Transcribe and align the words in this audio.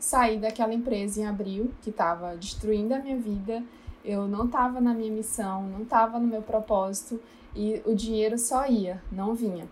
saí 0.00 0.38
daquela 0.38 0.74
empresa 0.74 1.20
em 1.20 1.26
abril, 1.26 1.70
que 1.82 1.90
estava 1.90 2.34
destruindo 2.34 2.94
a 2.94 2.98
minha 2.98 3.16
vida, 3.16 3.62
eu 4.04 4.26
não 4.26 4.46
estava 4.46 4.80
na 4.80 4.94
minha 4.94 5.12
missão, 5.12 5.62
não 5.68 5.82
estava 5.82 6.18
no 6.18 6.26
meu 6.26 6.42
propósito 6.42 7.20
e 7.54 7.82
o 7.84 7.94
dinheiro 7.94 8.38
só 8.38 8.66
ia, 8.66 9.00
não 9.12 9.34
vinha. 9.34 9.68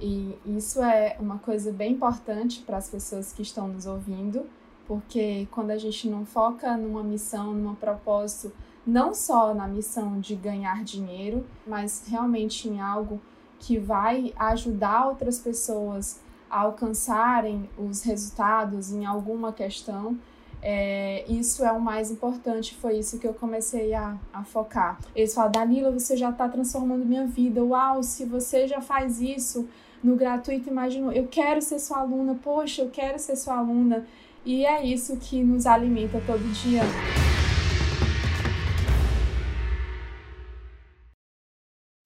E 0.00 0.36
isso 0.44 0.82
é 0.82 1.16
uma 1.20 1.38
coisa 1.38 1.70
bem 1.70 1.92
importante 1.92 2.60
para 2.60 2.76
as 2.76 2.90
pessoas 2.90 3.32
que 3.32 3.42
estão 3.42 3.68
nos 3.68 3.86
ouvindo, 3.86 4.44
porque 4.86 5.46
quando 5.52 5.70
a 5.70 5.78
gente 5.78 6.08
não 6.08 6.26
foca 6.26 6.76
numa 6.76 7.04
missão, 7.04 7.54
num 7.54 7.74
propósito, 7.76 8.52
não 8.84 9.14
só 9.14 9.54
na 9.54 9.68
missão 9.68 10.18
de 10.18 10.34
ganhar 10.34 10.82
dinheiro, 10.82 11.46
mas 11.64 12.04
realmente 12.08 12.68
em 12.68 12.80
algo 12.80 13.20
que 13.60 13.78
vai 13.78 14.34
ajudar 14.36 15.06
outras 15.06 15.38
pessoas 15.38 16.20
alcançarem 16.52 17.68
os 17.78 18.02
resultados 18.02 18.92
em 18.92 19.06
alguma 19.06 19.52
questão, 19.52 20.18
é, 20.62 21.24
isso 21.28 21.64
é 21.64 21.72
o 21.72 21.80
mais 21.80 22.10
importante, 22.10 22.76
foi 22.76 22.98
isso 22.98 23.18
que 23.18 23.26
eu 23.26 23.34
comecei 23.34 23.94
a, 23.94 24.16
a 24.32 24.44
focar. 24.44 24.98
Eles 25.16 25.34
falam, 25.34 25.50
Danila, 25.50 25.90
você 25.90 26.16
já 26.16 26.30
está 26.30 26.48
transformando 26.48 27.04
minha 27.04 27.26
vida. 27.26 27.64
Uau, 27.64 28.02
se 28.02 28.24
você 28.24 28.68
já 28.68 28.80
faz 28.80 29.20
isso 29.20 29.68
no 30.04 30.14
gratuito, 30.14 30.68
imagina, 30.68 31.12
eu 31.12 31.26
quero 31.26 31.60
ser 31.60 31.80
sua 31.80 31.98
aluna, 31.98 32.38
poxa, 32.40 32.82
eu 32.82 32.90
quero 32.90 33.18
ser 33.18 33.34
sua 33.34 33.58
aluna. 33.58 34.06
E 34.44 34.64
é 34.64 34.84
isso 34.84 35.16
que 35.16 35.42
nos 35.42 35.66
alimenta 35.66 36.22
todo 36.26 36.42
dia. 36.52 36.82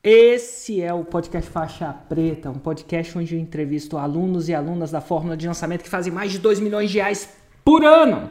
Esse 0.09 0.80
é 0.80 0.95
o 0.95 1.05
podcast 1.05 1.51
Faixa 1.51 1.92
Preta, 1.92 2.48
um 2.48 2.60
podcast 2.60 3.19
onde 3.19 3.34
eu 3.34 3.41
entrevisto 3.41 3.98
alunos 3.98 4.48
e 4.48 4.55
alunas 4.55 4.92
da 4.92 5.01
fórmula 5.01 5.37
de 5.37 5.48
lançamento 5.48 5.83
que 5.83 5.88
fazem 5.88 6.12
mais 6.12 6.30
de 6.30 6.38
2 6.38 6.60
milhões 6.60 6.92
de 6.92 6.98
reais 6.98 7.28
por 7.64 7.84
ano 7.84 8.30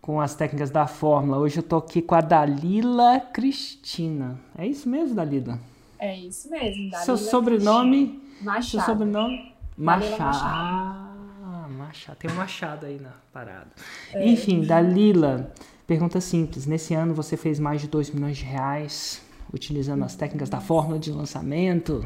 com 0.00 0.20
as 0.20 0.36
técnicas 0.36 0.70
da 0.70 0.86
fórmula. 0.86 1.38
Hoje 1.38 1.58
eu 1.58 1.62
tô 1.64 1.78
aqui 1.78 2.00
com 2.00 2.14
a 2.14 2.20
Dalila 2.20 3.18
Cristina. 3.18 4.38
É 4.56 4.64
isso 4.64 4.88
mesmo, 4.88 5.16
Dalila? 5.16 5.58
É 5.98 6.16
isso 6.16 6.48
mesmo, 6.48 6.88
Dalila 6.88 7.04
Seu 7.04 7.16
sobrenome? 7.16 8.22
Machado. 8.40 8.64
Seu 8.64 8.80
sobrenome? 8.82 9.52
Machado. 9.76 10.20
Machado. 10.20 10.44
Ah, 10.46 11.68
Machado. 11.68 12.16
Tem 12.16 12.30
um 12.30 12.34
Machado 12.34 12.86
aí 12.86 13.00
na 13.00 13.10
parada. 13.32 13.72
É. 14.12 14.24
Enfim, 14.24 14.62
Dalila, 14.62 15.52
pergunta 15.84 16.20
simples. 16.20 16.64
Nesse 16.64 16.94
ano 16.94 17.12
você 17.12 17.36
fez 17.36 17.58
mais 17.58 17.80
de 17.80 17.88
2 17.88 18.10
milhões 18.10 18.36
de 18.36 18.44
reais 18.44 19.23
utilizando 19.54 20.04
as 20.04 20.16
técnicas 20.16 20.50
da 20.50 20.60
fórmula 20.60 20.98
de 20.98 21.10
lançamento? 21.12 22.04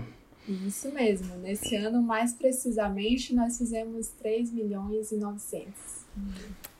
Isso 0.48 0.92
mesmo. 0.92 1.36
Nesse 1.36 1.76
ano, 1.76 2.02
mais 2.02 2.32
precisamente, 2.32 3.34
nós 3.34 3.58
fizemos 3.58 4.08
3 4.08 4.50
milhões 4.52 5.12
e 5.12 5.16
900. 5.16 5.72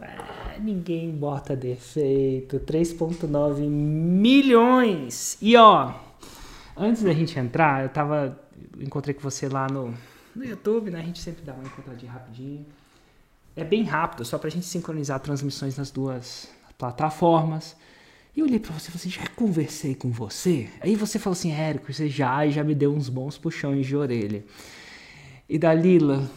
Ah, 0.01 0.57
ninguém 0.59 1.11
bota 1.11 1.55
defeito. 1.55 2.61
3,9 2.61 3.69
milhões. 3.69 5.37
E 5.41 5.57
ó, 5.57 5.95
antes 6.77 7.03
da 7.03 7.13
gente 7.13 7.39
entrar, 7.39 7.83
eu 7.83 7.89
tava. 7.89 8.39
Encontrei 8.79 9.15
com 9.15 9.21
você 9.21 9.49
lá 9.49 9.67
no, 9.69 9.95
no 10.35 10.45
YouTube, 10.45 10.91
né? 10.91 11.01
A 11.01 11.05
gente 11.05 11.21
sempre 11.21 11.45
dá 11.45 11.53
uma 11.53 11.65
encontradinha 11.65 12.11
rapidinho. 12.11 12.65
É 13.55 13.65
bem 13.65 13.83
rápido, 13.83 14.25
só 14.25 14.39
pra 14.39 14.49
gente 14.49 14.67
sincronizar 14.67 15.21
transmissões 15.21 15.77
nas 15.77 15.91
duas 15.91 16.49
plataformas. 16.79 17.77
E 18.37 18.41
eu 18.41 18.47
olhei 18.47 18.59
pra 18.59 18.73
você 18.73 18.89
e 18.89 18.93
falei 18.93 18.97
assim, 18.97 19.11
já 19.11 19.27
conversei 19.35 19.95
com 19.95 20.11
você? 20.11 20.69
Aí 20.81 20.95
você 20.95 21.19
falou 21.19 21.33
assim, 21.33 21.53
Érico, 21.53 21.93
você 21.93 22.09
já 22.09 22.47
e 22.47 22.53
já 22.53 22.63
me 22.63 22.75
deu 22.75 22.95
uns 22.95 23.09
bons 23.09 23.37
puxões 23.37 23.87
de 23.87 23.97
orelha. 23.97 24.45
E 25.49 25.59
Dalila, 25.59 26.31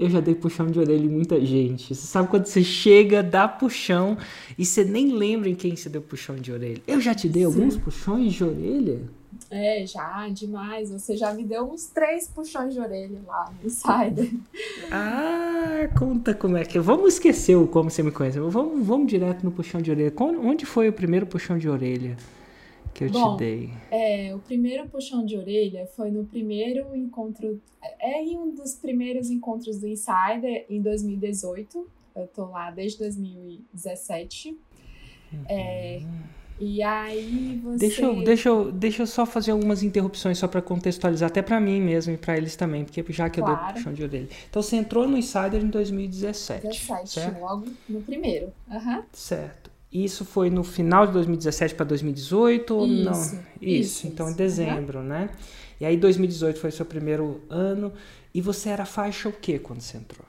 eu 0.00 0.08
já 0.08 0.18
dei 0.18 0.34
puxão 0.34 0.66
de 0.66 0.78
orelha 0.78 1.04
em 1.04 1.08
muita 1.08 1.38
gente. 1.44 1.94
Você 1.94 2.06
sabe 2.06 2.28
quando 2.28 2.46
você 2.46 2.64
chega, 2.64 3.22
dá 3.22 3.46
puxão 3.46 4.16
e 4.56 4.64
você 4.64 4.82
nem 4.82 5.12
lembra 5.12 5.50
em 5.50 5.54
quem 5.54 5.76
você 5.76 5.90
deu 5.90 6.00
puxão 6.00 6.36
de 6.36 6.50
orelha. 6.50 6.80
Eu 6.86 7.02
já 7.02 7.14
te 7.14 7.28
dei 7.28 7.42
Sim. 7.42 7.46
alguns 7.46 7.76
puxões 7.76 8.32
de 8.32 8.42
orelha? 8.42 9.02
É, 9.50 9.84
já, 9.86 10.26
demais. 10.30 10.90
Você 10.90 11.18
já 11.18 11.34
me 11.34 11.44
deu 11.44 11.70
uns 11.70 11.86
três 11.86 12.26
puxões 12.26 12.72
de 12.72 12.80
orelha 12.80 13.20
lá 13.26 13.52
no 13.60 13.66
Insider. 13.66 14.30
Ah, 14.90 15.88
conta 15.98 16.32
como 16.32 16.56
é 16.56 16.64
que. 16.64 16.78
Vamos 16.78 17.14
esquecer 17.14 17.56
o 17.56 17.66
como 17.66 17.90
você 17.90 18.02
me 18.02 18.10
conhece. 18.10 18.40
Vamos, 18.40 18.86
vamos 18.86 19.06
direto 19.06 19.44
no 19.44 19.52
puxão 19.52 19.82
de 19.82 19.90
orelha. 19.90 20.12
Onde 20.18 20.64
foi 20.64 20.88
o 20.88 20.92
primeiro 20.92 21.26
puxão 21.26 21.58
de 21.58 21.68
orelha? 21.68 22.16
Que 23.00 23.04
eu 23.04 23.10
Bom, 23.10 23.36
te 23.36 23.38
dei? 23.38 23.70
É, 23.90 24.34
o 24.34 24.38
primeiro 24.40 24.86
puxão 24.88 25.24
de 25.24 25.36
orelha 25.36 25.86
foi 25.86 26.10
no 26.10 26.26
primeiro 26.26 26.94
encontro, 26.94 27.60
é 27.98 28.22
em 28.22 28.36
um 28.36 28.54
dos 28.54 28.74
primeiros 28.74 29.30
encontros 29.30 29.78
do 29.78 29.86
Insider 29.86 30.66
em 30.68 30.82
2018. 30.82 31.86
Eu 32.14 32.26
tô 32.26 32.46
lá 32.46 32.70
desde 32.70 32.98
2017. 32.98 34.50
Uhum. 35.32 35.44
É, 35.48 36.02
e 36.60 36.82
aí 36.82 37.58
você. 37.64 37.78
Deixa 37.78 38.02
eu, 38.02 38.22
deixa, 38.22 38.48
eu, 38.50 38.72
deixa 38.72 39.02
eu 39.02 39.06
só 39.06 39.24
fazer 39.24 39.52
algumas 39.52 39.82
interrupções 39.82 40.36
só 40.36 40.46
para 40.46 40.60
contextualizar, 40.60 41.30
até 41.30 41.40
para 41.40 41.58
mim 41.58 41.80
mesmo 41.80 42.12
e 42.12 42.18
para 42.18 42.36
eles 42.36 42.54
também, 42.54 42.84
porque 42.84 43.02
já 43.10 43.30
que 43.30 43.40
claro. 43.40 43.58
eu 43.58 43.64
dou 43.64 43.74
puxão 43.74 43.92
de 43.94 44.02
orelha. 44.02 44.28
Então 44.50 44.62
você 44.62 44.76
entrou 44.76 45.08
no 45.08 45.16
Insider 45.16 45.62
em 45.62 45.68
2017. 45.68 46.66
17, 46.66 47.08
certo? 47.08 47.40
logo 47.40 47.66
no 47.88 48.02
primeiro. 48.02 48.52
Uhum. 48.70 49.02
Certo. 49.12 49.59
Isso 49.92 50.24
foi 50.24 50.50
no 50.50 50.62
final 50.62 51.06
de 51.06 51.12
2017 51.14 51.74
para 51.74 51.84
2018 51.86 52.76
ou 52.76 52.86
isso, 52.86 53.04
não? 53.04 53.12
Isso, 53.12 53.40
isso 53.60 54.06
então 54.06 54.26
isso. 54.26 54.34
em 54.34 54.36
dezembro, 54.36 55.00
uhum. 55.00 55.04
né? 55.04 55.30
E 55.80 55.84
aí 55.84 55.96
2018 55.96 56.60
foi 56.60 56.70
seu 56.70 56.86
primeiro 56.86 57.40
ano 57.50 57.92
e 58.32 58.40
você 58.40 58.68
era 58.68 58.84
faixa 58.84 59.28
o 59.28 59.32
quê 59.32 59.58
quando 59.58 59.80
você 59.80 59.96
entrou? 59.96 60.24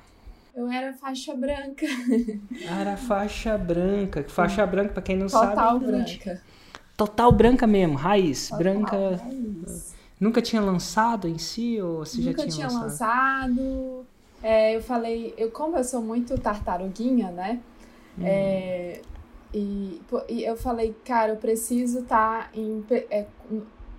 Eu 0.55 0.69
era 0.69 0.93
faixa 0.93 1.33
branca. 1.35 1.85
Era 2.67 2.97
faixa 2.97 3.57
branca. 3.57 4.23
Faixa 4.27 4.65
branca, 4.65 4.93
para 4.93 5.01
quem 5.01 5.15
não 5.15 5.27
Total 5.27 5.41
sabe. 5.41 5.55
Total 5.55 5.79
branca. 5.79 6.41
Total 6.97 7.31
branca 7.31 7.67
mesmo, 7.67 7.95
raiz. 7.95 8.49
Total 8.49 8.59
branca. 8.59 9.15
Raiz. 9.15 9.95
Nunca 10.19 10.41
tinha 10.41 10.61
lançado 10.61 11.27
em 11.27 11.37
si 11.37 11.81
ou 11.81 11.99
você 11.99 12.21
Nunca 12.21 12.43
já 12.43 12.49
tinha, 12.49 12.67
tinha 12.67 12.79
lançado? 12.79 13.57
lançado. 13.57 14.05
É, 14.43 14.75
eu 14.75 14.81
falei, 14.81 15.33
eu 15.37 15.51
como 15.51 15.77
eu 15.77 15.83
sou 15.83 16.01
muito 16.01 16.37
tartaruguinha, 16.37 17.31
né? 17.31 17.59
Hum. 18.17 18.23
É, 18.25 19.01
e, 19.53 20.01
e 20.29 20.43
eu 20.43 20.55
falei, 20.55 20.95
cara, 21.05 21.33
eu 21.33 21.37
preciso 21.37 21.99
estar 21.99 22.45
tá 22.45 22.49
em 22.53 22.83
é, 23.09 23.25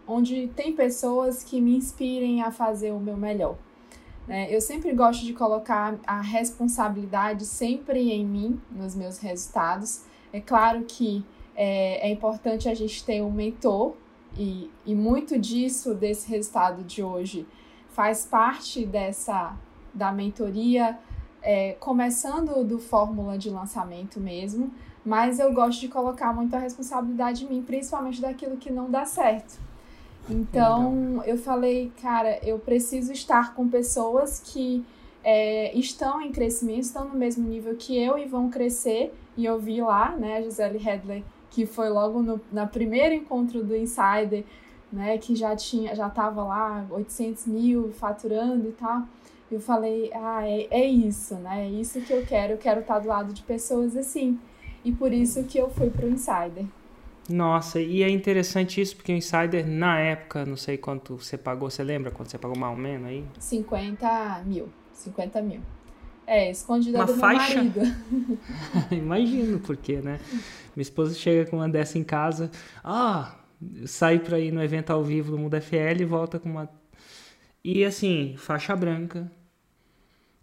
onde 0.07 0.49
tem 0.49 0.75
pessoas 0.75 1.45
que 1.45 1.61
me 1.61 1.77
inspirem 1.77 2.43
a 2.43 2.51
fazer 2.51 2.93
o 2.93 2.99
meu 2.99 3.17
melhor. 3.17 3.57
Né? 4.27 4.55
Eu 4.55 4.61
sempre 4.61 4.93
gosto 4.93 5.25
de 5.25 5.33
colocar 5.33 5.99
a 6.07 6.21
responsabilidade 6.21 7.45
sempre 7.45 8.11
em 8.12 8.25
mim, 8.25 8.61
nos 8.71 8.95
meus 8.95 9.19
resultados. 9.19 10.05
É 10.33 10.41
claro 10.41 10.85
que 10.85 11.25
é, 11.55 12.09
é 12.09 12.11
importante 12.11 12.69
a 12.69 12.75
gente 12.75 13.05
ter 13.05 13.23
um 13.23 13.31
mentor, 13.31 13.95
e, 14.37 14.71
e 14.87 14.95
muito 14.95 15.39
disso, 15.39 15.95
desse 15.95 16.29
resultado 16.31 16.83
de 16.83 17.03
hoje, 17.03 17.47
faz 17.91 18.25
parte 18.25 18.87
dessa 18.87 19.57
da 19.93 20.11
mentoria, 20.11 20.99
é, 21.43 21.73
começando 21.73 22.65
do 22.65 22.79
fórmula 22.79 23.37
de 23.37 23.51
lançamento 23.51 24.19
mesmo, 24.19 24.73
mas 25.05 25.39
eu 25.39 25.53
gosto 25.53 25.81
de 25.81 25.89
colocar 25.89 26.33
muita 26.33 26.59
responsabilidade 26.59 27.45
em 27.45 27.49
mim, 27.49 27.63
principalmente 27.63 28.21
daquilo 28.21 28.57
que 28.57 28.71
não 28.71 28.91
dá 28.91 29.05
certo. 29.05 29.59
Então 30.29 31.23
eu 31.25 31.37
falei, 31.37 31.93
cara, 32.01 32.39
eu 32.45 32.59
preciso 32.59 33.12
estar 33.12 33.55
com 33.55 33.69
pessoas 33.69 34.41
que 34.41 34.85
é, 35.25 35.77
estão 35.77 36.21
em 36.21 36.31
crescimento, 36.31 36.83
estão 36.83 37.09
no 37.09 37.15
mesmo 37.15 37.49
nível 37.49 37.75
que 37.77 37.99
eu 37.99 38.19
e 38.19 38.27
vão 38.27 38.49
crescer. 38.49 39.12
E 39.37 39.45
eu 39.45 39.59
vi 39.59 39.81
lá, 39.81 40.15
né, 40.17 40.37
a 40.37 40.43
Gisele 40.43 40.77
Hedley, 40.79 41.25
que 41.51 41.67
foi 41.67 41.89
logo 41.89 42.23
no 42.23 42.41
na 42.53 42.67
primeiro 42.67 43.15
encontro 43.15 43.65
do 43.65 43.75
Insider, 43.75 44.45
né, 44.93 45.17
que 45.19 45.35
já 45.35 45.57
tinha, 45.57 45.95
já 45.95 46.09
estava 46.09 46.45
lá 46.45 46.87
800 46.91 47.47
mil 47.47 47.93
faturando 47.93 48.69
e 48.69 48.73
tal. 48.73 49.03
Eu 49.51 49.61
falei, 49.61 50.11
ah, 50.15 50.49
é, 50.49 50.67
é 50.71 50.87
isso, 50.87 51.35
né? 51.35 51.67
É 51.67 51.69
isso 51.69 52.01
que 52.01 52.11
eu 52.12 52.25
quero. 52.25 52.55
Eu 52.55 52.59
quero 52.59 52.81
estar 52.81 52.99
do 53.01 53.09
lado 53.09 53.35
de 53.35 53.43
pessoas 53.43 53.94
assim. 53.97 54.38
E 54.84 54.93
por 54.93 55.12
isso 55.12 55.44
que 55.44 55.58
eu 55.58 55.70
fui 55.70 55.90
pro 55.90 56.08
Insider. 56.08 56.64
Nossa, 57.29 57.81
e 57.81 58.02
é 58.02 58.11
interessante 58.11 58.81
isso, 58.81 58.96
porque 58.96 59.12
o 59.12 59.17
Insider, 59.17 59.67
na 59.67 59.99
época, 60.00 60.44
não 60.44 60.56
sei 60.56 60.76
quanto 60.76 61.17
você 61.17 61.38
pagou, 61.38 61.70
você 61.70 61.82
lembra 61.82 62.11
quanto 62.11 62.31
você 62.31 62.38
pagou 62.38 62.58
mais 62.58 62.73
ou 62.73 62.79
menos 62.79 63.06
aí? 63.06 63.25
50 63.38 64.43
mil. 64.44 64.69
50 64.93 65.40
mil. 65.43 65.61
É, 66.26 66.50
escondida 66.50 66.99
uma 66.99 67.06
do 67.06 67.14
faixa? 67.14 67.62
meu 67.62 67.73
marido. 67.73 67.96
Imagino, 68.90 69.61
porque, 69.61 69.96
né? 69.96 70.19
Minha 70.75 70.82
esposa 70.82 71.14
chega 71.14 71.49
com 71.49 71.56
uma 71.56 71.69
dessa 71.69 71.99
em 71.99 72.05
casa, 72.05 72.50
ah, 72.82 73.37
sai 73.87 74.19
pra 74.19 74.38
ir 74.38 74.52
no 74.52 74.62
evento 74.62 74.90
ao 74.90 75.02
vivo 75.02 75.31
do 75.31 75.38
Mundo 75.38 75.61
FL 75.61 76.00
e 76.00 76.05
volta 76.05 76.38
com 76.38 76.49
uma. 76.49 76.69
E 77.64 77.85
assim, 77.85 78.35
faixa 78.37 78.75
branca, 78.75 79.31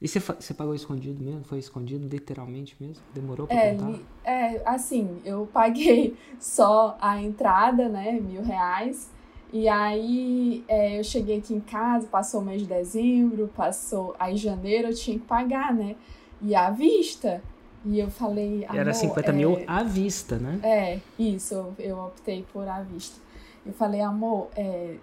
e 0.02 0.08
você, 0.08 0.20
você 0.20 0.54
pagou 0.54 0.74
escondido 0.74 1.24
mesmo? 1.24 1.44
Foi 1.44 1.60
escondido 1.60 2.08
literalmente 2.08 2.76
mesmo? 2.80 3.04
Demorou 3.14 3.48
pra 3.48 3.56
é? 3.56 3.78
É, 4.24 4.62
assim, 4.66 5.20
eu 5.26 5.48
paguei 5.52 6.16
só 6.40 6.98
a 7.02 7.22
entrada, 7.22 7.90
né, 7.90 8.14
mil 8.14 8.42
reais. 8.42 9.10
E 9.52 9.68
aí 9.68 10.64
é, 10.68 11.00
eu 11.00 11.04
cheguei 11.04 11.40
aqui 11.40 11.56
em 11.56 11.60
casa, 11.60 12.06
passou 12.08 12.42
o 12.42 12.46
mês 12.46 12.62
de 12.62 12.68
dezembro, 12.68 13.50
passou. 13.56 14.16
Aí 14.20 14.38
janeiro 14.38 14.90
eu 14.90 14.94
tinha 14.94 15.18
que 15.18 15.26
pagar, 15.26 15.74
né? 15.74 15.96
e 16.42 16.56
à 16.56 16.70
vista. 16.70 17.42
E 17.86 18.00
eu 18.00 18.10
falei. 18.10 18.66
Era 18.72 18.94
50 18.94 19.30
é... 19.30 19.34
mil 19.34 19.64
à 19.66 19.84
vista, 19.84 20.38
né? 20.38 20.60
É, 20.64 21.00
isso, 21.18 21.54
eu, 21.54 21.74
eu 21.80 22.00
optei 22.00 22.46
por 22.52 22.68
à 22.68 22.82
vista. 22.82 23.20
Eu 23.66 23.74
falei, 23.74 24.02
amor, 24.02 24.50
é, 24.56 24.96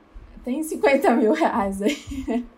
tem 0.44 0.62
50 0.62 1.14
mil 1.16 1.32
reais 1.32 1.80
aí. 1.80 1.96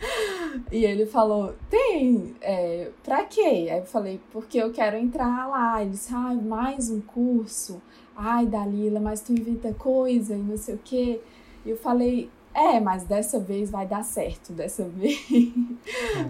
E 0.72 0.84
ele 0.84 1.06
falou, 1.06 1.54
tem, 1.68 2.34
é, 2.40 2.90
pra 3.04 3.24
quê? 3.24 3.68
Aí 3.70 3.78
eu 3.78 3.86
falei, 3.86 4.20
porque 4.32 4.58
eu 4.58 4.72
quero 4.72 4.96
entrar 4.96 5.48
lá. 5.48 5.80
Ele 5.80 5.90
disse, 5.90 6.12
ai, 6.14 6.36
mais 6.36 6.90
um 6.90 7.00
curso. 7.00 7.80
Ai, 8.16 8.46
Dalila, 8.46 8.98
mas 8.98 9.20
tu 9.20 9.32
inventa 9.32 9.72
coisa 9.74 10.34
e 10.34 10.38
não 10.38 10.56
sei 10.56 10.74
o 10.74 10.80
quê. 10.82 11.20
E 11.64 11.70
eu 11.70 11.76
falei, 11.76 12.30
é, 12.54 12.80
mas 12.80 13.04
dessa 13.04 13.38
vez 13.38 13.70
vai 13.70 13.86
dar 13.86 14.02
certo, 14.02 14.52
dessa 14.52 14.82
vez, 14.88 15.30
uhum. 15.30 15.76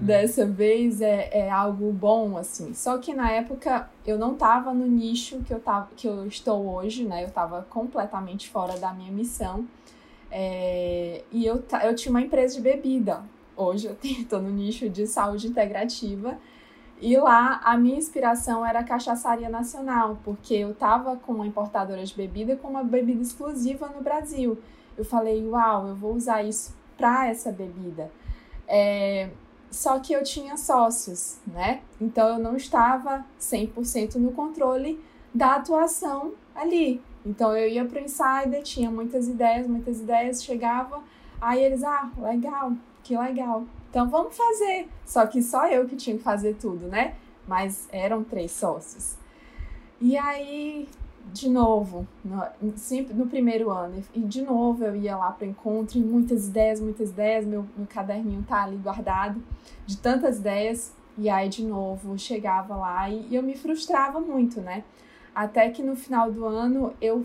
dessa 0.03 0.45
vez 0.45 1.01
é, 1.01 1.31
é 1.33 1.51
algo 1.51 1.91
bom, 1.93 2.37
assim. 2.37 2.75
Só 2.75 2.99
que 2.99 3.15
na 3.15 3.31
época 3.31 3.89
eu 4.07 4.19
não 4.19 4.35
tava 4.35 4.75
no 4.75 4.87
nicho 4.87 5.41
que 5.45 5.55
eu, 5.55 5.61
tava, 5.61 5.89
que 5.97 6.07
eu 6.07 6.27
estou 6.27 6.75
hoje, 6.75 7.05
né? 7.05 7.25
Eu 7.25 7.31
tava 7.31 7.67
completamente 7.71 8.49
fora 8.51 8.79
da 8.79 8.93
minha 8.93 9.11
missão. 9.11 9.67
É, 10.31 11.23
e 11.33 11.47
eu, 11.47 11.65
eu 11.83 11.95
tinha 11.95 12.11
uma 12.11 12.21
empresa 12.21 12.57
de 12.57 12.61
bebida. 12.61 13.23
Hoje 13.59 13.89
eu 13.89 13.97
estou 14.03 14.41
no 14.41 14.51
nicho 14.51 14.89
de 14.89 15.07
saúde 15.07 15.49
integrativa. 15.49 16.39
E 17.01 17.17
lá 17.17 17.61
a 17.63 17.77
minha 17.77 17.99
inspiração 17.99 18.65
era 18.65 18.81
a 18.81 18.85
cachaçaria 18.85 19.49
nacional, 19.49 20.19
porque 20.25 20.55
eu 20.55 20.75
tava 20.75 21.17
com 21.17 21.33
uma 21.33 21.47
importadora 21.47 22.05
de 22.05 22.15
bebida 22.15 22.57
com 22.57 22.69
uma 22.69 22.83
bebida 22.83 23.23
exclusiva 23.23 23.89
no 23.89 24.03
Brasil 24.03 24.59
eu 24.99 25.05
falei, 25.05 25.47
uau, 25.47 25.87
eu 25.87 25.95
vou 25.95 26.15
usar 26.15 26.43
isso 26.43 26.75
para 26.97 27.29
essa 27.29 27.53
bebida. 27.53 28.11
É, 28.67 29.31
só 29.71 30.01
que 30.01 30.13
eu 30.13 30.25
tinha 30.25 30.57
sócios, 30.57 31.39
né? 31.47 31.81
Então 32.01 32.29
eu 32.31 32.39
não 32.39 32.57
estava 32.57 33.25
100% 33.41 34.17
no 34.17 34.33
controle 34.33 35.01
da 35.33 35.55
atuação 35.55 36.33
ali. 36.55 37.01
Então 37.25 37.57
eu 37.57 37.69
ia 37.69 37.85
para 37.85 38.01
o 38.01 38.05
insider, 38.05 38.63
tinha 38.65 38.91
muitas 38.91 39.29
ideias, 39.29 39.69
muitas 39.69 40.01
ideias, 40.01 40.43
chegava, 40.43 41.01
aí 41.41 41.63
eles, 41.63 41.85
ah, 41.85 42.11
legal, 42.19 42.73
que 43.09 43.17
legal. 43.17 43.65
Então 43.89 44.09
vamos 44.11 44.37
fazer. 44.37 44.87
Só 45.07 45.27
que 45.27 45.43
só 45.43 45.67
eu 45.67 45.89
que 45.89 45.97
tinha 45.97 46.17
que 46.17 46.23
fazer 46.23 46.55
tudo, 46.57 46.87
né? 46.89 47.15
Mas 47.47 47.89
eram 47.91 48.23
três 48.23 48.53
sócios. 48.53 49.17
E 49.99 50.17
aí 50.17 50.87
de 51.33 51.49
novo, 51.49 52.07
no, 52.25 52.43
sempre 52.77 53.13
no 53.13 53.27
primeiro 53.27 53.71
ano, 53.71 54.03
e 54.15 54.21
de 54.21 54.41
novo 54.41 54.83
eu 54.83 54.97
ia 54.97 55.15
lá 55.15 55.31
para 55.31 55.47
o 55.47 55.51
encontro, 55.51 55.99
e 55.99 56.01
muitas 56.01 56.49
ideias, 56.49 56.81
muitas 56.81 57.11
ideias, 57.11 57.45
meu, 57.45 57.67
meu 57.77 57.87
caderninho 57.87 58.43
tá 58.49 58.65
ali 58.65 58.77
guardado, 58.77 59.43
de 59.85 59.99
tantas 59.99 60.39
ideias, 60.39 60.91
e 61.19 61.29
aí 61.29 61.51
de 61.51 61.63
novo 61.63 62.19
chegava 62.19 62.75
lá 62.75 63.11
e, 63.11 63.29
e 63.29 63.35
eu 63.35 63.43
me 63.43 63.55
frustrava 63.59 64.21
muito, 64.21 64.63
né? 64.63 64.85
Até 65.35 65.69
que 65.69 65.83
no 65.83 65.95
final 65.95 66.33
do 66.33 66.47
ano 66.47 66.95
eu 66.99 67.23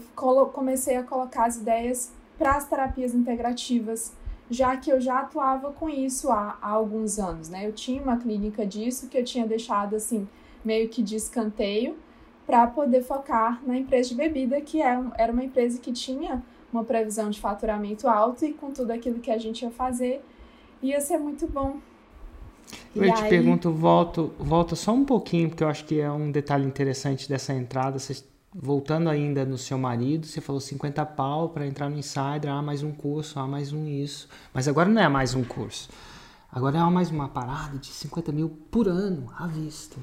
comecei 0.51 0.97
a 0.97 1.03
colocar 1.03 1.45
as 1.45 1.55
ideias 1.55 2.11
para 2.37 2.57
as 2.57 2.67
terapias 2.67 3.13
integrativas, 3.13 4.11
já 4.49 4.77
que 4.77 4.91
eu 4.91 4.99
já 4.99 5.19
atuava 5.19 5.71
com 5.71 5.89
isso 5.89 6.31
há, 6.31 6.57
há 6.61 6.69
alguns 6.69 7.19
anos, 7.19 7.49
né? 7.49 7.67
Eu 7.67 7.73
tinha 7.73 8.01
uma 8.01 8.17
clínica 8.17 8.65
disso 8.65 9.07
que 9.07 9.17
eu 9.17 9.23
tinha 9.23 9.45
deixado 9.45 9.95
assim, 9.95 10.27
meio 10.63 10.89
que 10.89 11.01
de 11.01 11.15
escanteio, 11.15 11.95
para 12.45 12.67
poder 12.67 13.03
focar 13.03 13.61
na 13.65 13.77
empresa 13.77 14.09
de 14.09 14.15
bebida, 14.15 14.59
que 14.61 14.81
é, 14.81 15.01
era 15.17 15.31
uma 15.31 15.43
empresa 15.43 15.79
que 15.79 15.91
tinha 15.91 16.43
uma 16.71 16.83
previsão 16.83 17.29
de 17.29 17.39
faturamento 17.39 18.07
alto 18.07 18.45
e 18.45 18.53
com 18.53 18.71
tudo 18.71 18.91
aquilo 18.91 19.19
que 19.19 19.31
a 19.31 19.37
gente 19.37 19.61
ia 19.61 19.71
fazer, 19.71 20.23
ia 20.81 20.99
ser 20.99 21.17
muito 21.17 21.47
bom. 21.47 21.77
Eu 22.95 23.05
e 23.05 23.13
te 23.13 23.23
aí... 23.23 23.29
pergunto, 23.29 23.71
volto, 23.71 24.33
volta 24.39 24.75
só 24.75 24.91
um 24.91 25.05
pouquinho, 25.05 25.49
porque 25.49 25.63
eu 25.63 25.67
acho 25.67 25.85
que 25.85 25.99
é 25.99 26.11
um 26.11 26.31
detalhe 26.31 26.65
interessante 26.65 27.29
dessa 27.29 27.53
entrada. 27.53 27.97
Voltando 28.55 29.09
ainda 29.09 29.45
no 29.45 29.57
seu 29.57 29.77
marido, 29.77 30.25
você 30.25 30.39
falou 30.39 30.59
50 30.59 31.05
pau 31.07 31.49
para 31.49 31.65
entrar 31.65 31.89
no 31.89 31.97
Insider, 31.97 32.51
ah, 32.51 32.61
mais 32.61 32.83
um 32.83 32.91
curso, 32.91 33.39
ah, 33.39 33.47
mais 33.47 33.73
um 33.73 33.87
isso. 33.87 34.27
Mas 34.53 34.67
agora 34.67 34.89
não 34.89 35.01
é 35.01 35.09
mais 35.09 35.33
um 35.33 35.43
curso. 35.43 35.89
Agora 36.51 36.77
é 36.77 36.83
mais 36.83 37.09
uma 37.09 37.27
parada 37.27 37.77
de 37.79 37.87
50 37.87 38.31
mil 38.31 38.49
por 38.69 38.87
ano 38.87 39.27
à 39.35 39.47
vista. 39.47 39.97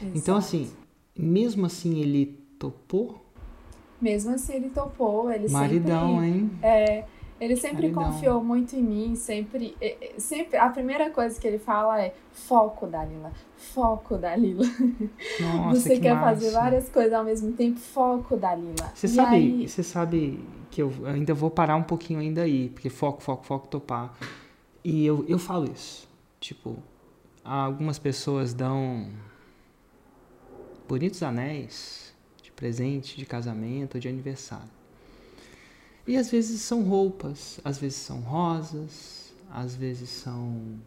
Exato. 0.00 0.18
Então, 0.18 0.36
assim, 0.36 0.70
mesmo 1.16 1.66
assim 1.66 1.98
ele 1.98 2.38
topou? 2.58 3.24
Mesmo 4.00 4.34
assim 4.34 4.54
ele 4.54 4.70
topou, 4.70 5.30
ele 5.30 5.48
Maridão, 5.48 6.20
sempre, 6.20 6.26
hein? 6.28 6.50
É, 6.62 7.04
ele 7.40 7.56
sempre 7.56 7.88
Maridão. 7.88 8.12
confiou 8.12 8.42
muito 8.42 8.74
em 8.74 8.82
mim, 8.82 9.14
sempre, 9.14 9.76
sempre. 10.18 10.56
A 10.56 10.70
primeira 10.70 11.10
coisa 11.10 11.38
que 11.38 11.46
ele 11.46 11.58
fala 11.58 12.00
é 12.00 12.14
foco, 12.32 12.86
Dalila. 12.86 13.32
Foco, 13.56 14.16
Dalila. 14.16 14.64
Nossa, 15.40 15.80
você 15.80 15.96
que 15.96 16.00
quer 16.02 16.14
massa. 16.14 16.26
fazer 16.26 16.50
várias 16.50 16.88
coisas 16.88 17.12
ao 17.12 17.24
mesmo 17.24 17.52
tempo, 17.52 17.78
foco, 17.78 18.36
Dalila. 18.36 18.90
Você 18.94 19.08
sabe, 19.08 19.36
aí... 19.36 19.68
você 19.68 19.82
sabe 19.82 20.44
que 20.70 20.82
eu 20.82 20.92
ainda 21.04 21.34
vou 21.34 21.50
parar 21.50 21.76
um 21.76 21.82
pouquinho 21.82 22.20
ainda 22.20 22.42
aí, 22.42 22.70
porque 22.70 22.88
foco, 22.88 23.22
foco, 23.22 23.44
foco, 23.44 23.68
topar. 23.68 24.16
E 24.82 25.04
eu, 25.04 25.24
eu 25.28 25.38
falo 25.38 25.70
isso. 25.70 26.08
Tipo, 26.40 26.76
algumas 27.44 27.98
pessoas 27.98 28.54
dão 28.54 29.10
bonitos 30.88 31.22
anéis 31.22 32.14
de 32.42 32.50
presente, 32.52 33.16
de 33.16 33.26
casamento, 33.26 33.98
de 33.98 34.08
aniversário. 34.08 34.70
E 36.06 36.16
às 36.16 36.30
vezes 36.30 36.60
são 36.60 36.82
roupas, 36.82 37.60
às 37.64 37.78
vezes 37.78 37.98
são 37.98 38.20
rosas, 38.20 39.32
às 39.50 39.74
vezes 39.74 40.08
são. 40.08 40.78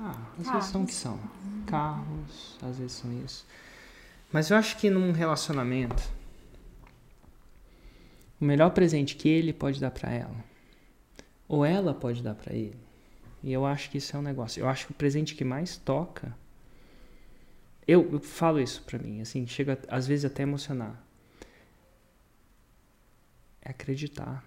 Ah, 0.00 0.10
às 0.38 0.46
carros. 0.46 0.52
vezes 0.52 0.70
são 0.70 0.82
o 0.82 0.86
que 0.86 0.94
são. 0.94 1.20
Carros, 1.66 2.58
às 2.62 2.78
vezes 2.78 2.92
são 2.92 3.12
isso. 3.24 3.46
Mas 4.32 4.50
eu 4.50 4.56
acho 4.56 4.78
que 4.78 4.88
num 4.88 5.12
relacionamento, 5.12 6.02
o 8.40 8.44
melhor 8.44 8.70
presente 8.70 9.14
que 9.16 9.28
ele 9.28 9.52
pode 9.52 9.78
dar 9.78 9.90
para 9.90 10.10
ela, 10.10 10.44
ou 11.46 11.64
ela 11.64 11.92
pode 11.92 12.22
dar 12.22 12.34
para 12.34 12.54
ele, 12.54 12.78
e 13.42 13.52
eu 13.52 13.66
acho 13.66 13.90
que 13.90 13.98
isso 13.98 14.16
é 14.16 14.18
um 14.18 14.22
negócio. 14.22 14.60
Eu 14.60 14.68
acho 14.68 14.86
que 14.86 14.92
o 14.92 14.94
presente 14.94 15.34
que 15.34 15.44
mais 15.44 15.76
toca 15.76 16.34
eu, 17.86 18.08
eu 18.12 18.20
falo 18.20 18.60
isso 18.60 18.82
pra 18.82 18.98
mim, 18.98 19.20
assim, 19.20 19.46
chega 19.46 19.78
às 19.88 20.06
vezes 20.06 20.24
até 20.24 20.42
emocionar. 20.42 21.02
É 23.64 23.70
acreditar. 23.70 24.44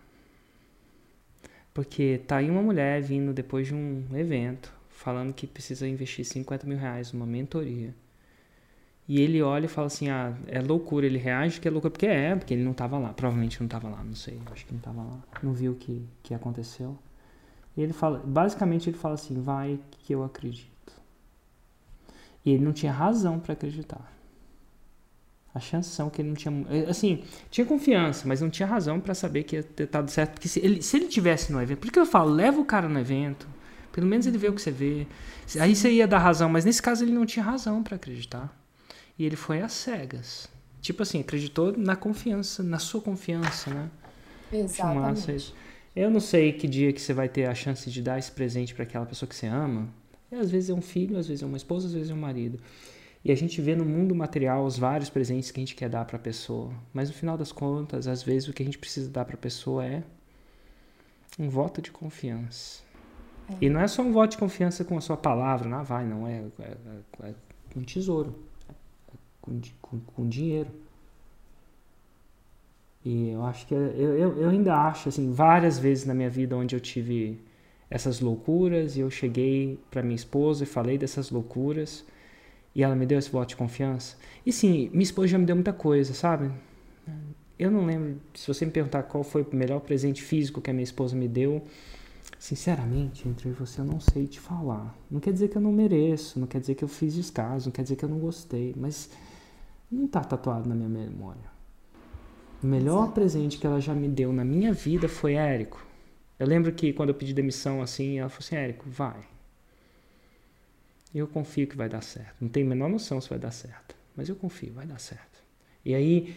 Porque 1.74 2.22
tá 2.28 2.38
aí 2.38 2.50
uma 2.50 2.62
mulher 2.62 3.02
vindo 3.02 3.34
depois 3.34 3.68
de 3.68 3.74
um 3.74 4.06
evento, 4.14 4.74
falando 4.90 5.34
que 5.34 5.46
precisa 5.46 5.88
investir 5.88 6.24
50 6.24 6.66
mil 6.66 6.78
reais 6.78 7.12
numa 7.12 7.26
mentoria. 7.26 7.94
E 9.08 9.22
ele 9.22 9.42
olha 9.42 9.66
e 9.66 9.68
fala 9.68 9.88
assim, 9.88 10.10
ah, 10.10 10.36
é 10.48 10.60
loucura. 10.62 11.06
Ele 11.06 11.18
reage 11.18 11.60
que 11.60 11.68
é 11.68 11.72
loucura, 11.72 11.92
porque 11.92 12.08
é, 12.08 12.36
porque 12.36 12.54
ele 12.54 12.64
não 12.64 12.74
tava 12.74 12.98
lá. 12.98 13.14
Provavelmente 13.14 13.62
não 13.62 13.68
tava 13.68 13.88
lá, 13.88 14.04
não 14.04 14.16
sei. 14.16 14.40
Acho 14.52 14.66
que 14.66 14.74
não 14.74 14.80
tava 14.80 15.04
lá. 15.04 15.24
Não 15.44 15.54
viu 15.54 15.74
o 15.74 15.76
que, 15.76 16.08
que 16.24 16.34
aconteceu. 16.34 16.98
E 17.78 17.82
ele 17.82 17.94
fala, 17.94 18.20
basicamente 18.26 18.90
ele 18.90 18.98
fala 18.98 19.16
assim, 19.16 19.40
vai 19.42 19.80
que 19.92 20.14
eu 20.14 20.24
acredito. 20.24 20.94
E 22.44 22.52
ele 22.52 22.64
não 22.64 22.74
tinha 22.74 22.92
razão 22.92 23.40
para 23.40 23.54
acreditar. 23.54 24.15
A 25.56 25.60
chance 25.62 25.90
são 25.90 26.10
que 26.10 26.22
ele 26.22 26.28
não 26.28 26.36
tinha. 26.36 26.66
Eh, 26.70 26.90
assim, 26.90 27.24
tinha 27.50 27.66
confiança, 27.66 28.28
mas 28.28 28.42
não 28.42 28.50
tinha 28.50 28.68
razão 28.68 29.00
para 29.00 29.14
saber 29.14 29.44
que 29.44 29.56
ia 29.56 29.64
ter 29.64 29.88
dado 29.88 30.12
certo. 30.12 30.34
Porque 30.34 30.50
se 30.50 30.60
ele, 30.60 30.82
se 30.82 30.98
ele 30.98 31.08
tivesse 31.08 31.50
no 31.50 31.62
evento. 31.62 31.80
Por 31.80 31.90
que 31.90 31.98
eu 31.98 32.06
falo? 32.06 32.30
Leva 32.30 32.60
o 32.60 32.66
cara 32.66 32.90
no 32.90 33.00
evento. 33.00 33.48
Pelo 33.94 34.06
menos 34.06 34.28
ele 34.28 34.38
vê 34.38 34.50
o 34.50 34.54
que 34.54 34.62
você 34.62 34.70
vê. 34.70 35.08
Aí 35.58 35.74
você 35.74 35.90
ia 35.90 36.06
dar 36.06 36.20
razão, 36.20 36.50
mas 36.50 36.66
nesse 36.66 36.82
caso 36.82 37.06
ele 37.06 37.14
não 37.14 37.26
tinha 37.26 37.46
razão 37.46 37.82
para 37.82 37.96
acreditar. 37.96 38.54
E 39.18 39.26
ele 39.26 39.38
foi 39.38 39.62
às 39.62 39.72
cegas. 39.72 40.50
Tipo 40.82 41.04
assim, 41.04 41.22
acreditou 41.22 41.74
na 41.78 41.96
confiança, 41.96 42.62
na 42.62 42.78
sua 42.78 43.00
confiança, 43.00 43.74
né? 43.74 43.90
Exatamente. 44.52 45.54
Eu 45.96 46.12
não 46.12 46.20
sei 46.20 46.52
que 46.52 46.68
dia 46.68 46.92
que 46.92 47.02
você 47.02 47.14
vai 47.14 47.30
ter 47.30 47.46
a 47.46 47.56
chance 47.56 47.90
de 47.90 48.02
dar 48.02 48.20
esse 48.20 48.30
presente 48.30 48.76
para 48.76 48.84
aquela 48.84 49.06
pessoa 49.06 49.30
que 49.30 49.36
você 49.36 49.48
ama. 49.48 49.88
E 50.30 50.36
às 50.36 50.52
vezes 50.52 50.70
é 50.70 50.74
um 50.74 50.82
filho, 50.82 51.18
às 51.18 51.30
vezes 51.30 51.42
é 51.42 51.46
uma 51.46 51.56
esposa, 51.56 51.88
às 51.88 51.94
vezes 51.94 52.10
é 52.10 52.14
um 52.14 52.18
marido. 52.18 52.60
E 53.26 53.32
a 53.32 53.36
gente 53.36 53.60
vê 53.60 53.76
no 53.76 53.84
mundo 53.84 54.14
material 54.14 54.64
os 54.64 54.78
vários 54.78 55.10
presentes 55.10 55.50
que 55.50 55.60
a 55.60 55.64
gente 55.64 55.74
quer 55.74 55.90
dar 55.90 56.06
para 56.06 56.16
a 56.16 56.20
pessoa, 56.20 56.72
mas 56.94 57.10
no 57.10 57.16
final 57.16 57.36
das 57.36 57.52
contas, 57.52 58.08
às 58.08 58.22
vezes 58.22 58.48
o 58.48 58.54
que 58.54 58.62
a 58.62 58.66
gente 58.66 58.78
precisa 58.78 59.10
dar 59.10 59.26
para 59.26 59.34
a 59.34 59.38
pessoa 59.38 59.84
é 59.84 60.04
um 61.40 61.50
voto 61.50 61.82
de 61.82 61.90
confiança. 61.92 62.84
É. 63.50 63.66
E 63.66 63.68
não 63.68 63.80
é 63.80 63.88
só 63.88 64.04
um 64.04 64.14
voto 64.14 64.32
de 64.32 64.38
confiança 64.38 64.86
com 64.86 64.96
a 64.96 65.02
sua 65.02 65.18
palavra, 65.18 65.68
não 65.68 65.84
vai, 65.84 66.06
não 66.06 66.28
é, 66.28 66.44
é, 66.60 66.78
é, 67.24 67.30
é 67.30 67.34
um 67.76 67.82
tesouro, 67.82 68.36
é 68.70 68.74
com, 69.42 69.60
com, 69.82 70.00
com, 70.02 70.30
dinheiro. 70.30 70.70
E 73.04 73.30
eu 73.30 73.44
acho 73.44 73.66
que 73.66 73.74
eu, 73.74 73.80
eu, 73.80 74.42
eu 74.42 74.50
ainda 74.52 74.76
acho 74.76 75.10
assim 75.10 75.32
várias 75.32 75.80
vezes 75.80 76.06
na 76.06 76.14
minha 76.14 76.30
vida 76.30 76.56
onde 76.56 76.76
eu 76.76 76.80
tive 76.80 77.40
essas 77.90 78.20
loucuras 78.20 78.96
e 78.96 79.00
eu 79.00 79.10
cheguei 79.10 79.80
para 79.90 80.04
minha 80.04 80.16
esposa 80.16 80.64
e 80.64 80.68
falei 80.68 80.96
dessas 80.96 81.32
loucuras 81.32 82.06
e 82.76 82.84
ela 82.84 82.96
me 82.96 83.06
deu 83.06 83.18
esse 83.18 83.30
voto 83.30 83.50
de 83.50 83.56
confiança. 83.56 84.18
E 84.46 84.52
sim, 84.52 84.90
minha 84.92 85.04
esposa 85.04 85.30
já 85.30 85.38
me 85.38 85.46
deu 85.46 85.56
muita 85.56 85.74
coisa, 85.74 86.14
sabe? 86.14 86.52
Eu 87.58 87.72
não 87.72 87.86
lembro, 87.86 88.20
se 88.34 88.48
você 88.48 88.66
me 88.66 88.72
perguntar 88.72 89.04
qual 89.04 89.24
foi 89.24 89.42
o 89.42 89.56
melhor 89.56 89.80
presente 89.80 90.22
físico 90.22 90.62
que 90.62 90.70
a 90.70 90.74
minha 90.74 90.84
esposa 90.84 91.16
me 91.16 91.28
deu, 91.28 91.66
Sinceramente, 92.38 93.28
entre 93.28 93.50
você 93.52 93.82
eu 93.82 93.86
não 93.86 94.00
sei 94.00 94.28
te 94.28 94.40
falar. 94.40 94.96
Não 95.10 95.20
quer 95.20 95.34
dizer 95.34 95.48
que 95.48 95.58
eu 95.58 95.62
não 95.62 95.72
mereço, 95.72 96.40
não 96.40 96.48
quer 96.48 96.60
dizer 96.60 96.76
que 96.76 96.84
eu 96.84 96.88
fiz 96.88 97.16
descaso, 97.16 97.68
não 97.68 97.72
quer 97.72 97.84
dizer 97.84 97.96
que 97.96 98.06
eu 98.06 98.10
não 98.10 98.20
gostei, 98.20 98.74
mas 98.78 99.10
não 99.92 100.08
tá 100.08 100.22
tatuado 100.22 100.68
na 100.68 100.76
minha 100.76 100.90
memória. 100.90 101.56
O 102.62 102.68
melhor 102.68 103.14
presente 103.14 103.58
que 103.58 103.66
ela 103.66 103.80
já 103.80 103.94
me 103.94 104.08
deu 104.08 104.34
na 104.34 104.44
minha 104.44 104.74
vida 104.74 105.08
foi 105.08 105.34
Érico. 105.34 105.86
Eu 106.38 106.48
lembro 106.48 106.72
que 106.72 106.92
quando 106.94 107.10
eu 107.10 107.16
pedi 107.16 107.34
demissão 107.34 107.82
assim, 107.82 108.20
ela 108.20 108.30
falou 108.30 108.46
assim: 108.46 108.56
Érico, 108.56 108.86
vai. 108.90 109.22
Eu 111.16 111.28
confio 111.28 111.66
que 111.66 111.78
vai 111.78 111.88
dar 111.88 112.02
certo. 112.02 112.36
Não 112.42 112.50
tenho 112.50 112.66
a 112.66 112.70
menor 112.70 112.90
noção 112.90 113.22
se 113.22 113.30
vai 113.30 113.40
dar 113.40 113.52
certo, 113.52 113.96
mas 114.16 114.28
eu 114.28 114.36
confio, 114.36 114.74
vai 114.74 114.86
dar 114.86 115.00
certo. 115.00 115.44
E 115.86 115.96
aí, 115.96 116.36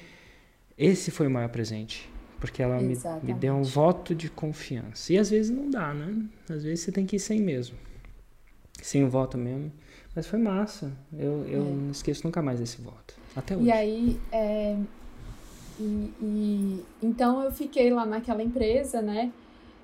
esse 0.77 1.11
foi 1.11 1.27
o 1.27 1.31
maior 1.31 1.49
presente 1.49 2.09
porque 2.41 2.63
ela 2.63 2.81
me, 2.81 2.97
me, 3.23 3.35
deu 3.35 3.55
um 3.55 3.63
voto 3.63 4.15
de 4.15 4.31
confiança. 4.31 5.13
E 5.13 5.19
às 5.19 5.31
vezes 5.31 5.51
não 5.51 5.69
dá, 5.71 5.93
né? 5.93 6.25
Às 6.49 6.63
vezes 6.63 6.85
você 6.85 6.93
tem 6.93 7.05
que 7.05 7.17
ir 7.17 7.21
sem 7.21 7.41
mesmo. 7.41 7.77
Sem 8.81 9.05
o 9.05 9.11
voto 9.11 9.37
mesmo. 9.37 9.73
Mas 10.15 10.27
foi 10.27 10.39
massa. 10.39 10.93
Eu, 11.13 11.45
eu 11.49 11.63
é. 11.63 11.71
não 11.71 11.91
esqueço 11.91 12.25
nunca 12.25 12.41
mais 12.41 12.61
desse 12.61 12.81
voto. 12.81 13.17
Até 13.35 13.57
hoje. 13.57 13.67
E 13.67 13.73
aí, 13.73 14.21
é, 14.31 14.77
e, 15.81 16.13
e, 16.23 16.85
então 17.03 17.43
eu 17.43 17.51
fiquei 17.51 17.91
lá 17.91 18.07
naquela 18.07 18.43
empresa, 18.43 19.03
né? 19.03 19.33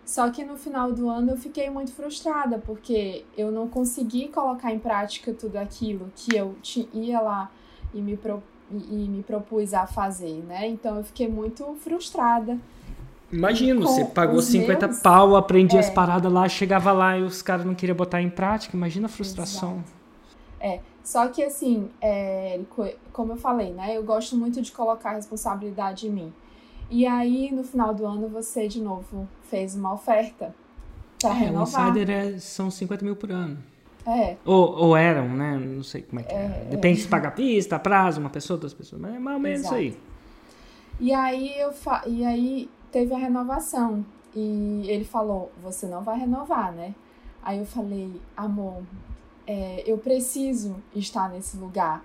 Só 0.04 0.30
que 0.30 0.44
no 0.44 0.56
final 0.56 0.92
do 0.92 1.08
ano 1.08 1.32
eu 1.32 1.36
fiquei 1.36 1.70
muito 1.70 1.92
frustrada, 1.92 2.58
porque 2.58 3.24
eu 3.36 3.50
não 3.50 3.68
consegui 3.68 4.28
colocar 4.28 4.72
em 4.72 4.78
prática 4.78 5.32
tudo 5.32 5.56
aquilo 5.56 6.12
que 6.14 6.36
eu 6.36 6.54
ia 6.92 7.20
lá 7.20 7.50
e 7.92 8.00
me 8.00 8.16
propus 8.16 8.54
e, 8.70 9.04
e 9.04 9.08
me 9.08 9.22
propus 9.22 9.74
a 9.74 9.86
fazer, 9.86 10.42
né? 10.46 10.66
Então 10.66 10.96
eu 10.96 11.04
fiquei 11.04 11.28
muito 11.28 11.74
frustrada. 11.80 12.58
Imagino, 13.32 13.82
você 13.82 14.04
pagou 14.04 14.40
50 14.40 14.86
meus... 14.86 15.00
pau, 15.00 15.34
aprendia 15.36 15.78
é. 15.78 15.80
as 15.80 15.90
paradas 15.90 16.32
lá, 16.32 16.48
chegava 16.48 16.92
lá 16.92 17.18
e 17.18 17.22
os 17.22 17.42
caras 17.42 17.64
não 17.64 17.74
queriam 17.74 17.96
botar 17.96 18.22
em 18.22 18.30
prática. 18.30 18.76
Imagina 18.76 19.06
a 19.06 19.08
frustração. 19.08 19.74
Exato. 19.74 19.92
É, 20.60 20.80
só 21.02 21.28
que 21.28 21.42
assim, 21.42 21.90
é, 22.00 22.60
como 23.12 23.32
eu 23.32 23.36
falei, 23.36 23.72
né? 23.72 23.96
Eu 23.96 24.04
gosto 24.04 24.36
muito 24.36 24.62
de 24.62 24.70
colocar 24.72 25.10
a 25.10 25.14
responsabilidade 25.14 26.06
em 26.06 26.10
mim. 26.10 26.32
E 26.90 27.06
aí, 27.06 27.50
no 27.50 27.64
final 27.64 27.92
do 27.92 28.06
ano, 28.06 28.28
você 28.28 28.68
de 28.68 28.80
novo 28.80 29.28
fez 29.50 29.74
uma 29.74 29.94
oferta 29.94 30.54
para 31.20 31.30
é, 31.30 31.32
renovar. 31.32 31.86
O 31.86 31.90
Insider 31.90 32.10
é, 32.10 32.38
são 32.38 32.70
50 32.70 33.04
mil 33.04 33.16
por 33.16 33.30
ano. 33.30 33.58
É. 34.06 34.36
Ou, 34.44 34.76
ou 34.76 34.96
eram, 34.96 35.28
né? 35.28 35.56
Não 35.56 35.82
sei 35.82 36.02
como 36.02 36.20
é 36.20 36.22
que 36.22 36.34
é. 36.34 36.36
é. 36.36 36.68
Depende 36.70 37.00
é. 37.00 37.02
se 37.02 37.08
paga 37.08 37.30
pista, 37.30 37.78
prazo, 37.78 38.20
uma 38.20 38.30
pessoa, 38.30 38.58
duas 38.58 38.74
pessoas. 38.74 39.00
Mas 39.00 39.14
é 39.14 39.18
mais 39.18 39.36
ou 39.36 39.42
menos 39.42 39.60
Exato. 39.60 39.76
isso 39.76 39.96
aí. 39.96 40.00
E 41.00 41.12
aí, 41.12 41.58
eu 41.58 41.72
fa... 41.72 42.02
e 42.06 42.24
aí 42.24 42.70
teve 42.92 43.14
a 43.14 43.18
renovação. 43.18 44.04
E 44.34 44.84
ele 44.86 45.04
falou, 45.04 45.50
você 45.62 45.86
não 45.86 46.02
vai 46.02 46.18
renovar, 46.18 46.72
né? 46.72 46.94
Aí 47.42 47.58
eu 47.58 47.66
falei, 47.66 48.20
amor, 48.36 48.82
é, 49.46 49.82
eu 49.86 49.98
preciso 49.98 50.76
estar 50.94 51.30
nesse 51.30 51.56
lugar. 51.56 52.04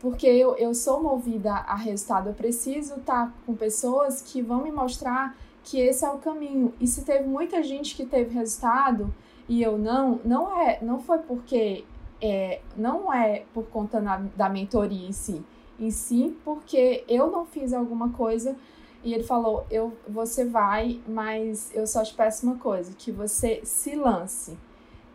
Porque 0.00 0.26
eu, 0.26 0.56
eu 0.56 0.74
sou 0.74 1.02
movida 1.02 1.52
a 1.52 1.76
resultado. 1.76 2.28
Eu 2.28 2.34
preciso 2.34 2.96
estar 2.96 3.32
com 3.46 3.54
pessoas 3.54 4.20
que 4.20 4.42
vão 4.42 4.62
me 4.62 4.72
mostrar 4.72 5.36
que 5.64 5.80
esse 5.80 6.04
é 6.04 6.10
o 6.10 6.18
caminho. 6.18 6.72
E 6.80 6.86
se 6.86 7.04
teve 7.04 7.26
muita 7.28 7.62
gente 7.62 7.94
que 7.94 8.04
teve 8.04 8.34
resultado 8.34 9.12
e 9.48 9.62
eu 9.62 9.78
não, 9.78 10.20
não 10.24 10.60
é, 10.60 10.78
não 10.82 11.00
foi 11.00 11.18
porque 11.18 11.84
é, 12.20 12.60
não 12.76 13.12
é 13.12 13.44
por 13.52 13.64
conta 13.66 14.00
na, 14.00 14.18
da 14.36 14.48
mentoria 14.48 15.08
em 15.08 15.12
si, 15.12 15.42
em 15.78 15.90
si 15.90 16.36
porque 16.44 17.04
eu 17.08 17.30
não 17.30 17.44
fiz 17.44 17.72
alguma 17.72 18.10
coisa 18.10 18.56
e 19.04 19.12
ele 19.12 19.24
falou, 19.24 19.66
eu, 19.70 19.92
você 20.08 20.44
vai, 20.44 21.00
mas 21.08 21.74
eu 21.74 21.86
só 21.86 22.04
te 22.04 22.14
peço 22.14 22.46
uma 22.46 22.56
coisa, 22.56 22.92
que 22.96 23.10
você 23.10 23.60
se 23.64 23.96
lance, 23.96 24.56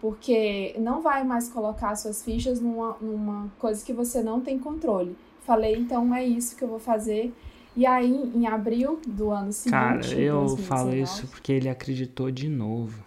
porque 0.02 0.76
não 0.78 1.02
vai 1.02 1.24
mais 1.24 1.48
colocar 1.48 1.96
suas 1.96 2.22
fichas 2.22 2.60
numa, 2.60 2.98
numa 3.00 3.50
coisa 3.58 3.84
que 3.86 3.94
você 3.94 4.22
não 4.22 4.42
tem 4.42 4.60
controle. 4.60 5.18
Falei, 5.42 5.78
então 5.78 6.14
é 6.14 6.26
isso 6.26 6.58
que 6.58 6.64
eu 6.64 6.68
vou 6.68 6.80
fazer. 6.80 7.34
E 7.78 7.86
aí, 7.86 8.32
em 8.34 8.48
abril 8.48 9.00
do 9.06 9.30
ano 9.30 9.54
seguinte. 9.54 9.72
Cara, 9.72 10.04
eu 10.16 10.40
2019, 10.46 10.64
falo 10.64 10.96
isso 10.96 11.28
porque 11.28 11.54
ele 11.54 11.70
acreditou 11.70 12.32
de 12.32 12.50
novo. 12.50 13.06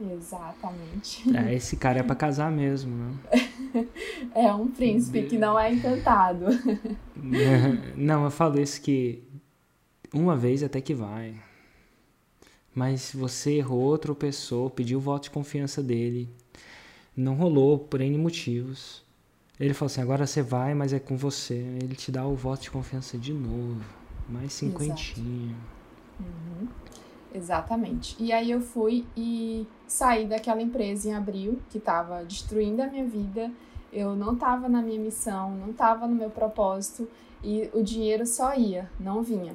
Exatamente. 0.00 1.36
É, 1.36 1.52
esse 1.52 1.76
cara 1.76 1.98
é 1.98 2.02
para 2.04 2.14
casar 2.14 2.52
mesmo, 2.52 2.94
né? 2.94 3.88
é 4.36 4.54
um 4.54 4.68
príncipe 4.68 5.24
que 5.24 5.36
não 5.36 5.58
é 5.58 5.72
encantado. 5.72 6.46
não, 7.96 8.22
eu 8.22 8.30
falo 8.30 8.60
isso 8.60 8.80
que 8.80 9.24
uma 10.14 10.36
vez 10.36 10.62
até 10.62 10.80
que 10.80 10.94
vai. 10.94 11.34
Mas 12.72 13.12
você 13.12 13.54
errou, 13.54 13.98
tropeçou, 13.98 14.70
pediu 14.70 14.98
o 14.98 15.02
voto 15.02 15.24
de 15.24 15.30
confiança 15.30 15.82
dele. 15.82 16.28
Não 17.16 17.34
rolou 17.34 17.80
por 17.80 18.00
N 18.00 18.16
motivos. 18.16 19.04
Ele 19.62 19.74
falou 19.74 19.86
assim: 19.86 20.02
agora 20.02 20.26
você 20.26 20.42
vai, 20.42 20.74
mas 20.74 20.92
é 20.92 20.98
com 20.98 21.16
você. 21.16 21.54
Ele 21.54 21.94
te 21.94 22.10
dá 22.10 22.26
o 22.26 22.34
voto 22.34 22.62
de 22.62 22.70
confiança 22.72 23.16
de 23.16 23.32
novo. 23.32 23.80
Mais 24.28 24.52
cinquentinho. 24.52 25.54
Uhum. 26.18 26.66
Exatamente. 27.32 28.16
E 28.18 28.32
aí 28.32 28.50
eu 28.50 28.60
fui 28.60 29.06
e 29.16 29.64
saí 29.86 30.26
daquela 30.26 30.60
empresa 30.60 31.08
em 31.08 31.14
abril, 31.14 31.60
que 31.70 31.78
estava 31.78 32.24
destruindo 32.24 32.82
a 32.82 32.88
minha 32.88 33.06
vida. 33.06 33.52
Eu 33.92 34.16
não 34.16 34.32
estava 34.34 34.68
na 34.68 34.82
minha 34.82 34.98
missão, 34.98 35.54
não 35.54 35.70
estava 35.70 36.08
no 36.08 36.14
meu 36.16 36.30
propósito 36.30 37.08
e 37.44 37.70
o 37.72 37.82
dinheiro 37.84 38.26
só 38.26 38.56
ia, 38.56 38.90
não 38.98 39.22
vinha. 39.22 39.54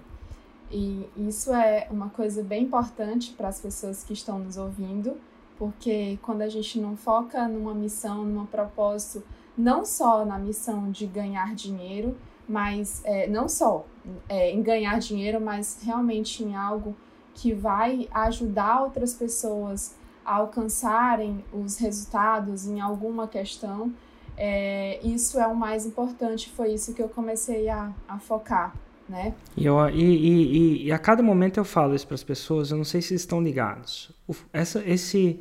E 0.72 1.06
isso 1.18 1.54
é 1.54 1.88
uma 1.92 2.10
coisa 2.10 2.42
bem 2.44 2.64
importante 2.64 3.34
para 3.34 3.50
as 3.50 3.60
pessoas 3.60 4.04
que 4.04 4.14
estão 4.14 4.40
nos 4.40 4.58
ouvindo, 4.58 5.18
porque 5.58 6.18
quando 6.22 6.44
a 6.44 6.50
gente 6.50 6.80
não 6.80 6.96
foca 6.96 7.48
numa 7.48 7.74
missão, 7.74 8.24
num 8.24 8.46
propósito, 8.46 9.24
não 9.58 9.84
só 9.84 10.24
na 10.24 10.38
missão 10.38 10.92
de 10.92 11.06
ganhar 11.06 11.56
dinheiro, 11.56 12.16
mas 12.48 13.02
é, 13.04 13.28
não 13.28 13.50
só 13.50 13.86
é, 14.30 14.52
em 14.52 14.62
ganhar 14.62 15.00
dinheiro, 15.00 15.42
mas 15.42 15.80
realmente 15.84 16.44
em 16.44 16.56
algo 16.56 16.96
que 17.34 17.54
vai 17.54 18.08
ajudar 18.12 18.84
outras 18.84 19.14
pessoas 19.14 19.96
a 20.26 20.36
alcançarem 20.36 21.44
os 21.54 21.78
resultados 21.78 22.68
em 22.68 22.80
alguma 22.80 23.28
questão, 23.28 23.94
é, 24.36 25.00
isso 25.04 25.40
é 25.40 25.48
o 25.48 25.56
mais 25.56 25.86
importante. 25.86 26.50
Foi 26.50 26.74
isso 26.74 26.94
que 26.94 27.02
eu 27.02 27.10
comecei 27.10 27.70
a, 27.70 27.92
a 28.08 28.20
focar. 28.20 28.76
Né? 29.10 29.34
E, 29.56 29.66
eu, 29.66 29.90
e, 29.90 30.04
e, 30.04 30.86
e, 30.88 30.92
a 30.92 31.00
cada 31.00 31.24
momento 31.24 31.58
eu 31.58 31.64
falo 31.64 31.96
isso 31.96 32.06
para 32.06 32.16
as 32.16 32.24
pessoas, 32.24 32.72
eu 32.72 32.78
não 32.78 32.84
sei 32.84 33.02
se 33.02 33.16
estão 33.16 33.42
ligados. 33.42 34.12
Essa, 34.52 34.84
esse, 34.86 35.40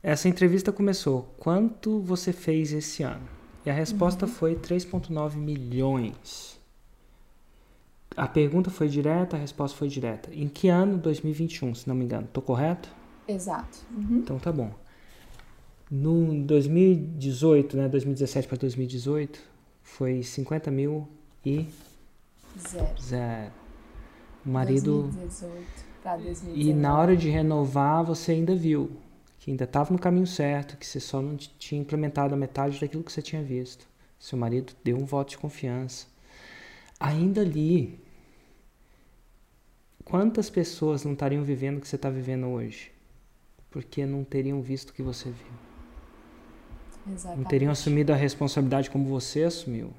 essa 0.00 0.28
entrevista 0.28 0.70
começou. 0.70 1.34
Quanto 1.36 2.00
você 2.00 2.32
fez 2.32 2.72
esse 2.72 3.02
ano? 3.02 3.39
E 3.64 3.70
a 3.70 3.72
resposta 3.72 4.26
uhum. 4.26 4.32
foi 4.32 4.54
3,9 4.56 5.36
milhões. 5.36 6.58
A 8.16 8.26
pergunta 8.26 8.70
foi 8.70 8.88
direta, 8.88 9.36
a 9.36 9.40
resposta 9.40 9.76
foi 9.76 9.88
direta. 9.88 10.30
Em 10.32 10.48
que 10.48 10.68
ano? 10.68 10.98
2021, 10.98 11.74
se 11.74 11.88
não 11.88 11.94
me 11.94 12.04
engano. 12.04 12.28
Tô 12.32 12.42
correto? 12.42 12.90
Exato. 13.28 13.78
Uhum. 13.96 14.18
Então 14.18 14.38
tá 14.38 14.50
bom. 14.50 14.72
No 15.90 16.42
2018, 16.44 17.76
né, 17.76 17.88
2017 17.88 18.48
para 18.48 18.58
2018, 18.58 19.40
foi 19.82 20.22
50 20.22 20.70
mil 20.70 21.08
e... 21.44 21.66
Zero. 22.68 23.00
Zero. 23.00 23.52
O 24.44 24.50
marido... 24.50 25.02
2018 25.02 25.90
para 26.02 26.16
2019. 26.16 26.60
E 26.60 26.74
na 26.74 26.98
hora 26.98 27.16
de 27.16 27.28
renovar, 27.28 28.04
você 28.04 28.32
ainda 28.32 28.54
viu 28.54 28.90
que 29.40 29.50
ainda 29.50 29.64
estava 29.64 29.92
no 29.92 29.98
caminho 29.98 30.26
certo, 30.26 30.76
que 30.76 30.86
você 30.86 31.00
só 31.00 31.20
não 31.20 31.36
tinha 31.36 31.80
implementado 31.80 32.32
a 32.32 32.36
metade 32.36 32.78
daquilo 32.78 33.02
que 33.02 33.10
você 33.10 33.20
tinha 33.20 33.42
visto. 33.42 33.88
Seu 34.20 34.38
marido 34.38 34.72
deu 34.84 34.96
um 34.96 35.04
voto 35.04 35.30
de 35.30 35.38
confiança 35.38 36.06
ainda 37.00 37.40
ali, 37.40 37.98
quantas 40.04 40.50
pessoas 40.50 41.02
não 41.02 41.14
estariam 41.14 41.42
vivendo 41.42 41.78
o 41.78 41.80
que 41.80 41.88
você 41.88 41.96
está 41.96 42.10
vivendo 42.10 42.46
hoje? 42.48 42.92
Porque 43.70 44.04
não 44.04 44.22
teriam 44.22 44.60
visto 44.60 44.90
o 44.90 44.92
que 44.92 45.02
você 45.02 45.30
viu. 45.30 45.52
Exatamente. 47.14 47.42
Não 47.42 47.48
teriam 47.48 47.72
assumido 47.72 48.12
a 48.12 48.16
responsabilidade 48.16 48.90
como 48.90 49.06
você 49.06 49.44
assumiu. 49.44 49.94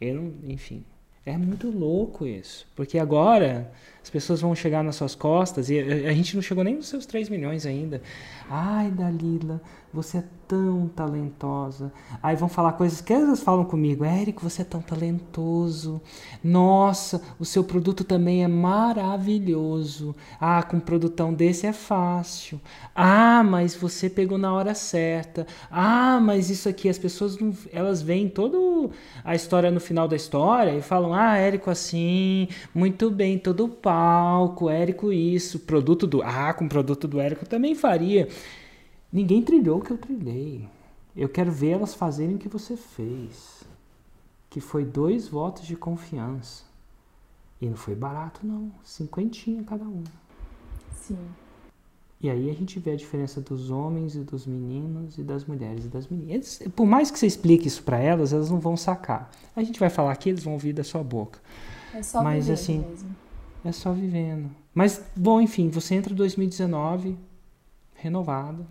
Eu 0.00 0.14
não, 0.14 0.34
enfim. 0.44 0.84
É 1.26 1.36
muito 1.38 1.70
louco 1.70 2.26
isso. 2.26 2.66
Porque 2.76 2.98
agora 2.98 3.70
as 4.02 4.10
pessoas 4.10 4.40
vão 4.42 4.54
chegar 4.54 4.84
nas 4.84 4.96
suas 4.96 5.14
costas 5.14 5.70
e 5.70 5.78
a 5.78 6.12
gente 6.12 6.34
não 6.34 6.42
chegou 6.42 6.62
nem 6.62 6.74
nos 6.76 6.88
seus 6.88 7.06
3 7.06 7.30
milhões 7.30 7.64
ainda. 7.64 8.02
Ai, 8.48 8.90
Dalila, 8.90 9.60
você 9.94 10.18
é 10.18 10.24
tão 10.48 10.88
talentosa. 10.88 11.92
Aí 12.22 12.36
vão 12.36 12.48
falar 12.48 12.72
coisas 12.72 13.00
que 13.00 13.12
elas 13.12 13.40
falam 13.40 13.64
comigo. 13.64 14.04
Érico, 14.04 14.42
você 14.42 14.62
é 14.62 14.64
tão 14.64 14.82
talentoso. 14.82 16.02
Nossa, 16.42 17.22
o 17.38 17.44
seu 17.44 17.62
produto 17.64 18.02
também 18.04 18.44
é 18.44 18.48
maravilhoso. 18.48 20.14
Ah, 20.40 20.62
com 20.62 20.78
um 20.78 20.80
produtão 20.80 21.32
desse 21.32 21.66
é 21.66 21.72
fácil. 21.72 22.60
Ah, 22.94 23.42
mas 23.44 23.74
você 23.74 24.10
pegou 24.10 24.36
na 24.36 24.52
hora 24.52 24.74
certa. 24.74 25.46
Ah, 25.70 26.18
mas 26.20 26.50
isso 26.50 26.68
aqui, 26.68 26.88
as 26.88 26.98
pessoas 26.98 27.38
não, 27.38 27.54
elas 27.72 28.02
veem 28.02 28.28
toda 28.28 28.58
a 29.24 29.34
história 29.34 29.70
no 29.70 29.80
final 29.80 30.08
da 30.08 30.16
história 30.16 30.72
e 30.76 30.82
falam: 30.82 31.14
Ah, 31.14 31.36
Érico 31.38 31.70
assim, 31.70 32.48
muito 32.74 33.10
bem, 33.10 33.38
todo 33.38 33.64
o 33.64 33.68
palco, 33.68 34.68
Érico 34.68 35.12
isso, 35.12 35.60
produto 35.60 36.06
do. 36.06 36.22
Ah, 36.22 36.52
com 36.52 36.68
produto 36.68 37.06
do 37.06 37.20
Érico 37.20 37.46
também 37.46 37.74
faria. 37.74 38.28
Ninguém 39.14 39.42
trilhou 39.42 39.78
o 39.78 39.80
que 39.80 39.92
eu 39.92 39.96
trilhei. 39.96 40.68
Eu 41.16 41.28
quero 41.28 41.52
ver 41.52 41.70
elas 41.70 41.94
fazerem 41.94 42.34
o 42.34 42.38
que 42.38 42.48
você 42.48 42.76
fez. 42.76 43.62
Que 44.50 44.60
foi 44.60 44.84
dois 44.84 45.28
votos 45.28 45.64
de 45.64 45.76
confiança. 45.76 46.64
E 47.60 47.68
não 47.68 47.76
foi 47.76 47.94
barato, 47.94 48.44
não. 48.44 48.72
Cinquentinha 48.82 49.62
cada 49.62 49.84
um. 49.84 50.02
Sim. 50.96 51.16
E 52.20 52.28
aí 52.28 52.50
a 52.50 52.54
gente 52.54 52.80
vê 52.80 52.90
a 52.90 52.96
diferença 52.96 53.40
dos 53.40 53.70
homens 53.70 54.16
e 54.16 54.20
dos 54.20 54.46
meninos 54.46 55.16
e 55.16 55.22
das 55.22 55.44
mulheres 55.44 55.84
e 55.84 55.88
das 55.88 56.08
meninas. 56.08 56.60
Por 56.74 56.84
mais 56.84 57.08
que 57.08 57.16
você 57.16 57.26
explique 57.28 57.68
isso 57.68 57.84
para 57.84 58.00
elas, 58.00 58.32
elas 58.32 58.50
não 58.50 58.58
vão 58.58 58.76
sacar. 58.76 59.30
A 59.54 59.62
gente 59.62 59.78
vai 59.78 59.90
falar 59.90 60.10
aqui, 60.10 60.30
eles 60.30 60.42
vão 60.42 60.54
ouvir 60.54 60.72
da 60.72 60.82
sua 60.82 61.04
boca. 61.04 61.38
É 61.94 62.02
só 62.02 62.20
Mas 62.20 62.50
assim, 62.50 62.78
mesmo. 62.78 63.14
é 63.64 63.70
só 63.70 63.92
vivendo. 63.92 64.50
Mas 64.74 65.00
bom, 65.14 65.40
enfim, 65.40 65.68
você 65.68 65.94
entra 65.94 66.12
em 66.12 66.16
2019 66.16 67.16
renovado, 67.94 68.66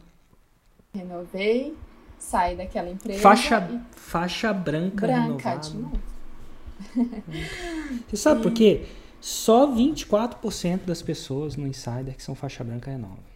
Renovei, 0.94 1.76
saí 2.20 2.56
daquela 2.56 2.90
empresa. 2.90 3.20
Faixa, 3.20 3.68
e... 3.72 3.98
faixa 3.98 4.54
branca, 4.54 5.08
branca 5.08 5.22
renovada. 5.22 5.60
de 5.60 5.78
novo. 5.78 6.00
Você 8.08 8.18
sabe 8.18 8.42
por 8.42 8.52
quê? 8.52 8.86
Só 9.20 9.74
24% 9.74 10.82
das 10.86 11.02
pessoas 11.02 11.56
no 11.56 11.66
Insider 11.66 12.16
que 12.16 12.22
são 12.22 12.36
faixa 12.36 12.64
branca 12.64 12.92
renova. 12.92 13.34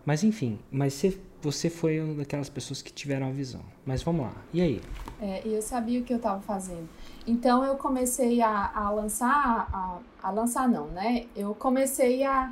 Mas 0.06 0.24
enfim, 0.24 0.58
mas 0.72 0.94
você, 0.94 1.20
você 1.42 1.70
foi 1.70 2.00
uma 2.00 2.16
daquelas 2.16 2.50
pessoas 2.50 2.82
que 2.82 2.92
tiveram 2.92 3.28
a 3.28 3.32
visão. 3.32 3.62
Mas 3.86 4.02
vamos 4.02 4.26
lá, 4.26 4.34
e 4.52 4.62
aí? 4.62 4.82
É, 5.22 5.42
eu 5.46 5.62
sabia 5.62 6.00
o 6.00 6.04
que 6.04 6.12
eu 6.12 6.18
estava 6.18 6.42
fazendo. 6.42 6.90
Então 7.28 7.64
eu 7.64 7.76
comecei 7.76 8.42
a, 8.42 8.72
a 8.74 8.90
lançar, 8.90 9.70
a, 9.72 10.00
a, 10.28 10.32
lançar 10.32 10.68
não, 10.68 10.88
né? 10.88 11.28
Eu 11.36 11.54
comecei 11.54 12.24
a 12.24 12.52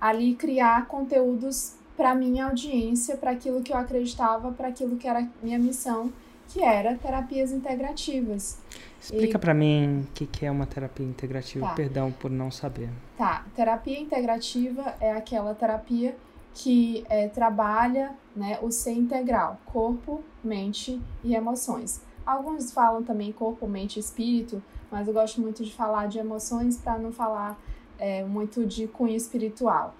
ali 0.00 0.34
criar 0.34 0.86
conteúdos 0.86 1.74
para 1.96 2.14
minha 2.14 2.46
audiência, 2.46 3.16
para 3.16 3.30
aquilo 3.30 3.62
que 3.62 3.72
eu 3.72 3.76
acreditava, 3.76 4.50
para 4.52 4.68
aquilo 4.68 4.96
que 4.96 5.06
era 5.06 5.28
minha 5.42 5.58
missão, 5.58 6.12
que 6.48 6.62
era 6.62 6.94
terapias 6.96 7.52
integrativas. 7.52 8.58
Explica 9.00 9.36
e... 9.36 9.40
para 9.40 9.54
mim 9.54 10.00
o 10.00 10.12
que, 10.12 10.26
que 10.26 10.46
é 10.46 10.50
uma 10.50 10.66
terapia 10.66 11.06
integrativa, 11.06 11.66
Tá. 11.66 11.74
perdão 11.74 12.12
por 12.12 12.30
não 12.30 12.50
saber. 12.50 12.88
Tá, 13.16 13.44
terapia 13.54 13.98
integrativa 13.98 14.94
é 15.00 15.12
aquela 15.12 15.54
terapia 15.54 16.16
que 16.54 17.04
é, 17.08 17.28
trabalha 17.28 18.14
né, 18.34 18.58
o 18.62 18.70
ser 18.70 18.92
integral, 18.92 19.60
corpo, 19.66 20.22
mente 20.42 21.00
e 21.22 21.34
emoções. 21.34 22.00
Alguns 22.24 22.72
falam 22.72 23.02
também 23.02 23.30
corpo, 23.30 23.66
mente 23.66 23.96
e 23.96 24.00
espírito, 24.00 24.62
mas 24.90 25.06
eu 25.06 25.14
gosto 25.14 25.40
muito 25.40 25.62
de 25.62 25.72
falar 25.72 26.08
de 26.08 26.18
emoções 26.18 26.78
para 26.78 26.98
não 26.98 27.12
falar 27.12 27.60
é, 27.98 28.24
muito 28.24 28.64
de 28.64 28.86
cunho 28.88 29.14
espiritual. 29.14 29.94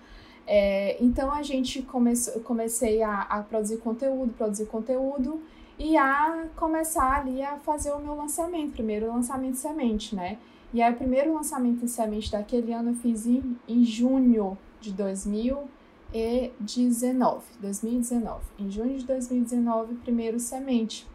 É, 0.47 0.97
então 1.03 1.31
a 1.31 1.43
gente 1.43 1.83
começou, 1.83 2.41
comecei 2.41 3.03
a, 3.03 3.23
a 3.23 3.43
produzir 3.43 3.79
conteúdo, 3.79 4.33
produzir 4.33 4.67
conteúdo 4.67 5.43
e 5.79 5.97
a 5.97 6.47
começar 6.57 7.21
ali 7.21 7.43
a 7.43 7.57
fazer 7.59 7.93
o 7.93 7.99
meu 7.99 8.15
lançamento, 8.15 8.73
primeiro 8.73 9.09
lançamento 9.09 9.57
semente, 9.57 10.15
né? 10.15 10.39
E 10.73 10.81
aí 10.83 10.93
o 10.93 10.97
primeiro 10.97 11.35
lançamento 11.35 11.81
de 11.81 11.91
semente 11.91 12.31
daquele 12.33 12.73
ano 12.73 12.91
eu 12.91 12.95
fiz 12.95 13.27
em, 13.27 13.59
em 13.69 13.85
junho 13.85 14.57
de 14.81 14.93
2019, 14.93 17.43
2019. 17.61 18.41
Em 18.59 18.71
junho 18.71 18.97
de 18.99 19.05
2019, 19.05 19.97
primeiro 19.97 20.41
semente. 20.41 21.07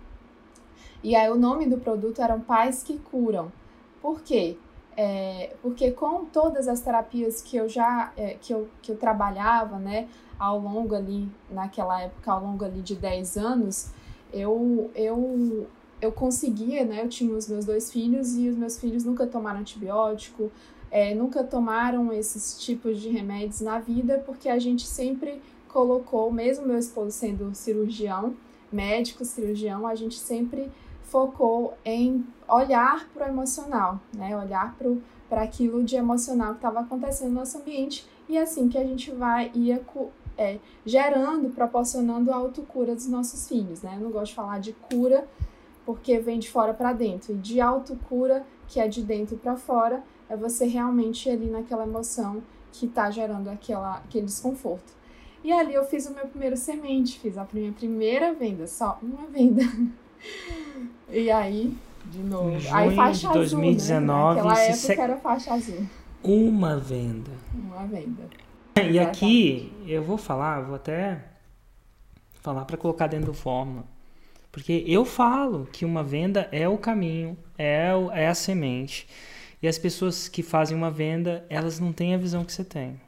E 1.03 1.15
aí 1.15 1.27
o 1.29 1.35
nome 1.35 1.67
do 1.67 1.79
produto 1.79 2.21
eram 2.21 2.39
Pais 2.39 2.83
que 2.83 2.99
Curam. 2.99 3.51
Por 4.01 4.21
quê? 4.21 4.57
É, 4.95 5.55
porque 5.61 5.91
com 5.91 6.25
todas 6.25 6.67
as 6.67 6.81
terapias 6.81 7.41
que 7.41 7.57
eu 7.57 7.67
já 7.67 8.11
é, 8.17 8.35
que, 8.39 8.53
eu, 8.53 8.67
que 8.81 8.91
eu 8.91 8.97
trabalhava, 8.97 9.79
né, 9.79 10.07
ao 10.37 10.59
longo 10.59 10.93
ali, 10.95 11.27
naquela 11.49 12.01
época, 12.01 12.31
ao 12.31 12.43
longo 12.43 12.63
ali 12.65 12.81
de 12.81 12.95
10 12.95 13.37
anos, 13.37 13.91
eu, 14.33 14.89
eu, 14.95 15.67
eu 16.01 16.11
conseguia, 16.11 16.85
né, 16.85 17.03
eu 17.03 17.09
tinha 17.09 17.35
os 17.35 17.47
meus 17.47 17.65
dois 17.65 17.91
filhos 17.91 18.35
e 18.35 18.49
os 18.49 18.55
meus 18.55 18.79
filhos 18.79 19.03
nunca 19.03 19.27
tomaram 19.27 19.59
antibiótico, 19.59 20.51
é, 20.89 21.15
nunca 21.15 21.43
tomaram 21.43 22.11
esses 22.11 22.59
tipos 22.59 22.99
de 22.99 23.09
remédios 23.09 23.61
na 23.61 23.79
vida, 23.79 24.21
porque 24.25 24.49
a 24.49 24.59
gente 24.59 24.85
sempre 24.85 25.41
colocou, 25.67 26.31
mesmo 26.31 26.67
meu 26.67 26.77
esposo 26.77 27.11
sendo 27.11 27.55
cirurgião, 27.55 28.35
médico, 28.71 29.23
cirurgião, 29.23 29.87
a 29.87 29.95
gente 29.95 30.19
sempre 30.19 30.69
focou 31.03 31.73
em 31.83 32.25
olhar 32.47 33.09
para 33.13 33.27
o 33.27 33.29
emocional, 33.29 33.99
né? 34.13 34.35
Olhar 34.37 34.75
para 35.29 35.41
aquilo 35.43 35.83
de 35.83 35.95
emocional 35.95 36.51
que 36.51 36.57
estava 36.57 36.81
acontecendo 36.81 37.29
no 37.29 37.39
nosso 37.39 37.57
ambiente 37.57 38.05
e 38.29 38.37
assim 38.37 38.69
que 38.69 38.77
a 38.77 38.83
gente 38.83 39.11
vai 39.11 39.51
ia 39.53 39.81
é, 40.37 40.57
gerando, 40.85 41.49
proporcionando 41.49 42.31
a 42.31 42.35
autocura 42.35 42.95
dos 42.95 43.07
nossos 43.07 43.47
filhos, 43.47 43.81
né? 43.81 43.93
Eu 43.97 44.01
não 44.01 44.11
gosto 44.11 44.27
de 44.27 44.35
falar 44.35 44.59
de 44.59 44.73
cura 44.73 45.27
porque 45.85 46.19
vem 46.19 46.39
de 46.39 46.49
fora 46.49 46.73
para 46.73 46.93
dentro 46.93 47.33
e 47.33 47.37
de 47.37 47.59
autocura 47.59 48.45
que 48.67 48.79
é 48.79 48.87
de 48.87 49.01
dentro 49.03 49.35
para 49.37 49.55
fora 49.57 50.03
é 50.29 50.37
você 50.37 50.65
realmente 50.65 51.29
ali 51.29 51.47
naquela 51.49 51.83
emoção 51.83 52.41
que 52.71 52.85
está 52.85 53.11
gerando 53.11 53.49
aquela, 53.49 53.97
aquele 53.97 54.25
desconforto. 54.25 54.93
E 55.43 55.51
ali 55.51 55.73
eu 55.73 55.83
fiz 55.83 56.05
o 56.05 56.13
meu 56.13 56.25
primeiro 56.27 56.55
semente, 56.55 57.19
fiz 57.19 57.37
a 57.37 57.45
minha 57.51 57.71
primeira 57.73 58.33
venda, 58.33 58.65
só 58.67 58.97
uma 59.01 59.25
venda. 59.27 59.61
E 61.09 61.29
aí, 61.31 61.75
de 62.05 62.19
novo. 62.19 62.57
Junho 62.59 62.75
aí 62.75 62.95
faixa 62.95 63.27
de 63.27 63.33
2019, 63.33 64.39
azul, 64.39 64.45
né? 64.45 64.45
Naquela 64.45 64.59
época 64.63 64.77
se- 64.77 65.01
era 65.01 65.17
faixa 65.17 65.53
azul. 65.53 65.87
Uma 66.23 66.77
venda. 66.77 67.31
Uma 67.53 67.85
venda. 67.87 68.23
E 68.91 68.99
aqui 68.99 69.71
eu 69.85 70.03
vou 70.03 70.17
falar, 70.17 70.61
vou 70.61 70.75
até 70.75 71.23
falar 72.41 72.65
para 72.65 72.77
colocar 72.77 73.07
dentro 73.07 73.27
do 73.27 73.33
fórmula. 73.33 73.85
Porque 74.51 74.83
eu 74.87 75.05
falo 75.05 75.67
que 75.71 75.85
uma 75.85 76.03
venda 76.03 76.49
é 76.51 76.67
o 76.67 76.77
caminho, 76.77 77.37
é, 77.57 77.93
o- 77.95 78.11
é 78.11 78.27
a 78.27 78.35
semente. 78.35 79.07
E 79.61 79.67
as 79.67 79.77
pessoas 79.77 80.27
que 80.27 80.43
fazem 80.43 80.75
uma 80.75 80.91
venda, 80.91 81.45
elas 81.49 81.79
não 81.79 81.93
têm 81.93 82.13
a 82.13 82.17
visão 82.17 82.43
que 82.43 82.51
você 82.51 82.63
tem. 82.63 82.99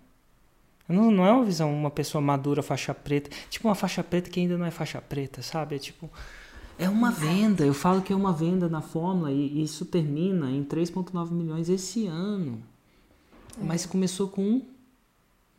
Não, 0.87 1.09
não 1.11 1.25
é 1.25 1.31
uma 1.31 1.43
visão, 1.45 1.73
uma 1.73 1.89
pessoa 1.89 2.21
madura, 2.21 2.61
faixa 2.61 2.93
preta. 2.93 3.29
Tipo 3.49 3.67
uma 3.67 3.75
faixa 3.75 4.03
preta 4.03 4.29
que 4.29 4.39
ainda 4.39 4.57
não 4.57 4.65
é 4.65 4.71
faixa 4.71 5.01
preta, 5.01 5.41
sabe? 5.41 5.75
É 5.75 5.79
tipo. 5.79 6.09
É 6.77 6.89
uma 6.89 7.11
venda. 7.11 7.65
Eu 7.65 7.73
falo 7.73 8.01
que 8.01 8.13
é 8.13 8.15
uma 8.15 8.33
venda 8.33 8.69
na 8.69 8.81
fórmula 8.81 9.31
e 9.31 9.47
e 9.59 9.63
isso 9.63 9.85
termina 9.85 10.51
em 10.51 10.63
3,9 10.63 11.31
milhões 11.31 11.69
esse 11.69 12.05
ano. 12.07 12.61
Mas 13.61 13.85
começou 13.85 14.27
com 14.27 14.61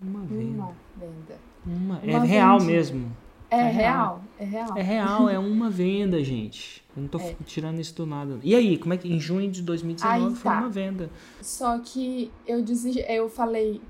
uma 0.01 0.21
venda. 0.21 0.63
Uma 0.63 0.75
venda. 0.97 1.39
Uma, 1.67 2.01
é 2.03 2.17
Uma 2.17 2.25
real 2.25 2.61
mesmo. 2.61 3.11
É, 3.51 3.59
É 3.61 3.71
real, 3.71 4.21
é 4.39 4.45
real. 4.45 4.77
É 4.77 4.83
real, 4.83 5.29
é 5.29 5.39
uma 5.39 5.71
venda, 5.71 6.23
gente. 6.25 6.85
Eu 6.97 7.03
não 7.03 7.09
tô 7.09 7.19
É. 7.19 7.37
tirando 7.45 7.79
isso 7.79 7.95
do 7.95 8.05
nada. 8.07 8.39
E 8.43 8.55
aí, 8.55 8.77
como 8.79 8.95
é 8.95 8.97
que 8.99 9.13
em 9.13 9.21
junho 9.21 9.51
de 9.51 9.63
2019 9.63 10.25
Aí 10.27 10.35
foi 10.35 10.51
tá. 10.53 10.59
uma 10.59 10.69
venda? 10.69 11.11
Só 11.41 11.79
que 11.79 12.33
eu 12.47 12.63
desisti, 12.63 13.05
eu 13.09 13.29
falei, 13.29 13.81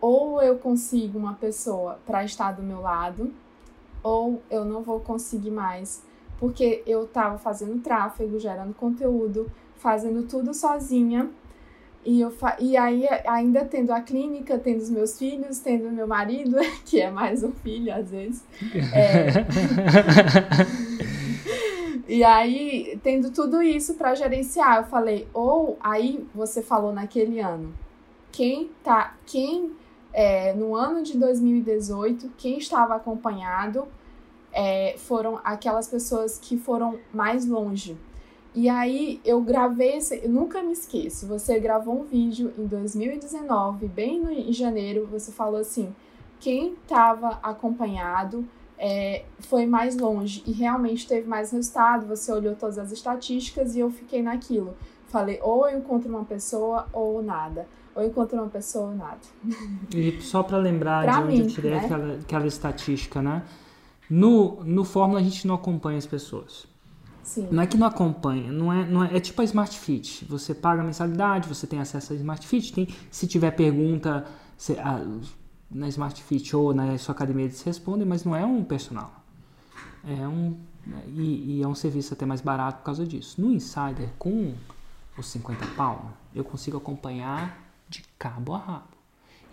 ou 0.00 0.40
eu 0.42 0.56
consigo 0.56 1.18
uma 1.18 1.34
pessoa 1.34 1.98
para 2.06 2.24
estar 2.24 2.52
do 2.52 2.62
meu 2.62 2.80
lado, 2.80 3.32
ou 4.02 4.42
eu 4.50 4.64
não 4.64 4.82
vou 4.82 5.00
conseguir 5.00 5.50
mais, 5.50 6.02
porque 6.38 6.82
eu 6.86 7.06
tava 7.06 7.38
fazendo 7.38 7.80
tráfego, 7.82 8.38
gerando 8.38 8.72
conteúdo, 8.74 9.50
fazendo 9.76 10.22
tudo 10.26 10.54
sozinha. 10.54 11.28
E, 12.06 12.20
eu 12.20 12.30
fa- 12.30 12.56
e 12.60 12.76
aí, 12.76 13.04
ainda 13.26 13.64
tendo 13.64 13.90
a 13.92 14.00
clínica, 14.00 14.56
tendo 14.58 14.78
os 14.80 14.88
meus 14.88 15.18
filhos, 15.18 15.58
tendo 15.58 15.90
meu 15.90 16.06
marido, 16.06 16.56
que 16.86 17.00
é 17.00 17.10
mais 17.10 17.42
um 17.42 17.50
filho 17.50 17.92
às 17.92 18.10
vezes. 18.10 18.44
É, 18.94 19.26
E 22.08 22.22
aí, 22.22 22.98
tendo 23.02 23.32
tudo 23.32 23.60
isso 23.60 23.94
para 23.94 24.14
gerenciar, 24.14 24.76
eu 24.78 24.84
falei, 24.84 25.26
ou 25.34 25.76
aí 25.80 26.24
você 26.32 26.62
falou 26.62 26.92
naquele 26.92 27.40
ano, 27.40 27.74
quem 28.30 28.70
tá, 28.84 29.16
quem 29.26 29.72
é, 30.12 30.52
no 30.52 30.76
ano 30.76 31.02
de 31.02 31.18
2018, 31.18 32.30
quem 32.38 32.58
estava 32.58 32.94
acompanhado 32.94 33.88
é, 34.52 34.94
foram 34.98 35.40
aquelas 35.42 35.88
pessoas 35.88 36.38
que 36.38 36.56
foram 36.56 36.96
mais 37.12 37.44
longe. 37.44 37.96
E 38.56 38.70
aí 38.70 39.20
eu 39.22 39.42
gravei 39.42 39.98
esse, 39.98 40.18
eu 40.24 40.30
nunca 40.30 40.62
me 40.62 40.72
esqueço. 40.72 41.26
Você 41.26 41.60
gravou 41.60 42.00
um 42.00 42.04
vídeo 42.04 42.54
em 42.56 42.66
2019, 42.66 43.86
bem 43.86 44.18
no, 44.18 44.30
em 44.30 44.50
janeiro, 44.50 45.06
você 45.10 45.30
falou 45.30 45.60
assim: 45.60 45.94
quem 46.40 46.72
estava 46.72 47.38
acompanhado 47.42 48.48
é, 48.78 49.26
foi 49.40 49.66
mais 49.66 49.98
longe 49.98 50.42
e 50.46 50.52
realmente 50.52 51.06
teve 51.06 51.28
mais 51.28 51.50
resultado. 51.50 52.06
Você 52.06 52.32
olhou 52.32 52.56
todas 52.56 52.78
as 52.78 52.90
estatísticas 52.90 53.76
e 53.76 53.80
eu 53.80 53.90
fiquei 53.90 54.22
naquilo. 54.22 54.74
Falei, 55.08 55.38
ou 55.42 55.68
eu 55.68 55.78
encontro 55.78 56.08
uma 56.08 56.24
pessoa 56.24 56.86
ou 56.94 57.22
nada. 57.22 57.68
Ou 57.94 58.02
eu 58.02 58.08
encontro 58.08 58.38
uma 58.38 58.48
pessoa 58.48 58.88
ou 58.88 58.96
nada. 58.96 59.20
E 59.94 60.18
só 60.22 60.42
para 60.42 60.56
lembrar 60.56 61.04
pra 61.04 61.12
de 61.12 61.22
onde 61.24 61.32
mim, 61.32 61.40
eu 61.40 61.46
tirei 61.46 61.72
né? 61.72 61.84
aquela, 61.84 62.14
aquela 62.14 62.46
estatística, 62.46 63.20
né? 63.20 63.42
No, 64.08 64.64
no 64.64 64.82
Fórmula 64.82 65.20
a 65.20 65.22
gente 65.22 65.46
não 65.46 65.56
acompanha 65.56 65.98
as 65.98 66.06
pessoas. 66.06 66.66
Sim. 67.26 67.48
Não 67.50 67.60
é 67.60 67.66
que 67.66 67.76
não 67.76 67.88
acompanha, 67.88 68.52
não 68.52 68.72
é, 68.72 68.86
não 68.86 69.04
é, 69.04 69.16
é 69.16 69.20
tipo 69.20 69.42
a 69.42 69.44
Smart 69.44 69.76
Fit. 69.76 70.24
Você 70.26 70.54
paga 70.54 70.80
a 70.80 70.84
mensalidade, 70.84 71.48
você 71.48 71.66
tem 71.66 71.80
acesso 71.80 72.12
à 72.12 72.16
Smart 72.16 72.46
Fit. 72.46 72.72
Tem, 72.72 72.86
se 73.10 73.26
tiver 73.26 73.50
pergunta 73.50 74.24
se, 74.56 74.78
a, 74.78 75.04
na 75.68 75.88
Smart 75.88 76.22
Fit 76.22 76.54
ou 76.54 76.72
na 76.72 76.96
sua 76.98 77.16
academia, 77.16 77.46
eles 77.46 77.60
respondem, 77.62 78.06
mas 78.06 78.22
não 78.22 78.34
é 78.34 78.46
um 78.46 78.62
personal. 78.62 79.24
É 80.06 80.26
um, 80.28 80.56
e, 81.08 81.58
e 81.58 81.62
é 81.64 81.66
um 81.66 81.74
serviço 81.74 82.14
até 82.14 82.24
mais 82.24 82.40
barato 82.40 82.78
por 82.78 82.84
causa 82.84 83.04
disso. 83.04 83.40
No 83.40 83.52
Insider, 83.52 84.08
com 84.20 84.54
os 85.18 85.26
50 85.26 85.66
pau, 85.74 86.12
eu 86.32 86.44
consigo 86.44 86.76
acompanhar 86.76 87.58
de 87.88 88.04
cabo 88.16 88.54
a 88.54 88.58
rabo. 88.58 88.95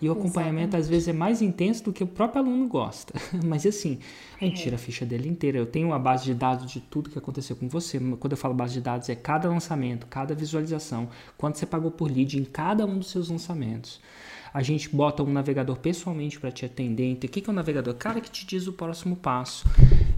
E 0.02 0.08
o 0.08 0.12
acompanhamento 0.12 0.76
Exatamente. 0.76 0.82
às 0.82 0.88
vezes 0.88 1.08
é 1.08 1.12
mais 1.12 1.40
intenso 1.40 1.84
do 1.84 1.92
que 1.92 2.02
o 2.02 2.06
próprio 2.06 2.42
aluno 2.42 2.66
gosta. 2.68 3.14
Mas 3.44 3.64
assim, 3.64 3.98
a 4.40 4.44
gente 4.44 4.60
é. 4.60 4.62
tira 4.62 4.76
a 4.76 4.78
ficha 4.78 5.06
dele 5.06 5.28
inteira. 5.28 5.58
Eu 5.58 5.66
tenho 5.66 5.88
uma 5.88 5.98
base 5.98 6.24
de 6.24 6.34
dados 6.34 6.70
de 6.70 6.80
tudo 6.80 7.10
que 7.10 7.18
aconteceu 7.18 7.56
com 7.56 7.68
você. 7.68 7.98
Quando 8.18 8.32
eu 8.32 8.36
falo 8.36 8.54
base 8.54 8.74
de 8.74 8.80
dados, 8.80 9.08
é 9.08 9.14
cada 9.14 9.48
lançamento, 9.48 10.06
cada 10.06 10.34
visualização, 10.34 11.08
quanto 11.38 11.58
você 11.58 11.66
pagou 11.66 11.90
por 11.90 12.10
lead 12.10 12.38
em 12.38 12.44
cada 12.44 12.84
um 12.84 12.98
dos 12.98 13.10
seus 13.10 13.28
lançamentos. 13.28 14.00
A 14.54 14.62
gente 14.62 14.88
bota 14.88 15.20
um 15.24 15.32
navegador 15.32 15.76
pessoalmente 15.76 16.38
para 16.38 16.52
te 16.52 16.64
atender. 16.64 17.10
Então, 17.10 17.28
o 17.28 17.30
que 17.32 17.42
é 17.44 17.50
um 17.50 17.56
navegador? 17.56 17.92
Cara 17.94 18.20
que 18.20 18.30
te 18.30 18.46
diz 18.46 18.68
o 18.68 18.72
próximo 18.72 19.16
passo. 19.16 19.66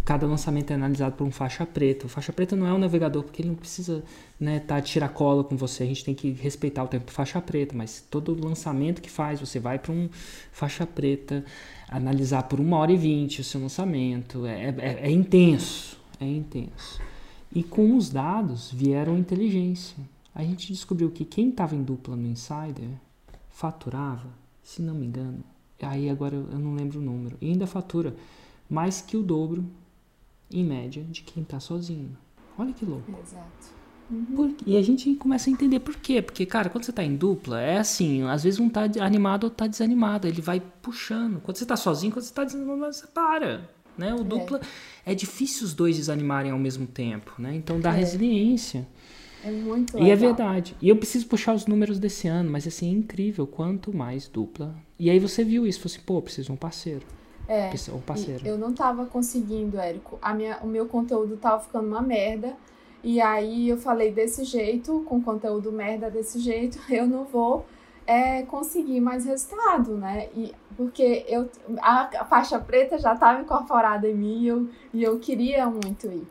Cada 0.04 0.26
lançamento 0.26 0.72
é 0.72 0.74
analisado 0.74 1.16
por 1.16 1.26
um 1.26 1.30
faixa 1.30 1.64
preta. 1.64 2.04
O 2.04 2.08
faixa 2.10 2.34
preta 2.34 2.54
não 2.54 2.66
é 2.66 2.72
um 2.74 2.76
navegador 2.76 3.22
porque 3.22 3.40
ele 3.40 3.48
não 3.48 3.56
precisa 3.56 4.04
né, 4.38 4.60
tá 4.60 4.78
tirar 4.82 5.08
cola 5.08 5.42
com 5.42 5.56
você. 5.56 5.84
A 5.84 5.86
gente 5.86 6.04
tem 6.04 6.14
que 6.14 6.32
respeitar 6.32 6.84
o 6.84 6.86
tempo 6.86 7.10
faixa 7.10 7.40
preta, 7.40 7.74
mas 7.74 8.04
todo 8.10 8.38
lançamento 8.38 9.00
que 9.00 9.08
faz, 9.10 9.40
você 9.40 9.58
vai 9.58 9.78
para 9.78 9.90
um 9.90 10.10
faixa 10.52 10.86
preta, 10.86 11.42
analisar 11.88 12.42
por 12.42 12.60
uma 12.60 12.76
hora 12.76 12.92
e 12.92 12.96
vinte 12.98 13.40
o 13.40 13.44
seu 13.44 13.58
lançamento. 13.58 14.44
É, 14.44 14.66
é, 14.78 14.98
é 15.04 15.10
intenso, 15.10 15.98
é 16.20 16.26
intenso. 16.26 17.00
E 17.50 17.62
com 17.62 17.96
os 17.96 18.10
dados 18.10 18.70
vieram 18.70 19.16
inteligência. 19.16 19.96
A 20.34 20.44
gente 20.44 20.70
descobriu 20.70 21.10
que 21.10 21.24
quem 21.24 21.48
estava 21.48 21.74
em 21.74 21.82
dupla 21.82 22.14
no 22.14 22.28
Insider 22.28 22.90
faturava, 23.56 24.28
se 24.62 24.82
não 24.82 24.94
me 24.94 25.06
engano, 25.06 25.42
aí 25.80 26.10
agora 26.10 26.36
eu 26.36 26.58
não 26.58 26.74
lembro 26.74 27.00
o 27.00 27.02
número, 27.02 27.38
e 27.40 27.50
ainda 27.50 27.66
fatura 27.66 28.14
mais 28.68 29.00
que 29.00 29.16
o 29.16 29.22
dobro, 29.22 29.64
em 30.50 30.62
média, 30.62 31.02
de 31.04 31.22
quem 31.22 31.42
está 31.42 31.58
sozinho. 31.58 32.14
Olha 32.58 32.72
que 32.74 32.84
louco. 32.84 33.10
Exato. 33.18 33.76
Uhum. 34.08 34.54
e 34.64 34.76
a 34.76 34.82
gente 34.82 35.12
começa 35.16 35.50
a 35.50 35.52
entender 35.52 35.80
por 35.80 35.96
quê. 35.96 36.22
Porque, 36.22 36.46
cara, 36.46 36.68
quando 36.68 36.84
você 36.84 36.90
está 36.90 37.02
em 37.02 37.16
dupla, 37.16 37.60
é 37.60 37.78
assim, 37.78 38.22
às 38.22 38.44
vezes 38.44 38.60
um 38.60 38.68
tá 38.68 38.82
animado 39.00 39.44
ou 39.44 39.50
tá 39.50 39.66
desanimado. 39.66 40.28
Ele 40.28 40.40
vai 40.40 40.60
puxando. 40.60 41.40
Quando 41.40 41.56
você 41.56 41.64
está 41.64 41.76
sozinho, 41.76 42.12
quando 42.12 42.22
você 42.22 42.30
está 42.30 42.44
desanimado, 42.44 42.92
você 42.92 43.06
para. 43.08 43.68
Né? 43.98 44.14
O 44.14 44.20
é. 44.20 44.24
dupla 44.24 44.60
é 45.04 45.12
difícil 45.12 45.64
os 45.64 45.74
dois 45.74 45.96
desanimarem 45.96 46.52
ao 46.52 46.58
mesmo 46.58 46.86
tempo, 46.86 47.32
né? 47.36 47.56
Então 47.56 47.80
dá 47.80 47.92
é. 47.92 47.96
resiliência. 47.96 48.86
É 49.46 49.50
muito 49.50 49.94
legal. 49.94 50.08
E 50.08 50.10
é 50.10 50.16
verdade. 50.16 50.76
E 50.82 50.88
eu 50.88 50.96
preciso 50.96 51.26
puxar 51.28 51.54
os 51.54 51.66
números 51.66 52.00
desse 52.00 52.26
ano, 52.26 52.50
mas 52.50 52.66
assim, 52.66 52.88
é 52.88 52.92
incrível 52.92 53.46
quanto 53.46 53.96
mais 53.96 54.26
dupla. 54.26 54.74
E 54.98 55.08
aí 55.08 55.20
você 55.20 55.44
viu 55.44 55.64
isso, 55.64 55.78
falou 55.78 55.94
assim, 55.94 56.04
pô, 56.04 56.20
preciso 56.20 56.46
de 56.46 56.52
um 56.52 56.56
parceiro. 56.56 57.06
É. 57.48 57.70
Um 57.94 58.00
parceiro. 58.00 58.44
Eu 58.44 58.58
não 58.58 58.72
tava 58.72 59.06
conseguindo, 59.06 59.78
Érico. 59.78 60.18
A 60.20 60.34
minha, 60.34 60.58
o 60.64 60.66
meu 60.66 60.86
conteúdo 60.86 61.36
tava 61.36 61.62
ficando 61.62 61.86
uma 61.86 62.02
merda. 62.02 62.56
E 63.04 63.20
aí 63.20 63.68
eu 63.68 63.76
falei 63.76 64.10
desse 64.10 64.42
jeito, 64.42 65.04
com 65.06 65.22
conteúdo 65.22 65.70
merda 65.70 66.10
desse 66.10 66.40
jeito, 66.40 66.80
eu 66.90 67.06
não 67.06 67.24
vou 67.24 67.64
é, 68.04 68.42
conseguir 68.42 69.00
mais 69.00 69.24
resultado, 69.24 69.96
né? 69.96 70.28
E, 70.34 70.52
porque 70.76 71.24
eu, 71.28 71.48
a, 71.80 72.10
a 72.20 72.24
faixa 72.24 72.58
preta 72.58 72.98
já 72.98 73.14
estava 73.14 73.40
incorporada 73.40 74.08
em 74.08 74.14
mim 74.14 74.42
e 74.42 74.48
eu, 74.48 74.68
e 74.92 75.02
eu 75.04 75.20
queria 75.20 75.66
muito 75.66 76.08
ir. 76.08 76.26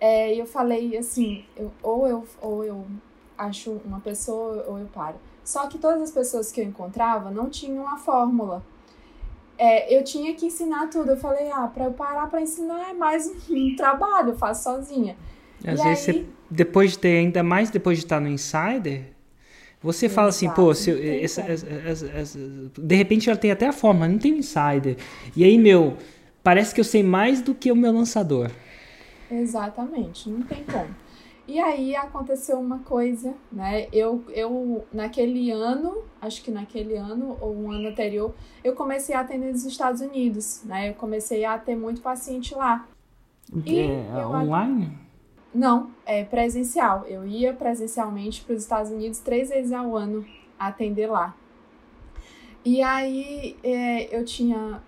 É, 0.00 0.34
eu 0.34 0.46
falei 0.46 0.96
assim, 0.96 1.44
eu, 1.56 1.72
ou, 1.82 2.06
eu, 2.06 2.24
ou 2.40 2.64
eu 2.64 2.86
acho 3.36 3.80
uma 3.84 4.00
pessoa 4.00 4.64
ou 4.68 4.78
eu 4.78 4.86
paro. 4.86 5.16
Só 5.44 5.66
que 5.68 5.78
todas 5.78 6.02
as 6.02 6.10
pessoas 6.10 6.50
que 6.50 6.60
eu 6.60 6.64
encontrava 6.64 7.30
não 7.30 7.48
tinham 7.48 7.86
a 7.88 7.96
fórmula. 7.96 8.64
É, 9.58 9.96
eu 9.96 10.04
tinha 10.04 10.34
que 10.34 10.46
ensinar 10.46 10.88
tudo. 10.88 11.12
Eu 11.12 11.16
falei, 11.16 11.50
ah, 11.50 11.68
para 11.68 11.84
eu 11.84 11.92
parar 11.92 12.26
para 12.28 12.42
ensinar 12.42 12.90
é 12.90 12.92
mais 12.92 13.26
um 13.28 13.74
trabalho, 13.76 14.30
eu 14.30 14.36
faço 14.36 14.64
sozinha. 14.64 15.16
Às 15.64 15.80
e 15.80 15.82
vezes, 15.82 16.08
aí... 16.08 16.14
você, 16.14 16.26
depois 16.50 16.92
de 16.92 16.98
ter, 16.98 17.18
ainda 17.18 17.42
mais 17.42 17.70
depois 17.70 17.98
de 17.98 18.04
estar 18.04 18.20
no 18.20 18.28
Insider, 18.28 19.04
você 19.82 20.06
Exato, 20.06 20.14
fala 20.14 20.28
assim, 20.28 20.50
pô, 20.50 20.74
se 20.74 20.90
essa, 21.22 21.42
essa, 21.42 21.66
essa, 22.08 22.38
de 22.76 22.94
repente 22.96 23.30
ela 23.30 23.38
tem 23.38 23.50
até 23.50 23.66
a 23.66 23.72
forma, 23.72 24.08
não 24.08 24.18
tem 24.18 24.32
o 24.32 24.36
Insider. 24.38 24.96
E 25.36 25.44
aí, 25.44 25.56
meu, 25.56 25.96
parece 26.42 26.74
que 26.74 26.80
eu 26.80 26.84
sei 26.84 27.02
mais 27.02 27.40
do 27.40 27.54
que 27.54 27.70
o 27.70 27.76
meu 27.76 27.92
lançador. 27.92 28.50
Exatamente, 29.30 30.30
não 30.30 30.42
tem 30.42 30.64
como. 30.64 30.94
E 31.48 31.60
aí 31.60 31.94
aconteceu 31.94 32.58
uma 32.58 32.80
coisa, 32.80 33.34
né? 33.52 33.86
Eu, 33.92 34.24
eu 34.30 34.84
naquele 34.92 35.52
ano, 35.52 36.02
acho 36.20 36.42
que 36.42 36.50
naquele 36.50 36.96
ano 36.96 37.38
ou 37.40 37.54
um 37.54 37.70
ano 37.70 37.88
anterior, 37.88 38.34
eu 38.64 38.74
comecei 38.74 39.14
a 39.14 39.20
atender 39.20 39.52
nos 39.52 39.64
Estados 39.64 40.00
Unidos, 40.00 40.62
né? 40.64 40.90
Eu 40.90 40.94
comecei 40.94 41.44
a 41.44 41.56
ter 41.56 41.76
muito 41.76 42.00
paciente 42.00 42.52
lá. 42.52 42.86
E 43.64 43.78
é, 43.78 44.26
online? 44.26 44.98
Não, 45.54 45.90
é 46.04 46.24
presencial. 46.24 47.04
Eu 47.06 47.24
ia 47.24 47.54
presencialmente 47.54 48.42
para 48.42 48.56
os 48.56 48.62
Estados 48.62 48.90
Unidos 48.90 49.20
três 49.20 49.48
vezes 49.48 49.72
ao 49.72 49.96
ano 49.96 50.26
atender 50.58 51.06
lá. 51.06 51.32
E 52.64 52.82
aí 52.82 53.56
é, 53.62 54.16
eu 54.16 54.24
tinha 54.24 54.82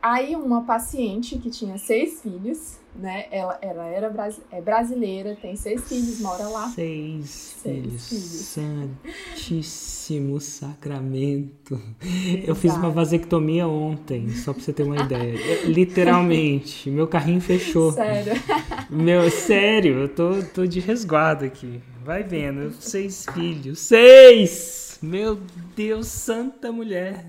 aí 0.00 0.36
uma 0.36 0.62
paciente 0.64 1.38
que 1.38 1.50
tinha 1.50 1.76
seis 1.78 2.22
filhos, 2.22 2.78
né? 2.94 3.26
Ela, 3.30 3.58
ela 3.60 3.86
era 3.86 4.08
brasi 4.08 4.40
é 4.50 4.60
brasileira, 4.60 5.36
tem 5.40 5.56
seis 5.56 5.86
filhos, 5.88 6.20
mora 6.20 6.48
lá. 6.48 6.68
Seis, 6.68 7.56
seis 7.62 8.08
filhos. 8.08 8.08
filhos. 8.08 9.12
Santíssimo 9.34 10.40
sacramento. 10.40 11.80
Exato. 12.00 12.46
Eu 12.46 12.54
fiz 12.54 12.74
uma 12.74 12.90
vasectomia 12.90 13.66
ontem, 13.66 14.30
só 14.30 14.52
pra 14.52 14.62
você 14.62 14.72
ter 14.72 14.84
uma 14.84 15.02
ideia. 15.02 15.66
Literalmente, 15.66 16.90
meu 16.90 17.06
carrinho 17.06 17.40
fechou. 17.40 17.92
Sério? 17.92 18.32
Meu, 18.88 19.28
sério, 19.30 20.00
eu 20.00 20.08
tô, 20.08 20.42
tô 20.54 20.66
de 20.66 20.80
resguardo 20.80 21.44
aqui. 21.44 21.80
Vai 22.04 22.22
vendo, 22.22 22.72
seis 22.80 23.26
filhos. 23.34 23.80
Seis! 23.80 24.98
Meu 25.02 25.38
Deus, 25.74 26.06
santa 26.06 26.70
mulher. 26.72 27.26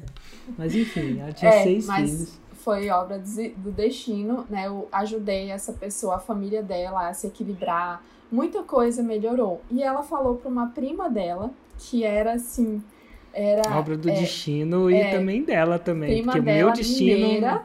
Mas 0.57 0.75
enfim, 0.75 1.19
ela 1.19 1.31
tinha 1.33 1.51
é, 1.51 1.63
seis 1.63 1.89
filhos 1.89 2.39
foi 2.67 2.89
obra 2.89 3.17
do 3.17 3.71
destino, 3.71 4.45
né? 4.49 4.67
Eu 4.67 4.89
ajudei 4.91 5.51
essa 5.51 5.71
pessoa, 5.71 6.17
a 6.17 6.19
família 6.19 6.62
dela 6.62 7.07
a 7.07 7.13
se 7.13 7.27
equilibrar, 7.27 8.03
muita 8.29 8.62
coisa 8.62 9.01
melhorou. 9.01 9.62
E 9.71 9.81
ela 9.81 10.03
falou 10.03 10.36
para 10.36 10.49
uma 10.49 10.67
prima 10.67 11.10
dela, 11.10 11.49
que 11.77 12.03
era 12.03 12.33
assim, 12.33 12.83
era 13.31 13.73
obra 13.77 13.95
do 13.95 14.10
é, 14.10 14.15
destino 14.15 14.91
e 14.91 14.95
é, 14.95 15.12
também 15.12 15.43
dela 15.43 15.79
também, 15.79 16.17
prima 16.17 16.33
porque 16.33 16.45
dela, 16.45 16.57
o 16.57 16.65
meu 16.65 16.73
destino 16.73 17.27
mineira, 17.27 17.63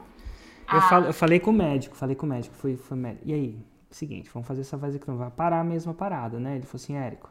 eu, 0.73 0.79
a... 0.79 1.01
eu 1.09 1.12
falei 1.12 1.40
com 1.40 1.51
o 1.51 1.55
médico, 1.55 1.97
falei 1.97 2.14
com 2.14 2.25
o 2.25 2.29
médico, 2.29 2.55
foi, 2.55 2.77
foi 2.77 2.97
médico. 2.97 3.23
E 3.27 3.33
aí, 3.33 3.57
seguinte, 3.90 4.31
vamos 4.33 4.47
fazer 4.47 4.61
essa 4.61 4.77
vasectomia, 4.77 5.18
vai 5.18 5.31
parar 5.33 5.59
a 5.59 5.64
mesma 5.64 5.92
parada, 5.92 6.38
né? 6.38 6.55
Ele 6.55 6.66
falou 6.66 6.81
assim, 6.81 6.95
Érico, 6.95 7.29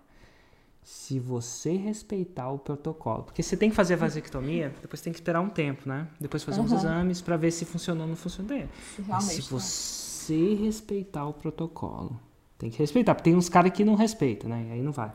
se 0.84 1.20
você 1.20 1.76
respeitar 1.76 2.50
o 2.50 2.58
protocolo. 2.58 3.24
Porque 3.24 3.44
você 3.44 3.56
tem 3.56 3.70
que 3.70 3.76
fazer 3.76 3.94
a 3.94 3.98
vasectomia, 3.98 4.74
depois 4.82 5.02
tem 5.02 5.14
que 5.14 5.20
esperar 5.20 5.42
um 5.42 5.50
tempo, 5.50 5.88
né? 5.88 6.08
Depois 6.20 6.44
fazer 6.44 6.60
uhum. 6.60 6.66
uns 6.66 6.72
exames 6.72 7.22
para 7.22 7.38
ver 7.38 7.52
se 7.52 7.66
funcionou 7.66 8.04
ou 8.04 8.10
não 8.10 8.16
funcionou. 8.16 8.64
Mas 9.08 9.24
se 9.26 9.42
você 9.42 10.54
respeitar 10.56 11.26
o 11.28 11.34
protocolo, 11.34 12.20
tem 12.58 12.70
que 12.70 12.80
respeitar, 12.80 13.16
porque 13.16 13.30
tem 13.30 13.38
uns 13.38 13.50
caras 13.50 13.72
que 13.72 13.84
não 13.84 13.96
respeitam, 13.96 14.50
né? 14.50 14.66
E 14.70 14.72
aí 14.74 14.82
não 14.82 14.92
vai. 14.92 15.12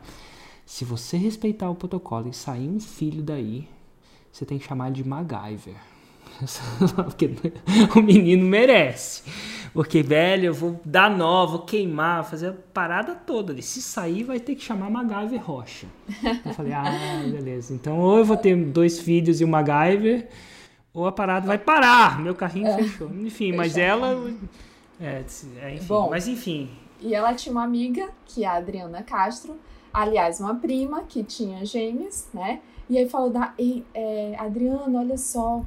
Se 0.65 0.83
você 0.83 1.17
respeitar 1.17 1.69
o 1.69 1.75
protocolo 1.75 2.29
e 2.29 2.33
sair 2.33 2.67
um 2.67 2.79
filho 2.79 3.23
daí, 3.23 3.67
você 4.31 4.45
tem 4.45 4.57
que 4.57 4.65
chamar 4.65 4.91
de 4.91 5.03
MacGyver. 5.03 5.75
porque 6.95 7.31
o 7.95 8.01
menino 8.01 8.45
merece. 8.45 9.23
Porque, 9.73 10.01
velho, 10.01 10.45
eu 10.45 10.53
vou 10.53 10.79
dar 10.83 11.09
nó, 11.09 11.45
vou 11.45 11.59
queimar, 11.59 12.23
fazer 12.23 12.49
a 12.49 12.53
parada 12.73 13.13
toda. 13.13 13.53
E 13.53 13.61
se 13.61 13.81
sair, 13.81 14.23
vai 14.23 14.39
ter 14.39 14.55
que 14.55 14.63
chamar 14.63 14.89
MacGyver 14.89 15.43
Rocha. 15.43 15.87
Eu 16.45 16.53
falei, 16.53 16.73
ah, 16.73 17.23
beleza. 17.23 17.73
Então, 17.73 17.99
ou 17.99 18.17
eu 18.17 18.25
vou 18.25 18.37
ter 18.37 18.55
dois 18.55 18.99
filhos 18.99 19.39
e 19.39 19.43
o 19.43 19.47
MacGyver, 19.47 20.29
ou 20.93 21.05
a 21.05 21.11
parada 21.11 21.45
vai 21.45 21.59
parar. 21.59 22.19
Meu 22.19 22.33
carrinho 22.33 22.67
é. 22.67 22.77
fechou. 22.77 23.09
Enfim, 23.13 23.51
mas 23.51 23.77
ela. 23.77 24.33
É, 24.99 25.23
é, 25.61 25.75
enfim. 25.75 25.85
Bom, 25.85 26.09
mas 26.09 26.27
enfim. 26.27 26.71
E 26.99 27.13
ela 27.13 27.33
tinha 27.35 27.51
uma 27.51 27.63
amiga, 27.63 28.09
que 28.25 28.43
é 28.43 28.47
a 28.47 28.53
Adriana 28.53 29.03
Castro, 29.03 29.57
aliás, 29.93 30.39
uma 30.39 30.55
prima 30.55 31.03
que 31.03 31.23
tinha 31.23 31.63
gêmeos, 31.63 32.27
né? 32.33 32.61
E 32.89 32.97
aí 32.97 33.07
falou 33.07 33.29
da 33.29 33.53
é, 33.93 34.35
Adriana, 34.39 34.99
olha 34.99 35.17
só, 35.17 35.63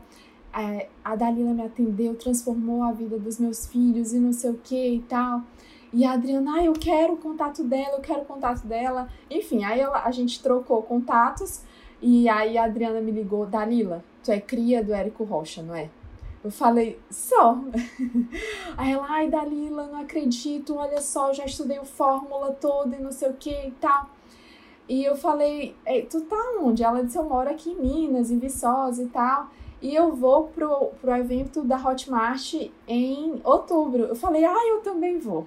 é, 0.52 0.88
a 1.04 1.14
Dalila 1.16 1.52
me 1.52 1.62
atendeu, 1.62 2.14
transformou 2.14 2.82
a 2.82 2.92
vida 2.92 3.18
dos 3.18 3.38
meus 3.38 3.66
filhos 3.66 4.12
e 4.12 4.18
não 4.18 4.32
sei 4.32 4.50
o 4.50 4.60
que 4.62 4.94
e 4.94 5.00
tal. 5.02 5.42
E 5.92 6.04
a 6.04 6.12
Adriana, 6.12 6.54
ah, 6.56 6.64
eu 6.64 6.72
quero 6.72 7.14
o 7.14 7.16
contato 7.16 7.64
dela, 7.64 7.96
eu 7.96 8.00
quero 8.00 8.20
o 8.20 8.24
contato 8.24 8.66
dela. 8.66 9.08
Enfim, 9.30 9.64
aí 9.64 9.80
ela, 9.80 10.04
a 10.04 10.10
gente 10.10 10.42
trocou 10.42 10.82
contatos 10.82 11.62
e 12.00 12.28
aí 12.28 12.56
a 12.56 12.64
Adriana 12.64 13.00
me 13.00 13.10
ligou, 13.10 13.44
Dalila, 13.44 14.04
tu 14.22 14.30
é 14.30 14.40
cria 14.40 14.82
do 14.82 14.92
Érico 14.94 15.24
Rocha, 15.24 15.62
não 15.62 15.74
é? 15.74 15.90
Eu 16.42 16.50
falei, 16.50 16.98
só. 17.10 17.58
Aí 18.78 18.92
ela, 18.92 19.06
ai, 19.10 19.28
Dalila, 19.28 19.86
não 19.88 20.00
acredito, 20.00 20.74
olha 20.74 21.02
só, 21.02 21.34
já 21.34 21.44
estudei 21.44 21.78
o 21.78 21.84
fórmula 21.84 22.52
toda 22.52 22.96
e 22.96 22.98
não 22.98 23.12
sei 23.12 23.28
o 23.28 23.34
que 23.34 23.50
e 23.50 23.70
tal. 23.72 24.08
E 24.88 25.04
eu 25.04 25.14
falei, 25.14 25.76
tu 26.08 26.22
tá 26.22 26.36
onde? 26.62 26.82
Ela 26.82 27.04
disse, 27.04 27.18
eu 27.18 27.24
moro 27.24 27.50
aqui 27.50 27.70
em 27.70 27.76
Minas, 27.76 28.30
em 28.30 28.38
Viçosa 28.38 29.02
e 29.02 29.08
tal. 29.08 29.50
E 29.80 29.94
eu 29.94 30.14
vou 30.14 30.48
pro, 30.48 30.90
pro 31.00 31.16
evento 31.16 31.62
da 31.62 31.76
Hotmart 31.76 32.54
em 32.86 33.40
outubro. 33.42 34.04
Eu 34.04 34.16
falei, 34.16 34.44
ah, 34.44 34.68
eu 34.68 34.80
também 34.80 35.18
vou. 35.18 35.46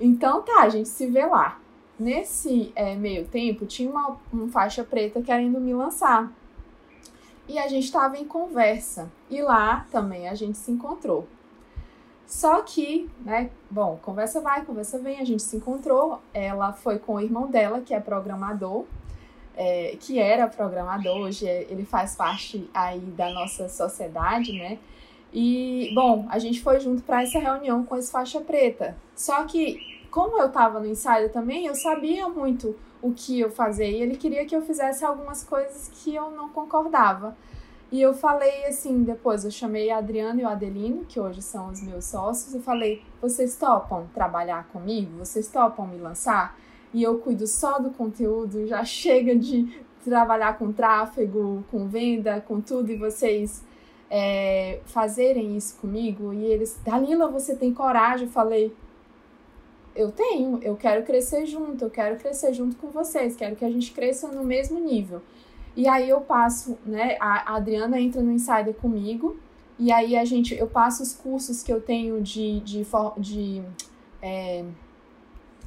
Então 0.00 0.42
tá, 0.42 0.62
a 0.62 0.68
gente 0.68 0.88
se 0.88 1.06
vê 1.06 1.26
lá. 1.26 1.60
Nesse 1.98 2.72
é, 2.74 2.94
meio 2.96 3.26
tempo, 3.26 3.66
tinha 3.66 3.88
uma, 3.90 4.16
uma 4.32 4.48
faixa 4.48 4.82
preta 4.82 5.22
querendo 5.22 5.60
me 5.60 5.74
lançar. 5.74 6.32
E 7.46 7.58
a 7.58 7.68
gente 7.68 7.84
estava 7.84 8.16
em 8.16 8.24
conversa. 8.24 9.12
E 9.30 9.42
lá 9.42 9.86
também 9.90 10.28
a 10.28 10.34
gente 10.34 10.56
se 10.56 10.72
encontrou. 10.72 11.28
Só 12.26 12.62
que, 12.62 13.08
né, 13.20 13.50
bom, 13.70 13.98
conversa 14.02 14.40
vai, 14.40 14.64
conversa 14.64 14.98
vem, 14.98 15.20
a 15.20 15.24
gente 15.24 15.42
se 15.42 15.56
encontrou. 15.56 16.20
Ela 16.32 16.72
foi 16.72 16.98
com 16.98 17.14
o 17.14 17.20
irmão 17.20 17.46
dela, 17.48 17.80
que 17.80 17.94
é 17.94 18.00
programador, 18.00 18.86
é, 19.56 19.96
que 20.00 20.18
era 20.18 20.46
programador, 20.46 21.16
hoje 21.16 21.46
é, 21.46 21.66
ele 21.70 21.84
faz 21.84 22.14
parte 22.16 22.68
aí 22.74 23.00
da 23.00 23.30
nossa 23.30 23.68
sociedade, 23.68 24.52
né? 24.52 24.78
E, 25.32 25.90
bom, 25.94 26.26
a 26.28 26.38
gente 26.38 26.62
foi 26.62 26.78
junto 26.78 27.02
para 27.02 27.22
essa 27.22 27.38
reunião 27.38 27.84
com 27.84 27.96
esse 27.96 28.10
faixa 28.10 28.40
preta. 28.40 28.96
Só 29.16 29.44
que, 29.44 30.06
como 30.10 30.38
eu 30.38 30.46
estava 30.46 30.78
no 30.78 30.86
ensaio 30.86 31.28
também, 31.30 31.66
eu 31.66 31.74
sabia 31.74 32.28
muito 32.28 32.76
o 33.02 33.12
que 33.12 33.40
eu 33.40 33.50
fazia 33.50 33.86
e 33.86 34.00
ele 34.00 34.16
queria 34.16 34.46
que 34.46 34.54
eu 34.54 34.62
fizesse 34.62 35.04
algumas 35.04 35.42
coisas 35.42 35.90
que 35.92 36.14
eu 36.14 36.30
não 36.30 36.48
concordava. 36.48 37.36
E 37.90 38.00
eu 38.00 38.14
falei 38.14 38.66
assim, 38.66 39.02
depois 39.02 39.44
eu 39.44 39.50
chamei 39.50 39.90
a 39.90 39.98
Adriana 39.98 40.40
e 40.40 40.44
o 40.44 40.48
Adelino, 40.48 41.04
que 41.04 41.20
hoje 41.20 41.42
são 41.42 41.68
os 41.68 41.82
meus 41.82 42.06
sócios, 42.06 42.54
e 42.54 42.60
falei: 42.60 43.02
vocês 43.20 43.56
topam 43.56 44.08
trabalhar 44.14 44.66
comigo? 44.72 45.18
Vocês 45.18 45.48
topam 45.48 45.86
me 45.86 45.98
lançar? 45.98 46.58
E 46.94 47.02
eu 47.02 47.18
cuido 47.18 47.44
só 47.46 47.80
do 47.80 47.90
conteúdo, 47.90 48.66
já 48.68 48.84
chega 48.84 49.34
de 49.34 49.68
trabalhar 50.04 50.56
com 50.56 50.72
tráfego, 50.72 51.64
com 51.70 51.88
venda, 51.88 52.40
com 52.40 52.60
tudo, 52.60 52.92
e 52.92 52.96
vocês 52.96 53.64
é, 54.08 54.78
fazerem 54.86 55.56
isso 55.56 55.76
comigo. 55.80 56.32
E 56.32 56.44
eles, 56.44 56.78
Dalila, 56.84 57.28
você 57.28 57.56
tem 57.56 57.74
coragem? 57.74 58.26
Eu 58.26 58.32
falei, 58.32 58.72
eu 59.96 60.12
tenho, 60.12 60.60
eu 60.62 60.76
quero 60.76 61.02
crescer 61.02 61.46
junto, 61.46 61.84
eu 61.84 61.90
quero 61.90 62.16
crescer 62.16 62.52
junto 62.54 62.76
com 62.76 62.88
vocês, 62.88 63.34
quero 63.34 63.56
que 63.56 63.64
a 63.64 63.70
gente 63.70 63.92
cresça 63.92 64.28
no 64.28 64.44
mesmo 64.44 64.78
nível. 64.78 65.20
E 65.76 65.88
aí 65.88 66.08
eu 66.08 66.20
passo, 66.20 66.78
né? 66.86 67.16
A 67.18 67.56
Adriana 67.56 68.00
entra 68.00 68.22
no 68.22 68.30
Insider 68.30 68.74
comigo, 68.74 69.36
e 69.76 69.90
aí 69.90 70.16
a 70.16 70.24
gente, 70.24 70.54
eu 70.54 70.68
passo 70.68 71.02
os 71.02 71.12
cursos 71.12 71.62
que 71.62 71.72
eu 71.72 71.80
tenho 71.80 72.22
de, 72.22 72.60
de, 72.60 72.86
de 73.18 73.62
é, 74.22 74.64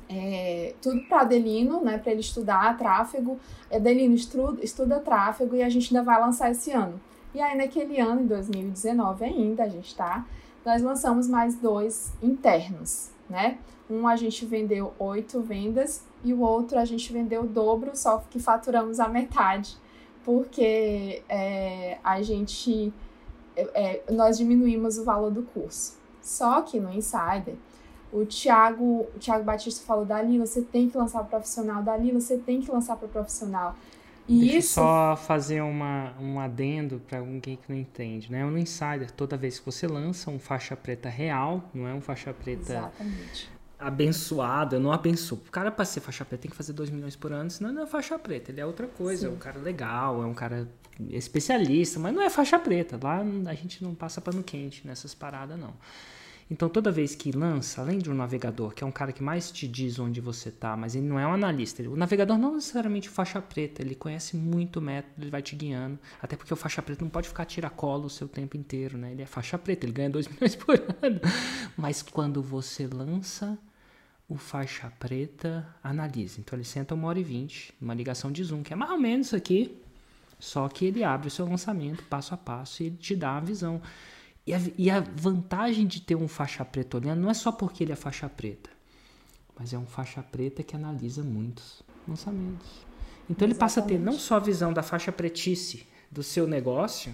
é, 0.10 0.74
tudo 0.82 1.02
para 1.02 1.22
Adelino, 1.22 1.82
né, 1.82 1.98
para 1.98 2.12
ele 2.12 2.22
estudar 2.22 2.78
tráfego. 2.78 3.40
Adelino 3.72 4.16
estuda, 4.16 4.64
estuda 4.64 5.00
tráfego 5.00 5.56
e 5.56 5.64
a 5.64 5.70
gente 5.70 5.96
ainda 5.96 6.06
vai 6.06 6.20
lançar 6.20 6.52
esse 6.52 6.72
ano. 6.72 7.00
E 7.34 7.42
aí, 7.42 7.58
naquele 7.58 8.00
ano, 8.00 8.22
em 8.22 8.26
2019 8.26 9.26
ainda, 9.26 9.64
a 9.64 9.70
gente 9.70 9.94
tá, 9.96 10.26
nós 10.66 10.82
lançamos 10.82 11.28
mais 11.28 11.56
dois 11.56 12.12
internos, 12.22 13.12
né? 13.30 13.58
Um 13.90 14.08
a 14.08 14.16
gente 14.16 14.46
vendeu 14.46 14.94
oito 15.00 15.42
vendas 15.42 16.04
e 16.24 16.34
o 16.34 16.42
outro 16.42 16.80
a 16.80 16.86
gente 16.86 17.12
vendeu 17.12 17.44
o 17.44 17.48
dobro, 17.48 17.92
só 17.96 18.24
que 18.30 18.40
faturamos 18.40 19.00
a 19.00 19.08
metade, 19.08 19.78
porque 20.26 21.22
é, 21.30 21.98
a 22.04 22.22
gente, 22.22 22.94
é, 23.56 24.02
é 24.08 24.12
nós 24.12 24.38
diminuímos 24.38 24.98
o 24.98 25.04
valor 25.04 25.32
do 25.32 25.44
curso. 25.44 25.96
Só 26.22 26.62
que 26.62 26.80
no 26.80 26.92
Insider, 26.92 27.56
o 28.22 28.26
Thiago, 28.26 29.08
o 29.16 29.20
Thiago 29.20 29.44
Batista 29.44 29.86
falou, 29.86 30.06
Dalila, 30.06 30.46
você 30.46 30.62
tem 30.62 30.90
que 30.90 30.98
lançar 30.98 31.20
para 31.20 31.38
profissional. 31.38 31.84
Dalila, 31.84 32.20
você 32.20 32.38
tem 32.38 32.62
que 32.62 32.72
lançar 32.72 32.96
para 32.98 33.08
profissional. 33.08 33.76
E 34.28 34.40
Deixa 34.40 34.58
isso... 34.58 34.74
só 34.74 35.16
fazer 35.16 35.62
uma, 35.62 36.14
um 36.20 36.40
adendo 36.40 37.02
para 37.08 37.20
alguém 37.20 37.56
que 37.56 37.70
não 37.70 37.78
entende, 37.78 38.30
né? 38.30 38.44
No 38.44 38.58
Insider, 38.58 39.10
toda 39.12 39.38
vez 39.38 39.58
que 39.58 39.66
você 39.66 39.88
lança 39.88 40.30
um 40.30 40.38
faixa 40.38 40.76
preta 40.76 41.08
real, 41.08 41.64
não 41.74 41.88
é 41.88 41.94
um 41.94 42.02
faixa 42.02 42.34
preta 42.34 42.74
Exatamente. 42.74 43.50
abençoado, 43.80 44.76
eu 44.76 44.80
não 44.82 44.92
abençoo. 44.92 45.38
O 45.48 45.52
cara 45.52 45.72
para 45.72 45.86
ser 45.86 46.02
faixa 46.02 46.26
preta 46.26 46.42
tem 46.42 46.52
que 46.52 46.58
fazer 46.58 46.74
2 46.74 46.90
milhões 46.90 47.16
por 47.16 47.32
ano, 47.32 47.50
senão 47.50 47.72
não 47.72 47.84
é 47.84 47.88
faixa 47.88 48.20
preta, 48.20 48.52
ele 48.52 48.60
é 48.60 48.66
outra 48.66 48.88
coisa, 48.88 49.22
Sim. 49.22 49.28
é 49.28 49.30
um 49.36 49.40
cara 49.40 49.60
legal, 49.60 50.22
é 50.22 50.26
um 50.26 50.34
cara 50.34 50.68
especialista, 51.10 51.98
mas 51.98 52.14
não 52.14 52.22
é 52.22 52.30
faixa 52.30 52.60
preta. 52.60 53.00
Lá 53.02 53.24
a 53.46 53.54
gente 53.54 53.82
não 53.82 53.96
passa 53.96 54.20
pano 54.20 54.44
quente 54.44 54.86
nessas 54.86 55.16
paradas, 55.16 55.58
não. 55.58 55.74
Então, 56.50 56.70
toda 56.70 56.90
vez 56.90 57.14
que 57.14 57.32
lança, 57.32 57.82
além 57.82 58.00
de 58.00 58.10
um 58.10 58.14
navegador, 58.14 58.74
que 58.74 58.82
é 58.82 58.88
um 58.88 58.92
cara 58.92 59.12
que 59.12 59.22
mais 59.22 59.52
te 59.52 59.68
diz 59.68 60.00
onde 60.00 60.22
você 60.22 60.48
está, 60.48 60.78
mas 60.78 60.96
ele 60.96 61.06
não 61.06 61.20
é 61.20 61.28
um 61.28 61.34
analista. 61.34 61.84
o 61.84 61.98
navegador 61.98 62.38
não 62.38 62.56
necessariamente 62.56 63.10
faixa 63.10 63.42
preta, 63.42 63.82
ele 63.82 63.96
conhece 63.96 64.38
muito 64.38 64.78
o 64.78 64.82
método, 64.82 65.24
ele 65.24 65.30
vai 65.30 65.42
te 65.42 65.56
guiando. 65.56 66.00
Até 66.22 66.38
porque 66.38 66.54
o 66.54 66.58
faixa 66.58 66.82
preta 66.82 67.04
não 67.04 67.10
pode 67.10 67.28
ficar 67.28 67.44
tiracolo 67.44 68.06
o 68.06 68.10
seu 68.10 68.30
tempo 68.30 68.56
inteiro, 68.56 68.98
né? 68.98 69.12
Ele 69.12 69.24
é 69.24 69.26
faixa 69.26 69.58
preta, 69.58 69.86
ele 69.86 69.92
ganha 69.92 70.10
2 70.10 70.28
milhões 70.32 70.56
por 70.56 70.76
ano. 71.02 71.20
Mas 71.76 72.02
quando 72.02 72.42
você 72.42 72.88
lança 72.88 73.58
o 74.30 74.38
faixa 74.38 74.92
preta, 75.00 75.68
analisa. 75.84 76.40
Então, 76.40 76.58
ele 76.58 76.66
senta 76.66 76.96
uma 76.96 77.10
hora 77.10 77.20
e 77.20 77.24
vinte, 77.24 77.74
numa 77.80 77.94
ligação 77.94 78.32
de 78.32 78.44
Zoom, 78.44 78.64
que 78.64 78.72
é 78.72 78.76
mais 78.76 78.92
ou 78.92 78.98
menos 78.98 79.28
isso 79.28 79.36
aqui, 79.36 79.82
só 80.40 80.68
que 80.70 80.86
ele 80.86 81.04
abre 81.04 81.28
o 81.28 81.32
seu 81.32 81.46
lançamento 81.48 82.04
passo 82.04 82.34
a 82.34 82.38
passo 82.38 82.84
e 82.84 82.88
ele 82.88 82.98
te 82.98 83.16
dá 83.16 83.38
a 83.38 83.40
visão. 83.40 83.82
E 84.48 84.54
a, 84.54 84.62
e 84.78 84.90
a 84.90 85.02
vantagem 85.02 85.86
de 85.86 86.00
ter 86.00 86.16
um 86.16 86.28
faixa 86.28 86.64
preta 86.64 86.96
olhando 86.96 87.20
não 87.22 87.30
é 87.30 87.34
só 87.34 87.52
porque 87.52 87.84
ele 87.84 87.92
é 87.92 87.98
faixa 87.98 88.30
preta, 88.30 88.70
mas 89.60 89.74
é 89.74 89.78
um 89.78 89.86
faixa 89.86 90.24
preta 90.24 90.64
que 90.64 90.74
analisa 90.74 91.22
muitos 91.22 91.84
lançamentos. 92.08 92.68
Então 93.30 93.46
Exatamente. 93.46 93.52
ele 93.52 93.56
passa 93.56 93.82
a 93.82 93.84
ter 93.84 94.00
não 94.00 94.14
só 94.14 94.38
a 94.38 94.40
visão 94.40 94.72
da 94.72 94.82
faixa 94.82 95.12
pretice 95.12 95.86
do 96.10 96.24
seu 96.24 96.48
negócio, 96.48 97.14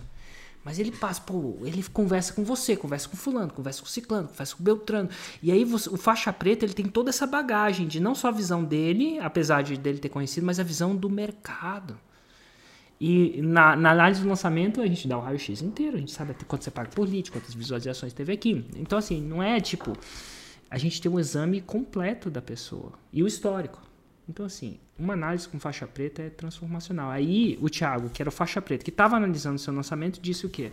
mas 0.64 0.78
ele 0.78 0.92
passa, 0.92 1.20
pô, 1.22 1.58
ele 1.64 1.84
conversa 1.84 2.34
com 2.34 2.44
você, 2.44 2.78
conversa 2.78 3.10
com 3.10 3.18
fulano, 3.18 3.52
conversa 3.52 3.82
com 3.82 3.88
ciclano, 3.88 4.28
conversa 4.28 4.56
com 4.56 4.64
beltrano. 4.64 5.10
E 5.42 5.52
aí 5.52 5.66
você, 5.66 5.90
o 5.90 5.98
faixa 5.98 6.32
preta, 6.32 6.64
ele 6.64 6.74
tem 6.74 6.86
toda 6.86 7.10
essa 7.10 7.26
bagagem 7.26 7.88
de 7.88 8.00
não 8.00 8.14
só 8.14 8.28
a 8.28 8.32
visão 8.32 8.64
dele, 8.64 9.18
apesar 9.20 9.64
de 9.64 9.76
dele 9.76 9.98
ter 9.98 10.10
conhecido, 10.10 10.46
mas 10.46 10.60
a 10.60 10.64
visão 10.64 10.96
do 10.96 11.10
mercado. 11.10 12.00
E 13.06 13.42
na, 13.42 13.76
na, 13.76 13.92
análise 13.92 14.22
do 14.22 14.30
lançamento, 14.30 14.80
a 14.80 14.88
gente 14.88 15.10
dá 15.10 15.18
o 15.18 15.20
raio-x 15.20 15.62
inteiro, 15.62 15.98
a 15.98 16.00
gente 16.00 16.14
sabe 16.14 16.32
até 16.32 16.46
quanto 16.46 16.64
você 16.64 16.72
paga 16.72 16.90
por 16.90 17.06
lead, 17.06 17.30
quantas 17.30 17.54
visualizações 17.54 18.14
teve 18.14 18.32
aqui. 18.32 18.66
Então, 18.78 18.98
assim, 18.98 19.22
não 19.22 19.44
é 19.44 19.60
tipo. 19.60 19.92
A 20.72 20.78
gente 20.78 21.02
tem 21.02 21.12
um 21.12 21.20
exame 21.20 21.60
completo 21.60 22.30
da 22.30 22.42
pessoa 22.42 22.94
e 23.12 23.22
o 23.22 23.28
histórico. 23.28 23.82
Então, 24.30 24.46
assim, 24.46 24.80
uma 24.98 25.16
análise 25.16 25.50
com 25.50 25.60
faixa 25.60 25.86
preta 25.86 26.22
é 26.22 26.30
transformacional. 26.30 27.12
Aí, 27.12 27.60
o 27.62 27.70
Thiago, 27.70 28.10
que 28.10 28.22
era 28.24 28.30
o 28.30 28.32
faixa 28.32 28.62
preta, 28.62 28.86
que 28.86 28.90
estava 28.90 29.18
analisando 29.18 29.58
o 29.58 29.60
seu 29.60 29.74
lançamento, 29.74 30.22
disse 30.22 30.46
o 30.46 30.50
quê? 30.50 30.72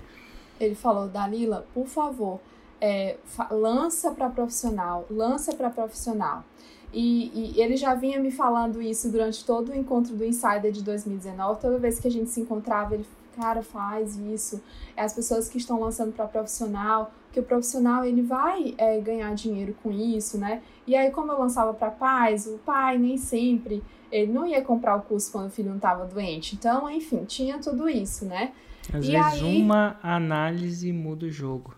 Ele 0.61 0.77
falou, 0.77 1.09
Dalila, 1.09 1.66
por 1.75 1.88
favor, 1.88 2.40
é, 2.81 3.16
lança 3.51 4.12
para 4.12 4.31
profissional, 4.31 5.05
lança 5.11 5.53
para 5.53 5.69
profissional. 5.69 6.45
E, 6.92 7.55
e, 7.55 7.61
ele 7.61 7.76
já 7.76 7.94
vinha 7.94 8.18
me 8.18 8.31
falando 8.31 8.83
isso 8.83 9.11
durante 9.11 9.44
todo 9.44 9.70
o 9.70 9.76
encontro 9.76 10.14
do 10.14 10.24
Insider 10.24 10.72
de 10.72 10.83
2019. 10.83 11.61
Toda 11.61 11.79
vez 11.79 12.00
que 12.00 12.09
a 12.09 12.11
gente 12.11 12.31
se 12.31 12.40
encontrava, 12.40 12.94
ele, 12.94 13.07
cara, 13.37 13.62
faz 13.62 14.16
isso. 14.16 14.61
É 14.96 15.03
as 15.03 15.12
pessoas 15.12 15.48
que 15.48 15.59
estão 15.59 15.81
lançando 15.81 16.12
para 16.12 16.26
profissional, 16.26 17.12
que 17.33 17.38
o 17.38 17.42
profissional 17.42 18.05
ele 18.05 18.22
vai 18.22 18.74
é, 18.76 19.00
ganhar 19.00 19.33
dinheiro 19.35 19.74
com 19.83 19.92
isso, 19.92 20.37
né? 20.37 20.62
E 20.87 20.96
aí, 20.96 21.11
como 21.11 21.31
eu 21.31 21.38
lançava 21.38 21.72
para 21.72 21.90
pais, 21.90 22.46
o 22.46 22.59
pai 22.59 22.98
nem 22.98 23.16
sempre 23.16 23.83
ele 24.11 24.33
não 24.33 24.46
ia 24.46 24.61
comprar 24.61 24.96
o 24.96 25.03
curso 25.03 25.31
quando 25.31 25.46
o 25.46 25.50
filho 25.50 25.68
não 25.68 25.76
estava 25.76 26.05
doente. 26.05 26.57
Então, 26.57 26.90
enfim, 26.90 27.24
tinha 27.24 27.59
tudo 27.59 27.88
isso, 27.88 28.24
né? 28.24 28.53
Às 28.92 29.05
e 29.07 29.12
vezes 29.12 29.42
aí... 29.42 29.62
uma 29.62 29.98
análise 30.03 30.92
muda 30.92 31.26
o 31.26 31.31
jogo. 31.31 31.74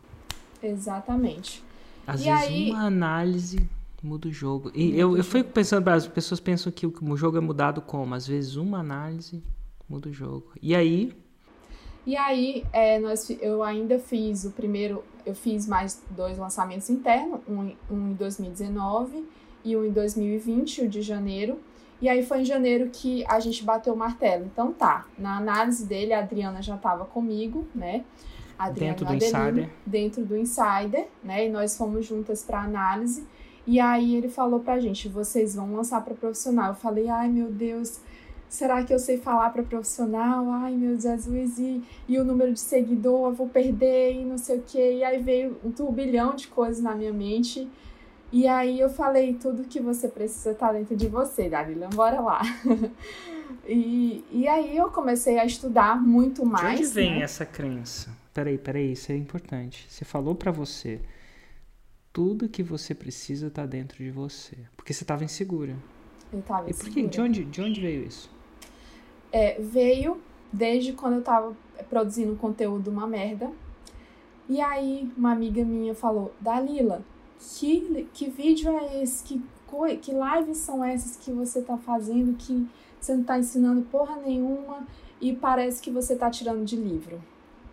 Exatamente. 0.62 1.62
Às 2.06 2.22
e 2.22 2.24
vezes 2.24 2.48
aí... 2.48 2.70
uma 2.70 2.86
análise 2.86 3.68
muda 4.02 4.28
o 4.28 4.32
jogo. 4.32 4.70
E 4.74 4.98
eu, 4.98 5.16
eu 5.16 5.24
fico 5.24 5.50
pensando, 5.50 5.86
as 5.88 6.06
pessoas 6.06 6.40
pensam 6.40 6.72
que 6.72 6.86
o, 6.86 7.16
jogo 7.16 7.38
é 7.38 7.40
mudado 7.40 7.80
como? 7.80 8.14
Às 8.14 8.26
vezes 8.26 8.56
uma 8.56 8.80
análise 8.80 9.42
muda 9.88 10.08
o 10.08 10.12
jogo. 10.12 10.52
E 10.60 10.74
aí? 10.74 11.12
E 12.04 12.16
aí, 12.16 12.64
é, 12.72 12.98
nós, 12.98 13.30
eu 13.40 13.62
ainda 13.62 13.98
fiz 13.98 14.44
o 14.44 14.50
primeiro, 14.50 15.04
eu 15.24 15.34
fiz 15.34 15.68
mais 15.68 16.02
dois 16.10 16.36
lançamentos 16.36 16.90
internos, 16.90 17.40
um, 17.48 17.72
um 17.88 18.10
em 18.10 18.14
2019 18.14 19.24
e 19.64 19.76
um 19.76 19.84
em 19.84 19.92
2020, 19.92 20.82
o 20.82 20.88
de 20.88 21.00
janeiro. 21.00 21.60
E 22.00 22.08
aí 22.08 22.24
foi 22.24 22.40
em 22.40 22.44
janeiro 22.44 22.90
que 22.92 23.24
a 23.28 23.38
gente 23.38 23.62
bateu 23.62 23.94
o 23.94 23.96
martelo. 23.96 24.44
Então 24.44 24.72
tá, 24.72 25.06
na 25.16 25.36
análise 25.36 25.86
dele, 25.86 26.12
a 26.12 26.18
Adriana 26.18 26.60
já 26.60 26.74
estava 26.74 27.04
comigo, 27.04 27.64
né? 27.72 28.04
Adriana 28.58 28.92
dentro 28.92 29.06
do 29.06 29.12
Adelino, 29.12 29.38
Insider. 29.38 29.70
Dentro 29.86 30.24
do 30.24 30.36
Insider, 30.36 31.08
né? 31.22 31.46
E 31.46 31.48
nós 31.48 31.76
fomos 31.76 32.04
juntas 32.04 32.42
para 32.42 32.60
análise. 32.60 33.24
E 33.66 33.78
aí 33.78 34.16
ele 34.16 34.28
falou 34.28 34.60
pra 34.60 34.80
gente, 34.80 35.08
vocês 35.08 35.54
vão 35.54 35.74
lançar 35.74 36.04
para 36.04 36.14
profissional. 36.14 36.70
Eu 36.70 36.74
falei, 36.74 37.08
ai 37.08 37.28
meu 37.28 37.50
Deus, 37.50 38.00
será 38.48 38.82
que 38.84 38.92
eu 38.92 38.98
sei 38.98 39.18
falar 39.18 39.50
para 39.50 39.62
profissional? 39.62 40.50
Ai 40.50 40.72
meu 40.74 40.98
Jesus, 40.98 41.58
e, 41.58 41.82
e 42.08 42.18
o 42.18 42.24
número 42.24 42.52
de 42.52 42.60
seguidor, 42.60 43.28
eu 43.28 43.34
vou 43.34 43.48
perder 43.48 44.14
e 44.14 44.24
não 44.24 44.36
sei 44.36 44.58
o 44.58 44.62
quê. 44.66 44.98
E 44.98 45.04
aí 45.04 45.22
veio 45.22 45.56
um 45.64 45.70
turbilhão 45.70 46.34
de 46.34 46.48
coisas 46.48 46.82
na 46.82 46.94
minha 46.94 47.12
mente. 47.12 47.68
E 48.32 48.48
aí 48.48 48.80
eu 48.80 48.88
falei, 48.88 49.34
tudo 49.34 49.64
que 49.64 49.78
você 49.78 50.08
precisa 50.08 50.54
tá 50.54 50.72
dentro 50.72 50.96
de 50.96 51.06
você, 51.06 51.50
Dalila, 51.50 51.88
bora 51.88 52.18
lá. 52.18 52.40
e, 53.68 54.24
e 54.30 54.48
aí 54.48 54.74
eu 54.74 54.90
comecei 54.90 55.38
a 55.38 55.44
estudar 55.44 56.02
muito 56.02 56.44
mais. 56.44 56.78
De 56.78 56.84
onde 56.86 56.94
vem 56.94 57.10
né? 57.16 57.22
essa 57.22 57.44
crença? 57.44 58.10
Peraí, 58.32 58.56
peraí, 58.56 58.92
isso 58.92 59.12
é 59.12 59.16
importante. 59.16 59.86
Você 59.88 60.06
falou 60.06 60.34
para 60.34 60.50
você, 60.50 60.98
tudo 62.12 62.48
que 62.48 62.62
você 62.62 62.94
precisa 62.94 63.50
tá 63.50 63.64
dentro 63.64 63.98
de 64.02 64.10
você. 64.10 64.56
Porque 64.76 64.92
você 64.92 65.04
tava 65.04 65.24
insegura. 65.24 65.76
Eu 66.32 66.42
tava 66.42 66.70
e 66.70 66.74
por 66.74 66.88
que? 66.90 67.06
De 67.06 67.20
onde, 67.20 67.44
de 67.44 67.60
onde 67.60 67.80
veio 67.80 68.06
isso? 68.06 68.30
É, 69.32 69.60
veio 69.60 70.20
desde 70.52 70.92
quando 70.92 71.14
eu 71.14 71.22
tava 71.22 71.56
produzindo 71.88 72.36
conteúdo 72.36 72.90
uma 72.90 73.06
merda. 73.06 73.50
E 74.48 74.60
aí 74.60 75.10
uma 75.16 75.32
amiga 75.32 75.64
minha 75.64 75.94
falou, 75.94 76.34
Dalila, 76.40 77.02
que, 77.58 78.06
que 78.12 78.28
vídeo 78.28 78.70
é 78.70 79.02
esse? 79.02 79.24
Que, 79.24 79.42
que 80.00 80.12
lives 80.12 80.58
são 80.58 80.84
essas 80.84 81.16
que 81.16 81.32
você 81.32 81.62
tá 81.62 81.76
fazendo 81.76 82.36
que 82.36 82.68
você 83.00 83.16
não 83.16 83.24
tá 83.24 83.38
ensinando 83.38 83.82
porra 83.82 84.16
nenhuma 84.16 84.86
e 85.20 85.34
parece 85.34 85.82
que 85.82 85.90
você 85.90 86.14
tá 86.14 86.30
tirando 86.30 86.64
de 86.64 86.76
livro? 86.76 87.20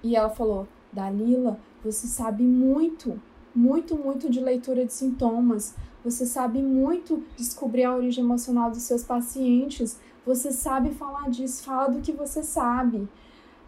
E 0.02 0.15
ela 0.15 0.30
falou: 0.30 0.67
Dalila, 0.91 1.60
você 1.84 2.08
sabe 2.08 2.43
muito, 2.43 3.21
muito, 3.56 3.96
muito 3.96 4.30
de 4.30 4.40
leitura 4.40 4.86
de 4.86 4.94
sintomas. 4.94 5.76
Você 6.04 6.26
sabe 6.26 6.62
muito 6.62 7.24
descobrir 7.38 7.84
a 7.84 7.96
origem 7.96 8.24
emocional 8.24 8.70
dos 8.70 8.84
seus 8.84 9.04
pacientes. 9.04 10.00
Você 10.26 10.52
sabe 10.52 10.92
falar 10.92 11.30
disso, 11.30 11.64
fala 11.64 11.90
do 11.90 12.02
que 12.02 12.12
você 12.12 12.44
sabe. 12.44 13.08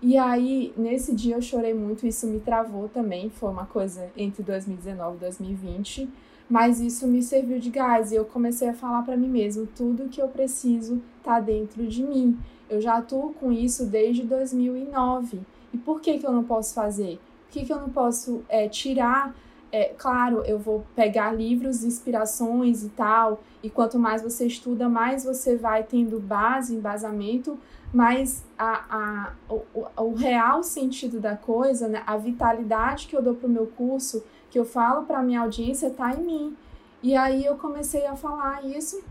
E 0.01 0.17
aí, 0.17 0.73
nesse 0.75 1.13
dia 1.13 1.35
eu 1.35 1.41
chorei 1.41 1.75
muito, 1.75 2.07
isso 2.07 2.25
me 2.25 2.39
travou 2.39 2.89
também, 2.89 3.29
foi 3.29 3.49
uma 3.49 3.67
coisa 3.67 4.09
entre 4.17 4.41
2019 4.41 5.17
e 5.17 5.19
2020, 5.19 6.09
mas 6.49 6.81
isso 6.81 7.05
me 7.05 7.21
serviu 7.21 7.59
de 7.59 7.69
gás 7.69 8.11
e 8.11 8.15
eu 8.15 8.25
comecei 8.25 8.67
a 8.67 8.73
falar 8.73 9.03
para 9.03 9.15
mim 9.15 9.29
mesmo, 9.29 9.67
tudo 9.67 10.09
que 10.09 10.19
eu 10.19 10.27
preciso 10.27 10.99
tá 11.23 11.39
dentro 11.39 11.85
de 11.85 12.03
mim. 12.03 12.35
Eu 12.67 12.81
já 12.81 12.97
atuo 12.97 13.31
com 13.33 13.51
isso 13.51 13.85
desde 13.85 14.23
2009. 14.23 15.41
E 15.71 15.77
por 15.77 16.01
que 16.01 16.17
que 16.17 16.25
eu 16.25 16.31
não 16.31 16.43
posso 16.43 16.73
fazer? 16.73 17.19
Por 17.45 17.51
que 17.51 17.65
que 17.65 17.71
eu 17.71 17.79
não 17.79 17.89
posso 17.89 18.43
é, 18.49 18.67
tirar 18.67 19.35
é, 19.71 19.93
claro, 19.97 20.43
eu 20.45 20.59
vou 20.59 20.85
pegar 20.95 21.31
livros, 21.31 21.83
inspirações 21.83 22.83
e 22.83 22.89
tal, 22.89 23.41
e 23.63 23.69
quanto 23.69 23.97
mais 23.97 24.21
você 24.21 24.45
estuda, 24.45 24.89
mais 24.89 25.23
você 25.23 25.55
vai 25.55 25.83
tendo 25.83 26.19
base, 26.19 26.75
embasamento, 26.75 27.57
mas 27.93 28.43
a, 28.57 28.85
a, 28.89 29.53
o, 29.53 29.63
o 29.97 30.13
real 30.13 30.63
sentido 30.63 31.19
da 31.19 31.35
coisa, 31.35 31.87
né, 31.87 32.03
a 32.05 32.17
vitalidade 32.17 33.07
que 33.07 33.15
eu 33.15 33.21
dou 33.21 33.35
para 33.35 33.47
o 33.47 33.51
meu 33.51 33.67
curso, 33.67 34.23
que 34.49 34.59
eu 34.59 34.65
falo 34.65 35.05
para 35.05 35.19
a 35.19 35.23
minha 35.23 35.41
audiência, 35.41 35.87
está 35.87 36.13
em 36.13 36.23
mim. 36.23 36.57
E 37.01 37.15
aí 37.15 37.45
eu 37.45 37.55
comecei 37.57 38.05
a 38.05 38.15
falar 38.15 38.65
isso 38.65 39.01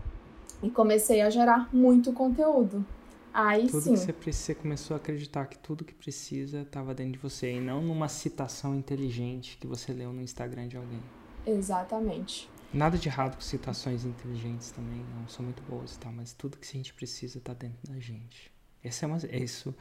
e 0.63 0.69
comecei 0.69 1.21
a 1.21 1.29
gerar 1.29 1.67
muito 1.73 2.13
conteúdo. 2.13 2.85
Aí 3.33 3.67
tudo 3.67 3.81
sim. 3.81 3.93
que 3.93 3.99
você, 3.99 4.31
você 4.31 4.55
começou 4.55 4.95
a 4.95 4.97
acreditar 4.97 5.45
que 5.45 5.57
tudo 5.57 5.85
que 5.85 5.93
precisa 5.93 6.61
estava 6.61 6.93
dentro 6.93 7.13
de 7.13 7.19
você 7.19 7.53
e 7.53 7.61
não 7.61 7.81
numa 7.81 8.07
citação 8.07 8.75
inteligente 8.75 9.57
que 9.59 9.67
você 9.67 9.93
leu 9.93 10.11
no 10.11 10.21
Instagram 10.21 10.67
de 10.67 10.77
alguém. 10.77 11.01
Exatamente. 11.45 12.49
Nada 12.73 12.97
de 12.97 13.07
errado 13.07 13.35
com 13.35 13.41
citações 13.41 14.05
inteligentes 14.05 14.71
também, 14.71 15.05
não 15.19 15.27
são 15.27 15.43
muito 15.43 15.61
boas, 15.63 15.97
tá? 15.97 16.11
Mas 16.11 16.33
tudo 16.33 16.57
que 16.57 16.67
a 16.67 16.71
gente 16.71 16.93
precisa 16.93 17.37
está 17.37 17.53
dentro 17.53 17.91
da 17.91 17.99
gente. 17.99 18.51
Essa 18.83 19.05
é 19.05 19.07
uma, 19.07 19.17
isso 19.17 19.75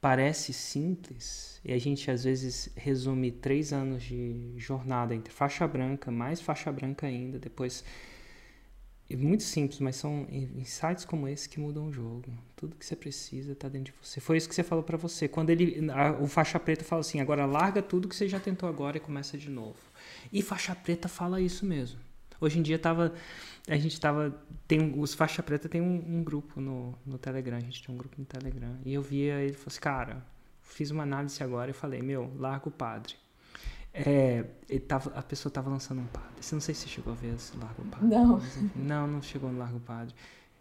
parece 0.00 0.52
simples 0.52 1.60
e 1.64 1.72
a 1.72 1.78
gente 1.78 2.10
às 2.10 2.24
vezes 2.24 2.70
resume 2.76 3.32
três 3.32 3.72
anos 3.72 4.02
de 4.02 4.52
jornada 4.56 5.14
entre 5.14 5.32
faixa 5.32 5.66
branca, 5.66 6.10
mais 6.10 6.40
faixa 6.40 6.70
branca 6.70 7.06
ainda, 7.06 7.38
depois 7.38 7.82
é 9.08 9.16
muito 9.16 9.42
simples, 9.42 9.80
mas 9.80 9.96
são 9.96 10.26
insights 10.30 11.04
como 11.04 11.26
esse 11.28 11.48
que 11.48 11.58
mudam 11.60 11.88
o 11.88 11.92
jogo. 11.92 12.30
Tudo 12.56 12.74
que 12.74 12.86
você 12.86 12.96
precisa 12.96 13.52
está 13.52 13.68
dentro 13.68 13.92
de 13.92 13.98
você. 14.02 14.18
Foi 14.18 14.38
isso 14.38 14.48
que 14.48 14.54
você 14.54 14.62
falou 14.62 14.82
para 14.82 14.96
você. 14.96 15.28
Quando 15.28 15.50
ele, 15.50 15.90
a, 15.90 16.12
o 16.12 16.26
faixa 16.26 16.58
preta 16.58 16.82
fala 16.82 17.00
assim, 17.00 17.20
agora 17.20 17.44
larga 17.44 17.82
tudo 17.82 18.08
que 18.08 18.16
você 18.16 18.26
já 18.26 18.40
tentou 18.40 18.66
agora 18.68 18.96
e 18.96 19.00
começa 19.00 19.36
de 19.36 19.50
novo. 19.50 19.76
E 20.32 20.40
faixa 20.40 20.74
preta 20.74 21.06
fala 21.06 21.40
isso 21.40 21.66
mesmo. 21.66 22.00
Hoje 22.40 22.58
em 22.58 22.62
dia 22.62 22.78
tava, 22.78 23.14
a 23.68 23.76
gente 23.76 24.00
tava, 24.00 24.34
tem 24.66 24.98
os 24.98 25.14
faixa 25.14 25.42
preta 25.42 25.68
tem 25.68 25.80
um, 25.80 26.18
um, 26.18 26.24
grupo 26.24 26.60
no, 26.60 26.94
no 27.04 27.18
Telegram, 27.18 27.56
a 27.56 27.60
gente 27.60 27.82
tem 27.82 27.94
um 27.94 27.98
grupo 27.98 28.16
no 28.18 28.24
Telegram. 28.24 28.76
E 28.84 28.92
eu 28.92 29.02
via 29.02 29.40
ele 29.40 29.54
falou 29.54 29.68
assim, 29.68 29.80
cara, 29.80 30.26
fiz 30.62 30.90
uma 30.90 31.02
análise 31.02 31.42
agora 31.42 31.70
e 31.70 31.74
falei, 31.74 32.02
meu, 32.02 32.32
larga 32.38 32.68
o 32.68 32.72
padre. 32.72 33.14
É, 33.98 34.44
tava, 34.86 35.10
a 35.14 35.22
pessoa 35.22 35.48
estava 35.48 35.70
lançando 35.70 36.02
um 36.02 36.06
padre. 36.06 36.28
Você 36.38 36.54
não 36.54 36.60
sei 36.60 36.74
se 36.74 36.86
chegou 36.86 37.14
a 37.14 37.16
ver 37.16 37.34
esse 37.34 37.56
Largo 37.56 37.82
Padre. 37.86 38.06
Não. 38.06 38.42
Não, 38.74 39.06
não 39.06 39.22
chegou 39.22 39.50
no 39.50 39.58
Largo 39.58 39.80
Padre. 39.80 40.14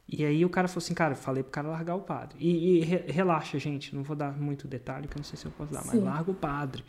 E 0.07 0.23
aí 0.23 0.45
o 0.45 0.49
cara 0.49 0.67
falou 0.67 0.83
assim, 0.83 0.93
cara, 0.93 1.15
falei 1.15 1.41
pro 1.41 1.51
cara 1.51 1.67
largar 1.67 1.95
o 1.95 2.01
padre. 2.01 2.37
E, 2.39 2.77
e 2.77 2.79
re, 2.81 3.03
relaxa, 3.07 3.57
gente, 3.57 3.95
não 3.95 4.03
vou 4.03 4.15
dar 4.15 4.31
muito 4.31 4.67
detalhe, 4.67 5.07
que 5.07 5.15
eu 5.15 5.19
não 5.19 5.23
sei 5.23 5.37
se 5.37 5.45
eu 5.45 5.51
posso 5.51 5.73
dar, 5.73 5.81
Sim. 5.81 5.89
mas 5.93 6.03
larga 6.03 6.31
o 6.31 6.35
padre. 6.35 6.83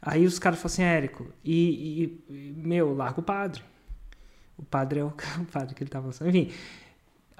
Aí 0.00 0.26
os 0.26 0.38
caras 0.38 0.58
falaram 0.58 0.74
assim, 0.74 0.82
Érico, 0.82 1.26
e, 1.44 2.20
e, 2.28 2.54
meu, 2.56 2.94
larga 2.94 3.20
o 3.20 3.22
padre. 3.22 3.62
O 4.56 4.62
padre 4.62 5.00
é 5.00 5.04
o, 5.04 5.08
o 5.40 5.44
padre 5.46 5.74
que 5.74 5.82
ele 5.82 5.90
tava 5.90 6.06
lançando. 6.06 6.28
Enfim, 6.28 6.52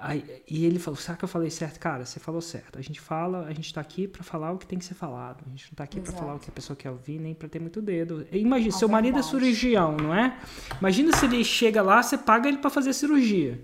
Aí, 0.03 0.43
e 0.49 0.67
ele 0.67 0.81
falou: 0.81 0.99
será 0.99 1.17
que 1.17 1.25
eu 1.25 1.29
falei 1.29 1.49
certo? 1.49 1.79
Cara, 1.79 2.05
você 2.05 2.19
falou 2.19 2.41
certo. 2.41 2.77
A 2.77 2.83
gente 2.83 3.01
fala, 3.01 3.47
a 3.47 3.53
gente 3.53 3.67
está 3.67 3.81
aqui 3.81 4.09
para 4.09 4.25
falar 4.25 4.51
o 4.51 4.59
que 4.59 4.67
tem 4.67 4.77
que 4.77 4.85
ser 4.85 4.95
falado. 4.95 5.45
A 5.47 5.51
gente 5.51 5.67
não 5.67 5.73
está 5.75 5.85
aqui 5.85 6.01
para 6.01 6.13
falar 6.13 6.35
o 6.35 6.41
que 6.41 6.51
a 6.51 6.53
pessoa 6.53 6.77
quer 6.77 6.91
ouvir, 6.91 7.21
nem 7.21 7.33
para 7.33 7.49
ter 7.49 7.61
muito 7.61 7.81
dedo. 7.81 8.27
Imagina, 8.33 8.73
seu 8.73 8.89
marido 8.89 9.21
é 9.21 9.23
cirurgião, 9.23 9.97
não 9.97 10.13
é? 10.13 10.37
Imagina 10.81 11.17
se 11.17 11.25
ele 11.25 11.45
chega 11.45 11.81
lá, 11.83 12.03
você 12.03 12.19
paga 12.19 12.49
ele 12.49 12.59
para 12.59 12.69
fazer 12.69 12.93
cirurgia. 12.93 13.63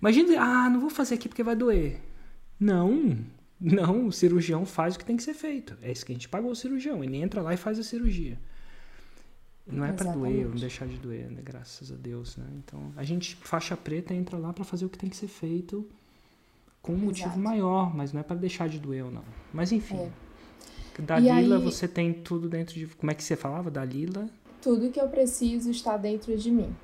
Imagina, 0.00 0.40
ah, 0.40 0.70
não 0.70 0.80
vou 0.80 0.90
fazer 0.90 1.14
aqui 1.14 1.28
porque 1.28 1.42
vai 1.42 1.56
doer. 1.56 2.00
Não, 2.58 3.18
não, 3.60 4.06
o 4.06 4.12
cirurgião 4.12 4.66
faz 4.66 4.94
o 4.94 4.98
que 4.98 5.04
tem 5.04 5.16
que 5.16 5.22
ser 5.22 5.34
feito. 5.34 5.76
É 5.82 5.90
isso 5.90 6.04
que 6.04 6.12
a 6.12 6.14
gente 6.14 6.28
pagou 6.28 6.50
o 6.50 6.56
cirurgião. 6.56 7.02
Ele 7.02 7.16
entra 7.16 7.40
lá 7.42 7.54
e 7.54 7.56
faz 7.56 7.78
a 7.78 7.82
cirurgia. 7.82 8.38
Não 9.66 9.84
é 9.84 9.92
para 9.92 10.12
doer, 10.12 10.46
não 10.46 10.54
deixar 10.54 10.86
de 10.86 10.96
doer, 10.96 11.28
né? 11.28 11.40
Graças 11.42 11.90
a 11.90 11.96
Deus, 11.96 12.36
né? 12.36 12.46
Então, 12.58 12.92
a 12.96 13.02
gente, 13.02 13.34
faixa 13.36 13.76
preta, 13.76 14.14
entra 14.14 14.38
lá 14.38 14.52
para 14.52 14.64
fazer 14.64 14.84
o 14.84 14.88
que 14.88 14.96
tem 14.96 15.10
que 15.10 15.16
ser 15.16 15.26
feito 15.26 15.84
com 16.80 16.92
um 16.92 16.98
motivo 16.98 17.26
Exato. 17.26 17.40
maior, 17.40 17.94
mas 17.94 18.12
não 18.12 18.20
é 18.20 18.22
para 18.22 18.36
deixar 18.36 18.68
de 18.68 18.78
doer 18.78 19.06
ou 19.06 19.10
não. 19.10 19.24
Mas 19.52 19.72
enfim. 19.72 19.96
É. 19.96 21.02
Dalila, 21.02 21.56
aí, 21.56 21.62
você 21.62 21.88
tem 21.88 22.12
tudo 22.12 22.48
dentro 22.48 22.74
de. 22.74 22.86
Como 22.86 23.10
é 23.10 23.14
que 23.14 23.24
você 23.24 23.34
falava? 23.34 23.70
Dalila? 23.70 24.30
Tudo 24.62 24.90
que 24.90 25.00
eu 25.00 25.08
preciso 25.08 25.70
está 25.70 25.96
dentro 25.96 26.36
de 26.36 26.50
mim. 26.50 26.74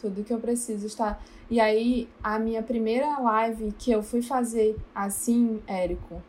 Tudo 0.00 0.24
que 0.24 0.32
eu 0.32 0.38
preciso 0.38 0.86
está. 0.86 1.18
E 1.50 1.60
aí, 1.60 2.08
a 2.22 2.38
minha 2.38 2.62
primeira 2.62 3.18
live 3.18 3.72
que 3.78 3.90
eu 3.90 4.02
fui 4.02 4.22
fazer 4.22 4.76
assim, 4.94 5.62
Érico, 5.66 6.22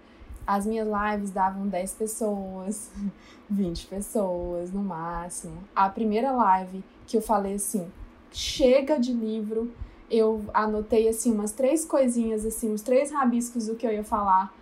as 0.48 0.66
minhas 0.66 0.88
lives 0.88 1.30
davam 1.30 1.68
10 1.68 1.94
pessoas, 1.94 2.92
20 3.50 3.86
pessoas 3.88 4.72
no 4.72 4.82
máximo. 4.82 5.64
A 5.76 5.90
primeira 5.90 6.32
live 6.32 6.84
que 7.06 7.18
eu 7.18 7.22
falei 7.22 7.54
assim, 7.56 7.88
chega 8.32 9.00
de 9.00 9.14
livro, 9.14 9.72
eu 10.10 10.44
anotei 10.54 11.08
assim 11.08 11.32
umas 11.32 11.52
três 11.52 11.86
coisinhas, 11.86 12.46
assim, 12.46 12.72
uns 12.72 12.82
três 12.82 13.12
rabiscos 13.12 13.68
do 13.68 13.76
que 13.76 13.86
eu 13.86 13.92
ia 13.92 14.04
falar. 14.04 14.54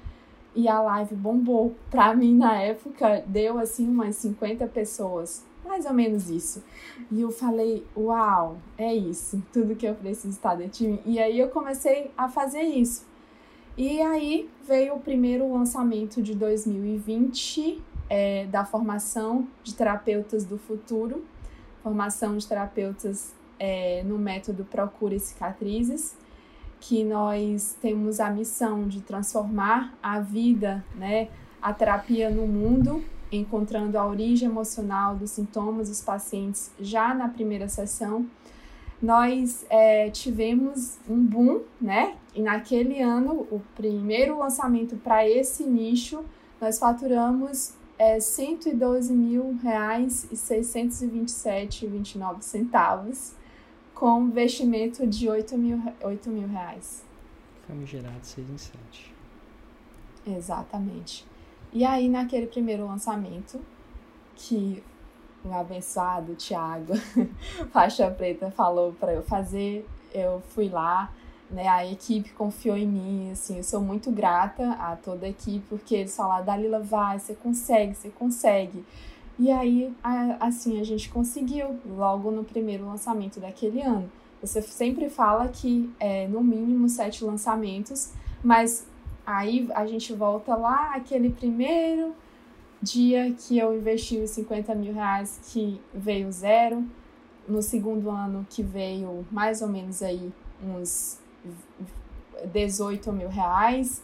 E 0.54 0.67
a 0.67 0.82
live 0.82 1.15
bombou. 1.15 1.76
Pra 1.89 2.13
mim, 2.13 2.36
na 2.36 2.60
época, 2.62 3.24
deu 3.28 3.60
assim 3.60 3.88
umas 3.88 4.15
50 4.17 4.67
pessoas. 4.67 5.46
Mais 5.67 5.86
ou 5.86 5.93
menos 5.93 6.30
isso. 6.30 6.63
E 7.12 7.21
eu 7.21 7.32
falei, 7.32 7.86
uau, 7.95 8.58
é 8.77 8.93
isso. 8.93 9.43
Tudo 9.51 9.75
que 9.75 9.86
eu 9.86 9.93
preciso 9.93 10.30
estar 10.30 10.56
dentro 10.56 10.80
de 10.80 10.88
mim. 10.88 10.99
E 11.06 11.19
aí 11.19 11.38
eu 11.39 11.49
comecei 11.49 12.12
a 12.17 12.27
fazer 12.27 12.62
isso. 12.62 13.06
E 13.77 14.01
aí 14.01 14.49
veio 14.67 14.95
o 14.95 14.99
primeiro 14.99 15.51
lançamento 15.53 16.21
de 16.21 16.34
2020 16.34 17.80
é, 18.09 18.45
da 18.47 18.65
formação 18.65 19.47
de 19.63 19.76
terapeutas 19.76 20.45
do 20.45 20.57
futuro, 20.57 21.24
formação 21.84 22.38
de 22.38 22.47
terapeutas 22.47 23.36
é, 23.59 24.03
no 24.03 24.18
método 24.18 24.63
Procura 24.65 25.20
Cicatrizes, 25.20 26.15
que 26.80 27.03
nós 27.03 27.76
temos 27.82 28.20
a 28.20 28.30
missão 28.30 28.88
de 28.88 29.01
transformar 29.01 29.93
a 30.01 30.20
vida, 30.20 30.84
né, 30.95 31.30
a 31.61 31.74
terapia 31.74 32.30
no 32.30 32.47
mundo, 32.47 33.03
encontrando 33.32 33.97
a 33.97 34.05
origem 34.05 34.49
emocional 34.49 35.15
dos 35.15 35.32
sintomas 35.32 35.89
dos 35.89 36.01
pacientes 36.01 36.71
já 36.80 37.13
na 37.13 37.28
primeira 37.28 37.67
sessão. 37.67 38.25
Nós 39.01 39.65
é, 39.69 40.09
tivemos 40.09 40.97
um 41.07 41.23
boom, 41.23 41.61
né? 41.80 42.15
E 42.34 42.41
naquele 42.41 42.99
ano, 43.01 43.47
o 43.51 43.61
primeiro 43.75 44.39
lançamento 44.39 44.95
para 44.97 45.28
esse 45.28 45.63
nicho, 45.63 46.25
nós 46.59 46.80
faturamos 46.80 47.73
é, 47.99 48.19
112 48.19 49.13
mil 49.13 49.55
reais 49.61 50.28
e 50.32 50.36
627,29 50.36 52.41
centavos, 52.41 53.34
com 53.93 54.23
investimento 54.23 55.05
de 55.05 55.30
8 55.30 55.55
mil, 55.57 55.80
8 56.01 56.30
mil 56.30 56.47
reais. 56.47 57.03
Famigerado 57.67 58.25
6 58.25 58.49
em 58.49 58.57
7. 58.57 59.13
Exatamente. 60.25 61.23
E 61.74 61.84
aí, 61.84 62.09
naquele 62.09 62.47
primeiro 62.47 62.86
lançamento, 62.88 63.59
que 64.36 64.84
o 65.43 65.53
abençoado 65.53 66.36
Tiago, 66.36 66.93
faixa 67.72 68.09
preta, 68.09 68.51
falou 68.51 68.93
para 68.93 69.13
eu 69.13 69.24
fazer, 69.24 69.88
eu 70.13 70.41
fui 70.49 70.70
lá, 70.70 71.11
né? 71.49 71.68
A 71.68 71.86
equipe 71.86 72.32
confiou 72.32 72.78
em 72.78 72.88
mim, 72.88 73.32
assim, 73.32 73.57
eu 73.57 73.63
sou 73.63 73.82
muito 73.82 74.11
grata 74.11 74.72
a 74.74 74.95
toda 74.95 75.26
a 75.26 75.30
equipe, 75.30 75.65
porque 75.70 75.95
eles 75.95 76.15
falaram, 76.15 76.45
Dalila, 76.45 76.80
vai, 76.80 77.20
você 77.20 77.34
consegue, 77.34 77.95
você 77.95 78.09
consegue. 78.09 78.84
E 79.39 79.51
aí, 79.51 79.93
assim, 80.39 80.80
a 80.80 80.84
gente 80.84 81.09
conseguiu 81.09 81.80
logo 81.86 82.32
no 82.32 82.43
primeiro 82.43 82.86
lançamento 82.86 83.39
daquele 83.39 83.82
ano. 83.82 84.11
Você 84.41 84.61
sempre 84.61 85.09
fala 85.09 85.47
que 85.47 85.91
é 85.99 86.28
no 86.28 86.43
mínimo 86.43 86.89
sete 86.89 87.24
lançamentos, 87.24 88.11
mas 88.43 88.86
Aí 89.28 89.69
a 89.75 89.86
gente 89.86 90.13
volta 90.13 90.55
lá, 90.55 90.95
aquele 90.95 91.30
primeiro 91.30 92.15
dia 92.82 93.34
que 93.34 93.57
eu 93.57 93.75
investi 93.75 94.19
os 94.19 94.30
50 94.30 94.73
mil 94.73 94.93
reais 94.93 95.41
que 95.51 95.82
veio 95.93 96.32
zero, 96.32 96.86
no 97.45 97.61
segundo 97.61 98.09
ano 98.09 98.47
que 98.49 98.63
veio 98.63 99.28
mais 99.30 99.61
ou 99.61 99.67
menos 99.67 100.01
aí 100.01 100.32
uns 100.63 101.19
18 102.53 103.11
mil 103.11 103.28
reais, 103.28 104.01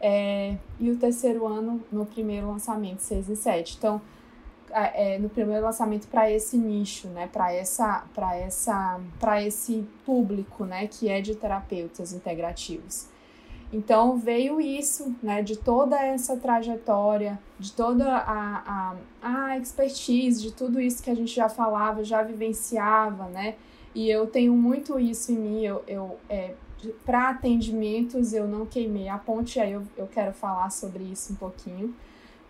é, 0.00 0.56
e 0.80 0.90
o 0.90 0.96
terceiro 0.96 1.46
ano 1.46 1.80
no 1.92 2.04
primeiro 2.04 2.48
lançamento, 2.48 2.98
6 2.98 3.28
e 3.28 3.36
7. 3.36 3.76
Então, 3.78 4.02
é, 4.72 5.18
no 5.20 5.28
primeiro 5.28 5.64
lançamento 5.64 6.08
para 6.08 6.28
esse 6.28 6.58
nicho, 6.58 7.06
né, 7.08 7.28
para 7.32 7.52
essa, 7.52 8.04
para 8.12 8.36
essa, 8.36 9.00
para 9.20 9.40
esse 9.40 9.86
público, 10.04 10.64
né, 10.64 10.88
que 10.88 11.08
é 11.08 11.20
de 11.20 11.36
terapeutas 11.36 12.12
integrativos. 12.12 13.13
Então 13.74 14.16
veio 14.16 14.60
isso, 14.60 15.16
né, 15.20 15.42
de 15.42 15.58
toda 15.58 16.00
essa 16.00 16.36
trajetória, 16.36 17.36
de 17.58 17.72
toda 17.72 18.06
a, 18.06 18.94
a, 19.20 19.48
a 19.48 19.58
expertise, 19.58 20.40
de 20.40 20.52
tudo 20.52 20.80
isso 20.80 21.02
que 21.02 21.10
a 21.10 21.14
gente 21.14 21.34
já 21.34 21.48
falava, 21.48 22.04
já 22.04 22.22
vivenciava, 22.22 23.24
né? 23.24 23.56
E 23.92 24.08
eu 24.08 24.28
tenho 24.28 24.54
muito 24.54 24.96
isso 24.96 25.32
em 25.32 25.36
mim, 25.36 25.64
eu, 25.64 25.82
eu 25.88 26.16
é, 26.28 26.54
para 27.04 27.30
atendimentos 27.30 28.32
eu 28.32 28.46
não 28.46 28.64
queimei 28.64 29.08
a 29.08 29.18
ponte, 29.18 29.58
aí 29.58 29.72
eu, 29.72 29.82
eu 29.96 30.06
quero 30.06 30.32
falar 30.32 30.70
sobre 30.70 31.02
isso 31.02 31.32
um 31.32 31.36
pouquinho. 31.36 31.92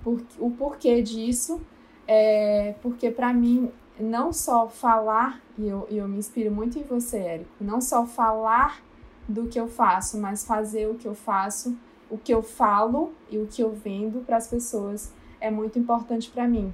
Por, 0.03 0.21
o 0.39 0.51
porquê 0.51 1.01
disso 1.01 1.59
é 2.07 2.75
porque 2.83 3.11
para 3.11 3.33
mim 3.33 3.71
não 3.99 4.31
só 4.31 4.69
falar, 4.69 5.41
e 5.57 5.67
eu, 5.67 5.89
eu 5.91 6.07
me 6.07 6.19
inspiro 6.19 6.51
muito 6.51 6.79
em 6.79 6.83
você, 6.83 7.17
Érico, 7.17 7.51
não 7.63 7.81
só 7.81 8.05
falar 8.05 8.83
do 9.29 9.47
que 9.47 9.59
eu 9.59 9.69
faço, 9.69 10.19
mas 10.19 10.45
fazer 10.45 10.89
o 10.89 10.95
que 10.95 11.07
eu 11.07 11.15
faço, 11.15 11.77
o 12.11 12.19
que 12.19 12.33
eu 12.33 12.43
falo 12.43 13.13
e 13.31 13.39
o 13.39 13.47
que 13.47 13.63
eu 13.63 13.73
vendo 13.73 14.25
para 14.25 14.37
as 14.37 14.47
pessoas 14.47 15.13
é 15.41 15.51
muito 15.51 15.79
importante 15.79 16.31
para 16.31 16.47
mim. 16.47 16.73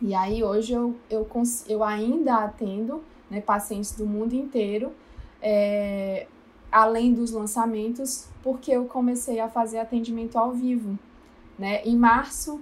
E 0.00 0.14
aí 0.14 0.42
hoje 0.42 0.72
eu, 0.72 0.96
eu, 1.08 1.26
eu 1.68 1.84
ainda 1.84 2.36
atendo 2.36 3.02
né, 3.30 3.40
pacientes 3.40 3.92
do 3.92 4.06
mundo 4.06 4.34
inteiro, 4.34 4.92
é, 5.40 6.26
além 6.70 7.14
dos 7.14 7.30
lançamentos, 7.30 8.28
porque 8.42 8.72
eu 8.72 8.86
comecei 8.86 9.40
a 9.40 9.48
fazer 9.48 9.78
atendimento 9.78 10.36
ao 10.36 10.52
vivo. 10.52 10.98
Né? 11.58 11.82
Em 11.84 11.96
março, 11.96 12.60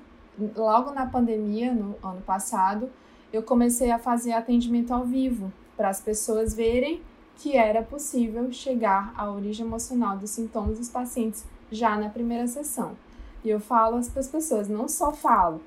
logo 0.56 0.92
na 0.92 1.06
pandemia, 1.06 1.72
no 1.72 1.96
ano 2.02 2.20
passado, 2.20 2.90
eu 3.32 3.42
comecei 3.42 3.90
a 3.90 3.98
fazer 3.98 4.32
atendimento 4.32 4.92
ao 4.92 5.04
vivo 5.04 5.52
para 5.76 5.88
as 5.88 6.00
pessoas 6.00 6.54
verem 6.54 7.00
que 7.41 7.57
era 7.57 7.82
possível 7.82 8.53
chegar 8.53 9.14
à 9.16 9.30
origem 9.30 9.64
emocional 9.64 10.18
dos 10.18 10.30
sintomas 10.30 10.78
dos 10.78 10.91
pacientes 10.91 11.43
já 11.72 11.97
na 11.97 12.11
primeira 12.11 12.47
sessão. 12.47 12.93
E 13.43 13.49
eu 13.49 13.59
falo 13.59 13.99
para 14.11 14.20
as 14.20 14.28
pessoas, 14.28 14.68
não 14.68 14.86
só 14.86 15.11
falo. 15.11 15.62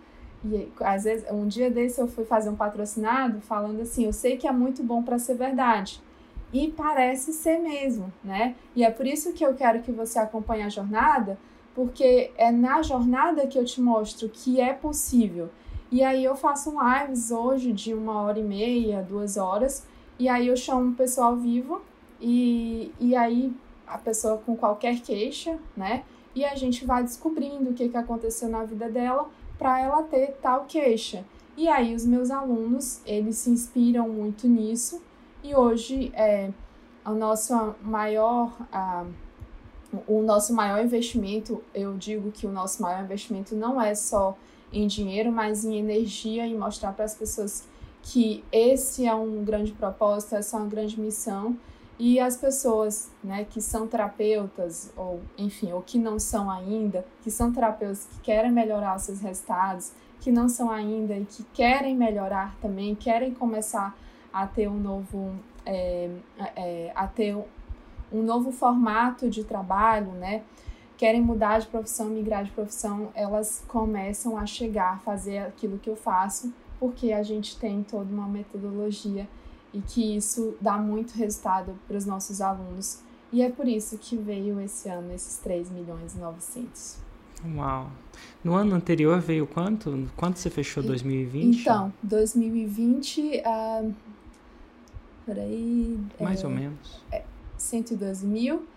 E 0.45 0.71
às 0.82 1.05
vezes, 1.05 1.26
um 1.32 1.47
dia 1.47 1.71
desse 1.71 1.99
eu 1.99 2.07
fui 2.07 2.26
fazer 2.26 2.49
um 2.49 2.55
patrocinado 2.55 3.41
falando 3.41 3.82
assim: 3.82 4.05
eu 4.05 4.13
sei 4.13 4.38
que 4.38 4.47
é 4.47 4.51
muito 4.51 4.84
bom 4.84 5.01
para 5.01 5.17
ser 5.17 5.34
verdade. 5.34 5.99
E 6.51 6.69
parece 6.69 7.34
ser 7.34 7.57
mesmo, 7.57 8.13
né? 8.24 8.55
E 8.76 8.84
é 8.84 8.91
por 8.91 9.07
isso 9.07 9.34
que 9.34 9.43
eu 9.43 9.55
quero 9.55 9.82
que 9.82 9.91
você 9.91 10.19
acompanhe 10.19 10.61
a 10.61 10.69
jornada, 10.69 11.39
porque 11.74 12.32
é 12.38 12.51
na 12.51 12.84
jornada 12.84 13.47
que 13.47 13.57
eu 13.57 13.65
te 13.65 13.82
mostro 13.82 14.30
que 14.30 14.61
é 14.61 14.74
possível. 14.74 15.49
E 15.91 16.03
aí 16.03 16.24
eu 16.24 16.36
faço 16.36 16.71
lives 16.71 17.32
hoje 17.32 17.71
de 17.71 17.95
uma 17.95 18.21
hora 18.21 18.38
e 18.38 18.43
meia, 18.43 19.01
duas 19.01 19.38
horas, 19.38 19.88
e 20.24 20.30
aí 20.30 20.47
eu 20.47 20.55
chamo 20.55 20.91
o 20.91 20.95
pessoal 20.95 21.36
vivo 21.36 21.82
e, 22.21 22.93
e 22.97 23.13
aí 23.13 23.51
a 23.86 23.97
pessoa 23.97 24.38
com 24.38 24.55
qualquer 24.55 25.01
queixa, 25.01 25.59
né? 25.76 26.05
E 26.34 26.45
a 26.45 26.55
gente 26.55 26.86
vai 26.86 27.03
descobrindo 27.03 27.71
o 27.71 27.74
que, 27.74 27.89
que 27.89 27.97
aconteceu 27.97 28.47
na 28.47 28.63
vida 28.63 28.89
dela 28.89 29.30
para 29.57 29.82
ela 29.82 30.01
ter 30.03 30.38
tal 30.41 30.63
queixa. 30.63 31.26
E 31.57 31.67
aí 31.67 31.93
os 31.93 32.05
meus 32.05 32.32
alunos, 32.32 33.01
eles 33.05 33.36
se 33.36 33.49
inspiram 33.49 34.07
muito 34.07 34.47
nisso 34.47 35.01
e 35.43 35.53
hoje 35.53 36.09
é 36.15 36.51
a 37.03 37.11
nossa 37.11 37.76
maior 37.82 38.55
a, 38.71 39.05
o 40.07 40.21
nosso 40.21 40.53
maior 40.53 40.82
investimento, 40.82 41.61
eu 41.76 41.97
digo 41.97 42.32
que 42.32 42.47
o 42.47 42.51
nosso 42.51 42.82
maior 42.82 43.03
investimento 43.03 43.57
não 43.57 43.80
é 43.80 43.93
só 43.93 44.38
em 44.71 44.88
dinheiro, 44.88 45.34
mas 45.34 45.65
em 45.65 45.78
energia 45.78 46.47
e 46.47 46.55
mostrar 46.55 46.93
para 46.93 47.03
as 47.03 47.13
pessoas 47.13 47.67
que 48.03 48.43
esse 48.51 49.05
é 49.07 49.15
um 49.15 49.43
grande 49.43 49.71
propósito, 49.71 50.35
essa 50.35 50.57
é 50.57 50.59
uma 50.59 50.67
grande 50.67 50.99
missão 50.99 51.57
e 51.97 52.19
as 52.19 52.35
pessoas, 52.35 53.09
né, 53.23 53.45
que 53.49 53.61
são 53.61 53.87
terapeutas 53.87 54.91
ou 54.95 55.21
enfim, 55.37 55.71
ou 55.71 55.81
que 55.81 55.97
não 55.97 56.19
são 56.19 56.51
ainda, 56.51 57.05
que 57.21 57.31
são 57.31 57.51
terapeutas 57.51 58.05
que 58.05 58.19
querem 58.19 58.51
melhorar 58.51 58.99
seus 58.99 59.21
resultados, 59.21 59.93
que 60.19 60.31
não 60.31 60.49
são 60.49 60.69
ainda 60.69 61.15
e 61.15 61.23
que 61.23 61.43
querem 61.53 61.95
melhorar 61.95 62.55
também, 62.61 62.93
querem 62.93 63.33
começar 63.33 63.97
a 64.33 64.45
ter 64.45 64.67
um 64.67 64.77
novo 64.77 65.33
é, 65.65 66.09
é, 66.57 66.91
a 66.93 67.07
ter 67.07 67.37
um 68.11 68.21
novo 68.21 68.51
formato 68.51 69.29
de 69.29 69.45
trabalho, 69.45 70.11
né? 70.11 70.43
Querem 70.97 71.21
mudar 71.21 71.59
de 71.59 71.67
profissão, 71.67 72.07
migrar 72.07 72.43
de 72.43 72.51
profissão, 72.51 73.09
elas 73.15 73.63
começam 73.67 74.37
a 74.37 74.45
chegar, 74.45 74.95
a 74.95 74.97
fazer 74.97 75.37
aquilo 75.39 75.79
que 75.79 75.89
eu 75.89 75.95
faço 75.95 76.53
porque 76.84 77.13
a 77.13 77.23
gente 77.23 77.55
tem 77.55 77.81
toda 77.81 78.13
uma 78.13 78.27
metodologia 78.27 79.25
e 79.73 79.79
que 79.79 80.17
isso 80.17 80.53
dá 80.59 80.77
muito 80.77 81.13
resultado 81.13 81.79
para 81.88 81.95
os 81.95 82.05
nossos 82.05 82.41
alunos. 82.41 82.99
E 83.31 83.41
é 83.41 83.49
por 83.49 83.69
isso 83.69 83.97
que 83.97 84.17
veio 84.17 84.59
esse 84.59 84.89
ano 84.89 85.13
esses 85.13 85.38
3 85.38 85.71
milhões 85.71 86.13
e 86.13 86.17
900. 86.17 86.97
Uau! 87.55 87.89
No 88.43 88.53
ano 88.55 88.75
anterior 88.75 89.21
veio 89.21 89.47
quanto? 89.47 90.09
Quanto 90.17 90.39
você 90.39 90.49
fechou 90.49 90.84
2020? 90.84 91.61
Então, 91.61 91.93
2020, 92.03 93.41
uh, 93.45 93.93
peraí... 95.25 95.97
Mais 96.19 96.43
é, 96.43 96.45
ou 96.45 96.51
menos. 96.51 97.01
É, 97.13 97.23
112 97.57 98.25
mil. 98.25 98.67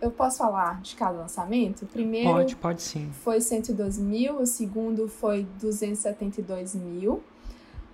Eu 0.00 0.10
posso 0.10 0.38
falar 0.38 0.80
de 0.80 0.96
cada 0.96 1.16
lançamento? 1.16 1.82
O 1.82 1.86
primeiro 1.86 2.28
pode, 2.28 2.56
pode 2.56 2.82
sim. 2.82 3.08
foi 3.22 3.40
112 3.40 4.02
mil, 4.02 4.40
o 4.40 4.46
segundo 4.46 5.06
foi 5.06 5.46
272 5.60 6.74
mil, 6.74 7.22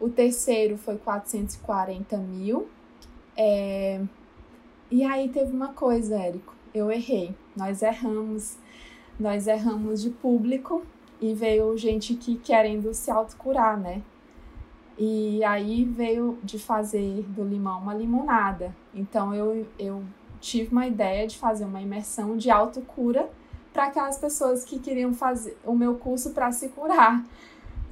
o 0.00 0.08
terceiro 0.08 0.76
foi 0.76 0.96
440 0.96 2.16
mil. 2.18 2.68
É... 3.36 4.00
E 4.90 5.04
aí 5.04 5.28
teve 5.28 5.52
uma 5.52 5.68
coisa, 5.68 6.16
Érico. 6.16 6.54
Eu 6.74 6.90
errei. 6.90 7.34
Nós 7.56 7.82
erramos. 7.82 8.56
Nós 9.18 9.46
erramos 9.46 10.00
de 10.00 10.10
público 10.10 10.82
e 11.20 11.34
veio 11.34 11.76
gente 11.76 12.14
que 12.14 12.36
querendo 12.36 12.94
se 12.94 13.10
autocurar, 13.10 13.78
né? 13.78 14.02
E 14.96 15.42
aí 15.44 15.84
veio 15.84 16.38
de 16.42 16.58
fazer 16.58 17.22
do 17.28 17.44
limão 17.44 17.80
uma 17.80 17.94
limonada. 17.94 18.74
Então 18.94 19.34
eu, 19.34 19.66
eu 19.78 20.04
tive 20.40 20.70
uma 20.70 20.86
ideia 20.86 21.26
de 21.26 21.36
fazer 21.36 21.64
uma 21.64 21.80
imersão 21.80 22.36
de 22.36 22.50
autocura 22.50 23.28
para 23.72 23.86
aquelas 23.86 24.18
pessoas 24.18 24.64
que 24.64 24.78
queriam 24.78 25.12
fazer 25.12 25.56
o 25.64 25.74
meu 25.74 25.96
curso 25.96 26.30
para 26.30 26.50
se 26.50 26.68
curar 26.68 27.24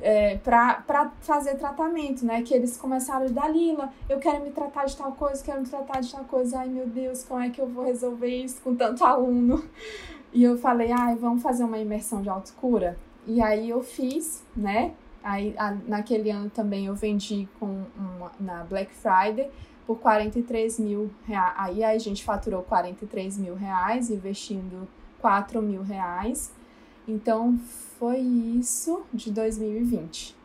é, 0.00 0.36
para 0.36 1.12
fazer 1.20 1.56
tratamento, 1.56 2.24
né? 2.24 2.42
Que 2.42 2.54
eles 2.54 2.76
começaram, 2.76 3.26
Dalila, 3.32 3.92
eu 4.08 4.18
quero 4.18 4.42
me 4.42 4.50
tratar 4.50 4.84
de 4.86 4.96
tal 4.96 5.12
coisa, 5.12 5.42
quero 5.42 5.60
me 5.60 5.66
tratar 5.66 6.00
de 6.00 6.12
tal 6.12 6.24
coisa. 6.24 6.60
Ai, 6.60 6.68
meu 6.68 6.86
Deus, 6.86 7.24
como 7.24 7.40
é 7.40 7.50
que 7.50 7.60
eu 7.60 7.66
vou 7.66 7.84
resolver 7.84 8.28
isso 8.28 8.60
com 8.62 8.74
tanto 8.74 9.04
aluno? 9.04 9.64
E 10.32 10.44
eu 10.44 10.58
falei, 10.58 10.92
ai, 10.92 11.14
vamos 11.16 11.42
fazer 11.42 11.64
uma 11.64 11.78
imersão 11.78 12.20
de 12.20 12.28
autocura? 12.28 12.98
e 13.26 13.42
aí 13.42 13.68
eu 13.68 13.82
fiz, 13.82 14.42
né? 14.56 14.94
Aí 15.22 15.54
a, 15.58 15.72
naquele 15.86 16.30
ano 16.30 16.48
também 16.48 16.86
eu 16.86 16.94
vendi 16.94 17.48
com 17.58 17.84
uma, 17.96 18.30
na 18.38 18.62
Black 18.64 18.92
Friday 18.94 19.50
por 19.84 19.98
43 19.98 20.78
mil 20.78 21.10
reais. 21.26 21.54
Aí 21.56 21.82
a 21.82 21.98
gente 21.98 22.22
faturou 22.22 22.62
43 22.62 23.38
mil 23.38 23.56
reais, 23.56 24.08
investindo 24.08 24.86
4 25.20 25.60
mil 25.60 25.82
reais. 25.82 26.52
Então 27.08 27.58
foi 27.98 28.18
isso 28.18 29.04
de 29.12 29.30
2020. 29.30 30.36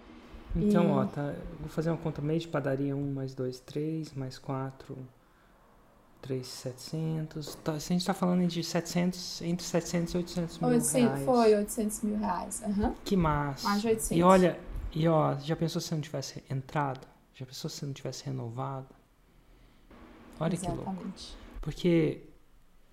Então, 0.55 0.83
e... 0.83 0.87
ó, 0.87 1.05
tá, 1.05 1.33
vou 1.59 1.69
fazer 1.69 1.89
uma 1.89 1.97
conta 1.97 2.21
meio 2.21 2.39
de 2.39 2.47
padaria: 2.47 2.95
1 2.95 3.13
mais 3.13 3.33
2, 3.33 3.59
3, 3.61 4.13
mais 4.13 4.37
4, 4.37 4.97
3, 6.21 6.45
700. 6.45 7.55
Tá, 7.55 7.73
a 7.73 7.79
gente 7.79 8.01
está 8.01 8.13
falando 8.13 8.45
de 8.47 8.63
700, 8.63 9.41
entre 9.41 9.65
700 9.65 10.13
e 10.13 10.17
800 10.17 10.59
mil 10.59 10.69
800, 10.69 10.93
reais. 10.93 11.25
Foi 11.25 11.55
800 11.55 12.01
mil 12.01 12.17
reais. 12.17 12.63
Uhum. 12.65 12.95
Que 13.03 13.15
massa. 13.15 13.67
Mais 13.67 13.81
de 13.81 13.87
800. 13.87 14.17
E 14.17 14.23
olha, 14.23 14.59
e 14.93 15.07
ó, 15.07 15.35
já 15.39 15.55
pensou 15.55 15.81
se 15.81 15.93
não 15.93 16.01
tivesse 16.01 16.43
entrado? 16.49 17.07
Já 17.33 17.45
pensou 17.45 17.69
se 17.69 17.85
não 17.85 17.93
tivesse 17.93 18.25
renovado? 18.25 18.87
Olha 20.39 20.53
Exatamente. 20.53 20.85
que 20.85 20.89
louco. 20.89 21.13
Porque 21.61 22.23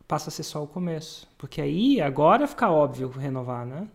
passa 0.06 0.28
a 0.28 0.32
ser 0.32 0.42
só 0.42 0.62
o 0.62 0.66
começo. 0.66 1.28
Porque 1.36 1.60
aí, 1.60 2.00
agora 2.00 2.46
fica 2.46 2.70
óbvio 2.70 3.08
renovar, 3.10 3.66
né? 3.66 3.88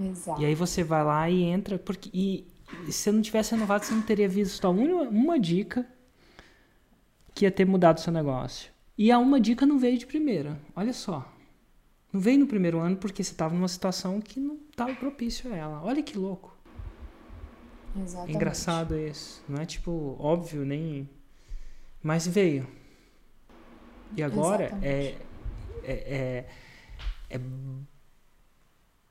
Exato. 0.00 0.40
E 0.40 0.46
aí 0.46 0.54
você 0.54 0.82
vai 0.82 1.04
lá 1.04 1.28
e 1.28 1.42
entra. 1.42 1.78
Porque, 1.78 2.10
e, 2.12 2.46
e 2.86 2.92
se 2.92 3.10
não 3.10 3.20
tivesse 3.20 3.52
renovado, 3.52 3.84
você 3.84 3.94
não 3.94 4.02
teria 4.02 4.28
visto 4.28 4.68
uma, 4.68 5.02
uma 5.02 5.38
dica 5.38 5.86
que 7.34 7.44
ia 7.44 7.50
ter 7.50 7.66
mudado 7.66 7.98
o 7.98 8.00
seu 8.00 8.12
negócio. 8.12 8.70
E 8.96 9.10
a 9.10 9.18
uma 9.18 9.40
dica 9.40 9.66
não 9.66 9.78
veio 9.78 9.98
de 9.98 10.06
primeira. 10.06 10.60
Olha 10.74 10.92
só. 10.92 11.30
Não 12.12 12.20
veio 12.20 12.38
no 12.38 12.46
primeiro 12.46 12.78
ano 12.78 12.96
porque 12.96 13.22
você 13.22 13.32
estava 13.32 13.54
numa 13.54 13.68
situação 13.68 14.20
que 14.20 14.40
não 14.40 14.58
estava 14.70 14.94
propício 14.94 15.52
a 15.52 15.56
ela. 15.56 15.82
Olha 15.82 16.02
que 16.02 16.18
louco. 16.18 16.56
Exatamente. 17.96 18.32
É 18.32 18.36
engraçado 18.36 18.98
isso. 18.98 19.42
Não 19.48 19.60
é 19.60 19.66
tipo 19.66 20.16
óbvio, 20.18 20.64
nem. 20.64 21.08
Mas 22.02 22.26
veio. 22.26 22.66
E 24.16 24.22
agora 24.22 24.76
é, 24.82 25.16
é, 25.84 25.92
é, 25.92 26.46
é, 27.30 27.40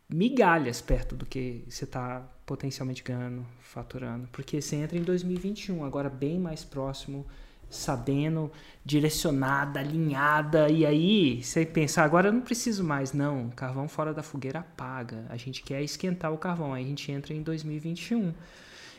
migalhas 0.09 0.81
perto 0.81 1.15
do 1.15 1.25
que 1.25 1.63
você 1.69 1.83
está 1.83 2.27
potencialmente 2.45 3.03
ganhando, 3.03 3.45
faturando. 3.61 4.27
Porque 4.31 4.59
você 4.59 4.77
entra 4.77 4.97
em 4.97 5.03
2021, 5.03 5.85
agora 5.85 6.09
bem 6.09 6.39
mais 6.39 6.63
próximo, 6.63 7.25
sabendo, 7.69 8.51
direcionada, 8.83 9.79
alinhada. 9.79 10.69
E 10.69 10.83
aí 10.85 11.43
você 11.43 11.63
pensa, 11.63 12.01
agora 12.01 12.29
eu 12.29 12.33
não 12.33 12.41
preciso 12.41 12.83
mais. 12.83 13.13
Não, 13.13 13.49
carvão 13.51 13.87
fora 13.87 14.11
da 14.11 14.23
fogueira 14.23 14.59
apaga. 14.59 15.25
A 15.29 15.37
gente 15.37 15.61
quer 15.61 15.83
esquentar 15.83 16.33
o 16.33 16.37
carvão. 16.37 16.73
Aí 16.73 16.83
a 16.83 16.87
gente 16.87 17.11
entra 17.11 17.33
em 17.33 17.43
2021. 17.43 18.33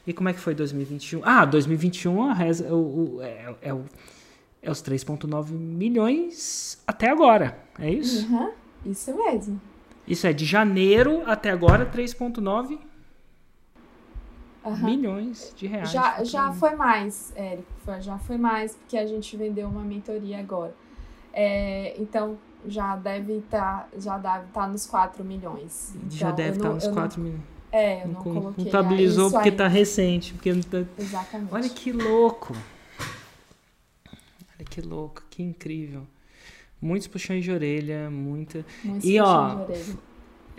E 0.06 0.12
como 0.12 0.28
é 0.28 0.32
que 0.32 0.40
foi 0.40 0.54
2021? 0.54 1.22
Ah, 1.24 1.44
2021 1.44 2.22
a 2.22 2.32
reza, 2.32 2.72
o, 2.72 3.16
o, 3.16 3.22
é, 3.22 3.54
é, 3.60 3.74
o, 3.74 3.84
é 4.62 4.70
os 4.70 4.80
3,9 4.82 5.50
milhões 5.50 6.80
até 6.86 7.10
agora. 7.10 7.58
É 7.78 7.90
isso? 7.90 8.26
Uhum, 8.26 8.52
isso 8.86 9.14
mesmo. 9.14 9.60
Isso 10.10 10.26
é 10.26 10.32
de 10.32 10.44
janeiro 10.44 11.22
até 11.24 11.50
agora, 11.50 11.86
3,9 11.86 12.80
uhum. 14.64 14.76
milhões 14.84 15.54
de 15.56 15.68
reais. 15.68 15.92
Já, 15.92 16.24
já 16.24 16.52
foi 16.52 16.74
mais, 16.74 17.32
Érico. 17.36 17.70
Já 18.00 18.18
foi 18.18 18.36
mais, 18.36 18.74
porque 18.74 18.98
a 18.98 19.06
gente 19.06 19.36
vendeu 19.36 19.68
uma 19.68 19.82
mentoria 19.82 20.40
agora. 20.40 20.74
É, 21.32 21.94
então, 21.96 22.36
já 22.66 22.96
deve 22.96 23.34
estar 23.34 23.88
tá, 23.88 23.88
já 23.98 24.18
deve 24.18 24.46
tá 24.52 24.66
nos 24.66 24.84
4 24.84 25.24
milhões. 25.24 25.94
Então, 25.94 26.10
já 26.10 26.32
deve 26.32 26.56
estar 26.56 26.68
tá 26.68 26.74
nos 26.74 26.88
4 26.88 27.20
milhões. 27.20 27.42
É, 27.70 28.02
eu 28.02 28.08
não, 28.08 28.14
não 28.14 28.22
coloquei. 28.22 28.64
Contabilizou 28.64 29.30
porque 29.30 29.50
está 29.50 29.68
recente. 29.68 30.34
Porque 30.34 30.52
não 30.52 30.62
tá... 30.62 30.84
Exatamente. 30.98 31.54
Olha 31.54 31.68
que 31.68 31.92
louco. 31.92 32.56
Olha 34.58 34.64
que 34.68 34.80
louco, 34.80 35.22
que 35.30 35.40
incrível. 35.40 36.04
Muitos 36.80 37.08
puxões 37.08 37.44
de 37.44 37.50
orelha, 37.50 38.10
muita. 38.10 38.64
Muitos 38.82 39.08
e 39.08 39.20
ó. 39.20 39.54
De 39.54 39.62
orelha. 39.62 40.10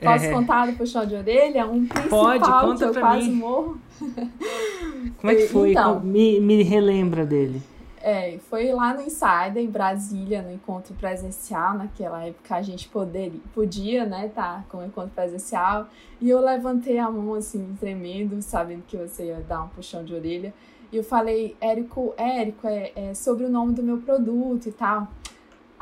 Posso 0.02 0.26
é... 0.26 0.32
contar 0.32 0.66
do 0.66 0.74
puxão 0.74 1.06
de 1.06 1.16
orelha? 1.16 1.66
Um 1.68 1.86
principal 1.86 2.10
Pode, 2.10 2.44
conta 2.44 2.92
que 2.92 2.98
eu 2.98 3.02
quase 3.02 3.30
mim. 3.30 3.36
morro. 3.36 3.78
Como 5.18 5.32
é 5.32 5.36
que 5.36 5.48
foi? 5.48 5.72
Então, 5.72 6.00
me, 6.00 6.40
me 6.40 6.64
relembra 6.64 7.26
dele. 7.26 7.62
É, 8.04 8.40
foi 8.50 8.72
lá 8.72 8.96
no 8.96 9.02
Insider, 9.02 9.58
em 9.58 9.70
Brasília, 9.70 10.42
no 10.42 10.52
encontro 10.52 10.96
presencial. 10.96 11.78
Naquela 11.78 12.26
época 12.26 12.56
a 12.56 12.62
gente 12.64 12.90
poder, 12.90 13.32
podia, 13.54 14.06
né, 14.06 14.32
tá 14.34 14.64
com 14.70 14.80
o 14.80 14.86
encontro 14.86 15.12
presencial. 15.12 15.88
E 16.20 16.28
eu 16.28 16.42
levantei 16.42 16.98
a 16.98 17.10
mão, 17.12 17.36
assim, 17.36 17.76
tremendo, 17.80 18.42
sabendo 18.42 18.84
que 18.88 18.98
você 18.98 19.26
ia 19.26 19.40
dar 19.48 19.64
um 19.64 19.68
puxão 19.68 20.04
de 20.04 20.16
orelha. 20.16 20.52
E 20.92 20.98
eu 20.98 21.04
falei, 21.04 21.56
Érico, 21.62 22.14
Érico, 22.18 22.68
é, 22.68 22.92
é 22.96 23.14
sobre 23.14 23.46
o 23.46 23.50
nome 23.50 23.74
do 23.74 23.84
meu 23.84 24.00
produto 24.00 24.68
e 24.68 24.72
tal. 24.72 25.08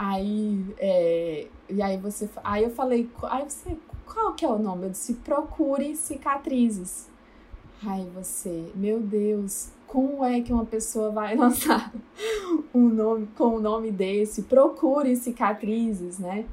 Aí, 0.01 0.65
é, 0.77 1.47
e 1.67 1.81
aí 1.81 1.97
você, 1.97 2.29
aí 2.41 2.63
eu 2.63 2.69
falei, 2.69 3.09
aí 3.23 3.43
você, 3.43 3.77
qual 4.05 4.33
que 4.33 4.45
é 4.45 4.47
o 4.47 4.57
nome? 4.57 4.85
Eu 4.85 4.91
disse, 4.91 5.15
procure 5.15 5.93
cicatrizes. 5.93 7.09
Aí 7.85 8.09
você, 8.15 8.71
meu 8.75 9.01
Deus, 9.01 9.71
como 9.85 10.23
é 10.23 10.39
que 10.39 10.53
uma 10.53 10.65
pessoa 10.65 11.11
vai 11.11 11.35
lançar 11.37 11.91
um 12.73 12.87
nome 12.87 13.27
com 13.37 13.57
um 13.57 13.59
nome 13.59 13.91
desse? 13.91 14.43
Procure 14.43 15.13
cicatrizes, 15.17 16.17
né? 16.17 16.45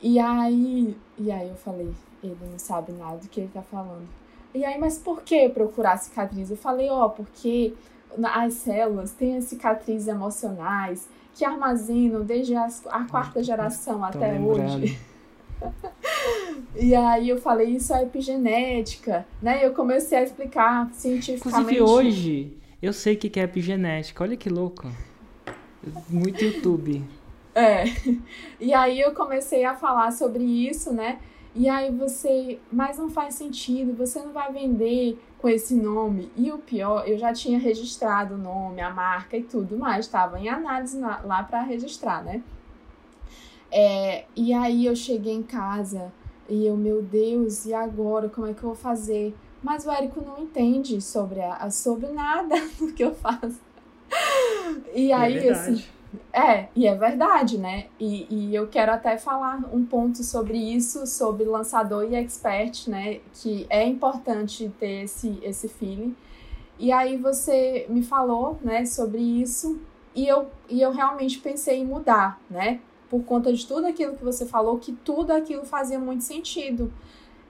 E 0.00 0.18
aí, 0.18 0.96
e 1.18 1.30
aí 1.30 1.50
eu 1.50 1.56
falei, 1.56 1.92
ele 2.24 2.38
não 2.50 2.58
sabe 2.58 2.92
nada 2.92 3.18
do 3.18 3.28
que 3.28 3.40
ele 3.40 3.50
tá 3.52 3.60
falando. 3.60 4.08
E 4.54 4.64
aí, 4.64 4.78
mas 4.78 4.96
por 4.96 5.20
que 5.20 5.46
procurar 5.50 5.98
cicatriz? 5.98 6.50
Eu 6.50 6.56
falei, 6.56 6.88
ó, 6.88 7.04
oh, 7.04 7.10
porque 7.10 7.74
as 8.22 8.54
células 8.54 9.12
têm 9.12 9.36
as 9.36 9.44
cicatrizes 9.44 10.08
emocionais 10.08 11.06
que 11.34 11.44
armazenam 11.44 12.22
desde 12.22 12.54
as, 12.54 12.86
a 12.86 13.04
quarta 13.04 13.42
geração 13.42 14.04
até 14.04 14.32
lembrando. 14.32 14.84
hoje. 14.84 14.98
e 16.76 16.94
aí 16.94 17.28
eu 17.28 17.40
falei, 17.40 17.70
isso 17.70 17.94
é 17.94 18.02
epigenética, 18.02 19.26
né? 19.40 19.64
Eu 19.64 19.72
comecei 19.72 20.18
a 20.18 20.22
explicar 20.22 20.90
cientificamente. 20.92 21.74
Inclusive 21.74 21.82
hoje, 21.82 22.56
eu 22.80 22.92
sei 22.92 23.14
o 23.14 23.18
que 23.18 23.38
é 23.40 23.44
epigenética. 23.44 24.22
Olha 24.24 24.36
que 24.36 24.48
louco. 24.48 24.90
Muito 26.08 26.44
YouTube. 26.44 27.04
É. 27.54 27.84
E 28.60 28.72
aí 28.72 29.00
eu 29.00 29.12
comecei 29.12 29.64
a 29.64 29.74
falar 29.74 30.12
sobre 30.12 30.44
isso, 30.44 30.92
né? 30.92 31.18
E 31.54 31.68
aí 31.68 31.90
você, 31.90 32.58
mas 32.72 32.96
não 32.96 33.10
faz 33.10 33.34
sentido, 33.34 33.94
você 33.94 34.20
não 34.20 34.32
vai 34.32 34.50
vender 34.52 35.18
com 35.38 35.48
esse 35.48 35.74
nome. 35.74 36.30
E 36.34 36.50
o 36.50 36.58
pior, 36.58 37.06
eu 37.06 37.18
já 37.18 37.32
tinha 37.32 37.58
registrado 37.58 38.34
o 38.34 38.38
nome, 38.38 38.80
a 38.80 38.90
marca 38.90 39.36
e 39.36 39.42
tudo 39.42 39.76
mais, 39.76 40.06
estava 40.06 40.40
em 40.40 40.48
análise 40.48 40.98
lá 40.98 41.42
para 41.42 41.62
registrar, 41.62 42.24
né? 42.24 42.42
É, 43.70 44.24
e 44.36 44.52
aí 44.52 44.86
eu 44.86 44.94
cheguei 44.94 45.32
em 45.34 45.42
casa 45.42 46.12
e 46.48 46.66
eu, 46.66 46.76
meu 46.76 47.02
Deus, 47.02 47.64
e 47.66 47.74
agora? 47.74 48.28
Como 48.28 48.46
é 48.46 48.54
que 48.54 48.62
eu 48.62 48.70
vou 48.70 48.74
fazer? 48.74 49.34
Mas 49.62 49.86
o 49.86 49.90
Érico 49.90 50.20
não 50.20 50.42
entende 50.42 51.00
sobre, 51.00 51.40
a, 51.40 51.70
sobre 51.70 52.08
nada 52.08 52.54
do 52.78 52.92
que 52.92 53.04
eu 53.04 53.14
faço. 53.14 53.60
E 54.94 55.12
é 55.12 55.14
aí, 55.14 55.48
é 55.48 55.50
assim. 55.50 55.84
É, 56.32 56.68
e 56.74 56.86
é 56.86 56.94
verdade, 56.94 57.58
né? 57.58 57.86
E, 57.98 58.26
e 58.30 58.54
eu 58.54 58.68
quero 58.68 58.92
até 58.92 59.16
falar 59.16 59.64
um 59.72 59.84
ponto 59.84 60.22
sobre 60.22 60.58
isso, 60.58 61.06
sobre 61.06 61.44
lançador 61.44 62.04
e 62.04 62.14
expert, 62.14 62.88
né? 62.88 63.20
Que 63.34 63.66
é 63.70 63.86
importante 63.86 64.70
ter 64.78 65.04
esse, 65.04 65.38
esse 65.42 65.68
feeling. 65.68 66.14
E 66.78 66.90
aí 66.90 67.16
você 67.16 67.86
me 67.88 68.02
falou, 68.02 68.58
né, 68.62 68.84
sobre 68.84 69.20
isso, 69.20 69.80
e 70.14 70.26
eu, 70.26 70.48
e 70.68 70.80
eu 70.82 70.90
realmente 70.90 71.38
pensei 71.38 71.78
em 71.78 71.86
mudar, 71.86 72.40
né? 72.50 72.80
por 73.12 73.22
conta 73.24 73.52
de 73.52 73.66
tudo 73.66 73.86
aquilo 73.86 74.16
que 74.16 74.24
você 74.24 74.46
falou, 74.46 74.78
que 74.78 74.90
tudo 74.90 75.32
aquilo 75.32 75.66
fazia 75.66 75.98
muito 75.98 76.24
sentido. 76.24 76.90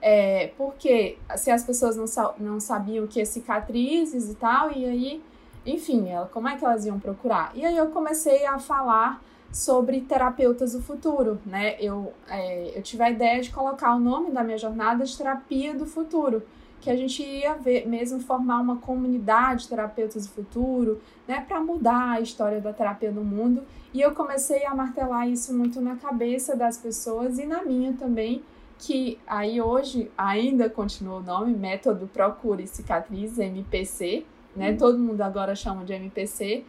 É, 0.01 0.47
porque 0.57 1.17
se 1.37 1.49
as 1.49 1.63
pessoas 1.63 1.95
não, 1.95 2.03
não 2.37 2.59
sabiam 2.59 3.07
que 3.07 3.21
é 3.21 3.23
cicatrizes 3.23 4.29
e 4.29 4.35
tal, 4.35 4.73
e 4.73 4.85
aí, 4.85 5.21
enfim, 5.65 6.09
ela, 6.09 6.27
como 6.27 6.47
é 6.47 6.57
que 6.57 6.65
elas 6.65 6.85
iam 6.85 6.99
procurar? 6.99 7.51
E 7.55 7.65
aí 7.65 7.77
eu 7.77 7.87
comecei 7.87 8.45
a 8.45 8.59
falar 8.59 9.23
sobre 9.51 10.01
terapeutas 10.01 10.73
do 10.73 10.81
futuro, 10.81 11.39
né? 11.45 11.75
Eu, 11.79 12.11
é, 12.27 12.75
eu 12.75 12.81
tive 12.81 13.03
a 13.03 13.11
ideia 13.11 13.41
de 13.41 13.51
colocar 13.51 13.95
o 13.95 13.99
nome 13.99 14.31
da 14.31 14.43
minha 14.43 14.57
jornada 14.57 15.05
de 15.05 15.15
terapia 15.15 15.75
do 15.75 15.85
futuro, 15.85 16.41
que 16.81 16.89
a 16.89 16.95
gente 16.97 17.23
ia 17.23 17.53
ver, 17.53 17.87
mesmo 17.87 18.19
formar 18.19 18.59
uma 18.59 18.77
comunidade 18.77 19.63
de 19.63 19.69
terapeutas 19.69 20.27
do 20.27 20.33
futuro, 20.33 20.99
né, 21.25 21.45
para 21.47 21.61
mudar 21.61 22.11
a 22.11 22.19
história 22.19 22.59
da 22.59 22.73
terapia 22.73 23.09
no 23.09 23.23
mundo. 23.23 23.63
E 23.93 24.01
eu 24.01 24.13
comecei 24.13 24.65
a 24.65 24.75
martelar 24.75 25.29
isso 25.29 25.53
muito 25.53 25.79
na 25.79 25.95
cabeça 25.95 26.57
das 26.57 26.77
pessoas 26.77 27.39
e 27.39 27.45
na 27.45 27.63
minha 27.63 27.93
também, 27.93 28.43
que 28.79 29.17
aí 29.25 29.61
hoje 29.61 30.11
ainda 30.17 30.69
continua 30.69 31.19
o 31.19 31.23
nome, 31.23 31.53
Método 31.53 32.05
Procure 32.07 32.67
Cicatriz, 32.67 33.39
MPC, 33.39 34.25
né? 34.55 34.71
Uhum. 34.71 34.77
Todo 34.77 34.99
mundo 34.99 35.21
agora 35.21 35.55
chama 35.55 35.83
de 35.83 35.93
MPC, 35.93 36.63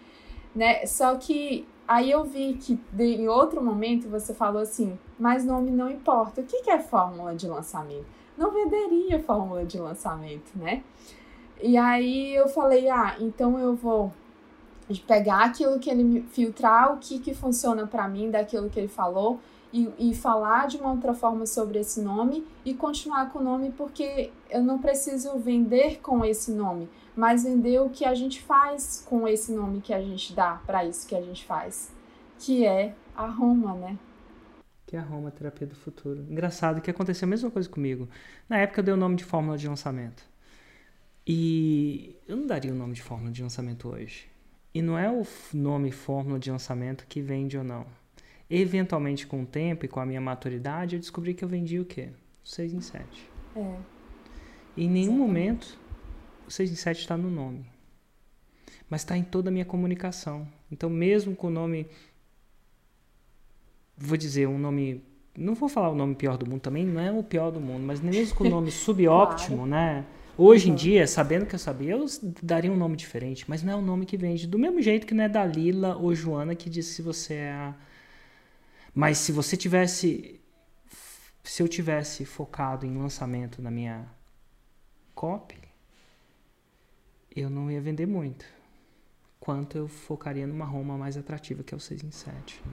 né? 0.55 0.87
Só 0.87 1.15
que 1.17 1.67
aí 1.87 2.11
eu 2.11 2.25
vi 2.25 2.55
que 2.55 2.79
de, 2.93 3.05
em 3.05 3.29
outro 3.29 3.63
momento 3.63 4.09
você 4.09 4.33
falou 4.33 4.63
assim, 4.63 4.99
mas 5.19 5.45
nome 5.45 5.71
não 5.71 5.91
importa. 5.91 6.41
O 6.41 6.45
que, 6.45 6.63
que 6.63 6.71
é 6.71 6.79
fórmula 6.79 7.35
de 7.35 7.47
lançamento? 7.47 8.07
não 8.37 8.51
venderia 8.51 9.19
fórmula 9.21 9.65
de 9.65 9.79
lançamento, 9.79 10.53
né? 10.57 10.83
E 11.63 11.77
aí 11.77 12.35
eu 12.35 12.49
falei, 12.49 12.89
ah, 12.89 13.17
então 13.21 13.59
eu 13.59 13.75
vou 13.75 14.13
pegar 15.07 15.45
aquilo 15.45 15.79
que 15.79 15.89
ele 15.89 16.05
me 16.05 16.23
filtrar, 16.23 16.93
o 16.93 16.99
que 16.99 17.19
que 17.19 17.33
funciona 17.33 17.87
para 17.87 18.07
mim 18.09 18.31
daquilo 18.31 18.69
que 18.69 18.79
ele 18.79 18.89
falou 18.89 19.41
e, 19.73 19.89
e 19.99 20.15
falar 20.15 20.67
de 20.67 20.77
uma 20.77 20.91
outra 20.91 21.15
forma 21.15 21.47
sobre 21.47 21.79
esse 21.79 22.03
nome 22.03 22.47
e 22.65 22.75
continuar 22.75 23.31
com 23.31 23.39
o 23.39 23.43
nome 23.43 23.73
porque 23.73 24.31
eu 24.51 24.63
não 24.63 24.79
preciso 24.79 25.39
vender 25.39 26.01
com 26.01 26.25
esse 26.25 26.53
nome, 26.53 26.89
mas 27.17 27.45
vender 27.45 27.81
o 27.81 27.91
que 27.91 28.05
a 28.05 28.15
gente 28.15 28.41
faz 28.43 29.05
com 29.09 29.27
esse 29.29 29.53
nome 29.53 29.81
que 29.81 29.93
a 29.93 30.03
gente 30.03 30.35
dá 30.35 30.61
para 30.67 30.85
isso 30.85 31.07
que 31.07 31.15
a 31.15 31.23
gente 31.23 31.45
faz, 31.45 31.93
que 32.39 32.67
é 32.67 32.95
a 33.15 33.27
Roma, 33.27 33.75
né? 33.75 33.99
Que 34.87 34.97
é 34.97 34.99
a 34.99 35.03
Roma 35.03 35.31
Terapia 35.31 35.67
do 35.67 35.75
Futuro. 35.75 36.25
Engraçado 36.29 36.81
que 36.81 36.91
aconteceu 36.91 37.27
a 37.27 37.31
mesma 37.31 37.51
coisa 37.51 37.69
comigo. 37.69 38.09
Na 38.49 38.59
época 38.59 38.81
eu 38.81 38.85
dei 38.85 38.95
o 38.95 38.97
nome 38.97 39.17
de 39.17 39.25
fórmula 39.25 39.57
de 39.57 39.69
lançamento. 39.69 40.25
E 41.27 42.17
eu 42.29 42.37
não 42.37 42.47
daria 42.47 42.73
o 42.73 42.77
nome 42.77 42.93
de 42.93 43.03
fórmula 43.03 43.33
de 43.33 43.43
lançamento 43.43 43.89
hoje. 43.89 44.29
E 44.75 44.83
não 44.83 44.99
é 44.99 45.11
o 45.11 45.23
nome 45.55 45.91
fórmula 45.91 46.39
de 46.39 46.51
lançamento 46.51 47.07
que 47.09 47.23
vende 47.23 47.57
ou 47.57 47.65
não. 47.65 47.87
Eventualmente, 48.51 49.27
com 49.27 49.43
o 49.43 49.47
tempo 49.47 49.87
e 49.87 49.89
com 49.89 50.01
a 50.01 50.07
minha 50.07 50.21
maturidade, 50.21 50.97
eu 50.97 51.01
descobri 51.01 51.33
que 51.33 51.45
eu 51.45 51.49
vendi 51.49 51.79
o 51.81 51.85
quê? 51.85 52.11
6 52.43 52.75
em 52.75 52.81
7. 52.81 53.31
É. 53.57 53.77
E 54.77 54.85
em 54.85 54.91
nenhum 54.91 55.15
Exatamente. 55.15 55.19
momento 55.19 55.79
o 56.47 56.51
6 56.51 56.73
em 56.73 56.75
7 56.75 57.01
está 57.01 57.17
no 57.17 57.31
nome. 57.31 57.67
Mas 58.89 59.01
está 59.01 59.17
em 59.17 59.23
toda 59.23 59.49
a 59.49 59.53
minha 59.53 59.65
comunicação. 59.65 60.47
Então, 60.71 60.91
mesmo 60.91 61.35
com 61.35 61.49
o 61.49 61.51
nome. 61.51 61.87
Vou 63.97 64.17
dizer 64.17 64.47
um 64.49 64.59
nome. 64.59 65.03
Não 65.37 65.55
vou 65.55 65.69
falar 65.69 65.91
o 65.91 65.95
nome 65.95 66.15
pior 66.15 66.37
do 66.37 66.49
mundo 66.49 66.61
também, 66.61 66.87
não 66.87 67.01
é 67.01 67.11
o 67.11 67.23
pior 67.23 67.51
do 67.51 67.61
mundo, 67.61 67.83
mas 67.83 68.01
mesmo 68.01 68.37
com 68.37 68.45
o 68.45 68.49
nome 68.49 68.71
subóptimo, 68.73 69.57
claro. 69.57 69.71
né? 69.71 70.07
Hoje 70.37 70.67
uhum. 70.67 70.73
em 70.73 70.77
dia, 70.77 71.07
sabendo 71.07 71.47
que 71.47 71.55
eu 71.55 71.59
sabia, 71.59 71.93
eu 71.93 72.07
daria 72.43 72.71
um 72.71 72.77
nome 72.77 72.97
diferente, 72.97 73.45
mas 73.49 73.63
não 73.63 73.73
é 73.73 73.77
o 73.77 73.83
nome 73.83 74.05
que 74.05 74.17
vende. 74.17 74.47
Do 74.47 74.59
mesmo 74.59 74.83
jeito 74.83 75.07
que 75.07 75.15
não 75.15 75.25
é 75.25 75.29
Dalila 75.29 75.97
ou 75.97 76.15
Joana 76.15 76.55
que 76.55 76.69
diz 76.69 76.87
se 76.87 77.03
você 77.03 77.35
é 77.35 77.53
a. 77.53 77.75
Mas 78.95 79.19
se 79.19 79.33
você 79.33 79.57
tivesse. 79.57 80.41
Se 81.43 81.63
eu 81.63 81.69
tivesse 81.69 82.25
focado 82.25 82.87
em 82.87 82.97
lançamento 82.97 83.61
na 83.61 83.71
minha 83.71 84.07
copy, 85.15 85.64
eu 87.35 87.51
não 87.51 87.71
ia 87.71 87.81
vender 87.81 88.07
muito. 88.07 88.45
Quanto 89.41 89.77
eu 89.77 89.89
focaria 89.89 90.47
numa 90.47 90.65
Roma 90.65 90.97
mais 90.97 91.17
atrativa, 91.17 91.63
que 91.63 91.75
é 91.75 91.77
o 91.77 91.81
6 91.81 92.05
em 92.05 92.11
7. 92.11 92.63
Né? 92.65 92.73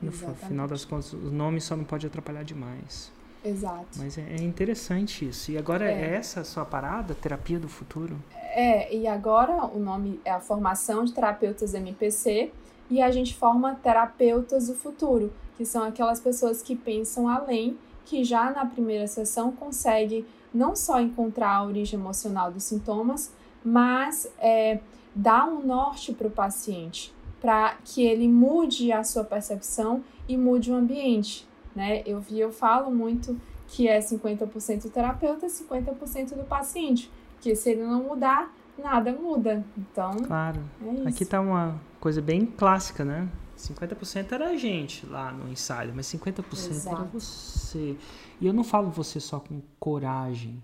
No 0.00 0.08
Exatamente. 0.08 0.46
final 0.46 0.66
das 0.66 0.84
contas, 0.84 1.12
o 1.12 1.30
nome 1.30 1.60
só 1.60 1.76
não 1.76 1.84
pode 1.84 2.06
atrapalhar 2.06 2.42
demais. 2.42 3.12
Exato. 3.44 3.86
Mas 3.96 4.16
é, 4.16 4.22
é 4.22 4.42
interessante 4.42 5.28
isso. 5.28 5.50
E 5.50 5.58
agora 5.58 5.90
é. 5.90 5.92
é 5.92 6.14
essa 6.14 6.40
a 6.40 6.44
sua 6.44 6.64
parada, 6.64 7.14
terapia 7.14 7.58
do 7.58 7.68
futuro? 7.68 8.16
É, 8.54 8.94
e 8.94 9.06
agora 9.06 9.66
o 9.66 9.78
nome 9.78 10.20
é 10.24 10.30
a 10.30 10.40
formação 10.40 11.04
de 11.04 11.12
terapeutas 11.12 11.74
MPC 11.74 12.52
e 12.90 13.00
a 13.00 13.10
gente 13.10 13.34
forma 13.34 13.74
terapeutas 13.82 14.68
do 14.68 14.74
futuro, 14.74 15.32
que 15.56 15.64
são 15.64 15.82
aquelas 15.82 16.20
pessoas 16.20 16.62
que 16.62 16.76
pensam 16.76 17.28
além, 17.28 17.76
que 18.04 18.22
já 18.22 18.50
na 18.50 18.66
primeira 18.66 19.06
sessão 19.06 19.52
conseguem 19.52 20.24
não 20.52 20.76
só 20.76 21.00
encontrar 21.00 21.56
a 21.56 21.64
origem 21.64 21.98
emocional 21.98 22.52
dos 22.52 22.64
sintomas, 22.64 23.32
mas 23.64 24.30
é, 24.38 24.80
dar 25.14 25.46
um 25.46 25.64
norte 25.64 26.12
para 26.12 26.26
o 26.26 26.30
paciente, 26.30 27.12
para 27.40 27.76
que 27.84 28.04
ele 28.04 28.28
mude 28.28 28.92
a 28.92 29.02
sua 29.02 29.24
percepção 29.24 30.02
e 30.28 30.36
mude 30.36 30.70
o 30.70 30.74
ambiente 30.74 31.46
né? 31.74 32.02
Eu 32.06 32.20
vi, 32.20 32.38
eu 32.38 32.52
falo 32.52 32.90
muito 32.90 33.38
que 33.68 33.88
é 33.88 33.98
50% 33.98 34.90
terapeuta 34.90 35.46
e 35.46 35.48
50% 35.48 36.34
do 36.36 36.44
paciente, 36.44 37.10
que 37.40 37.54
se 37.54 37.70
ele 37.70 37.82
não 37.82 38.02
mudar, 38.02 38.54
nada 38.76 39.12
muda. 39.12 39.64
Então, 39.76 40.12
claro. 40.24 40.60
É 41.04 41.08
Aqui 41.08 41.24
tá 41.24 41.40
uma 41.40 41.80
coisa 41.98 42.20
bem 42.20 42.44
clássica, 42.44 43.04
né? 43.04 43.28
50% 43.56 44.32
era 44.32 44.50
a 44.50 44.56
gente 44.56 45.06
lá 45.06 45.32
no 45.32 45.50
ensaio, 45.50 45.92
mas 45.94 46.06
50% 46.06 46.70
Exato. 46.70 46.96
era 46.96 47.04
você. 47.04 47.96
E 48.40 48.46
eu 48.46 48.52
não 48.52 48.64
falo 48.64 48.90
você 48.90 49.20
só 49.20 49.40
com 49.40 49.62
coragem, 49.78 50.62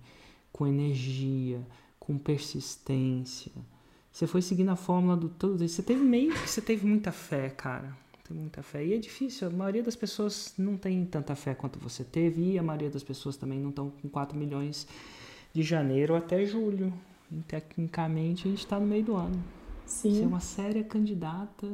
com 0.53 0.67
energia, 0.67 1.63
com 2.09 2.19
persistência. 2.19 3.53
Você 4.11 4.27
foi 4.27 4.43
seguindo 4.43 4.71
a 4.71 4.77
fórmula 4.77 5.17
do 5.17 5.29
todo. 5.29 5.69
Você 5.69 5.83
teve 5.83 6.03
meio 6.03 6.33
que 6.33 6.49
você 6.49 6.61
teve 6.61 6.85
muita 6.85 7.13
fé, 7.13 7.51
cara 7.51 7.97
tem 8.29 8.37
muita 8.37 8.63
fé. 8.63 8.85
E 8.85 8.95
é 8.95 8.99
difícil, 8.99 9.49
a 9.49 9.51
maioria 9.51 9.83
das 9.83 9.97
pessoas 9.97 10.55
não 10.59 10.77
tem 10.77 11.05
tanta 11.07 11.35
fé 11.35 11.55
quanto 11.55 11.79
você 11.79 12.05
teve, 12.05 12.53
e 12.53 12.59
a 12.59 12.63
maioria 12.63 12.91
das 12.91 13.03
pessoas 13.03 13.37
também 13.37 13.59
não 13.59 13.71
estão 13.71 13.91
com 13.91 14.09
4 14.09 14.37
milhões 14.37 14.87
de 15.53 15.63
janeiro 15.63 16.15
até 16.15 16.45
julho. 16.45 16.93
E, 17.31 17.37
tecnicamente 17.43 18.47
a 18.47 18.51
gente 18.51 18.61
está 18.61 18.79
no 18.79 18.87
meio 18.87 19.05
do 19.05 19.17
ano. 19.17 19.43
Sim. 19.87 20.15
Você 20.15 20.23
é 20.23 20.27
uma 20.27 20.41
séria 20.41 20.85
candidata 20.85 21.67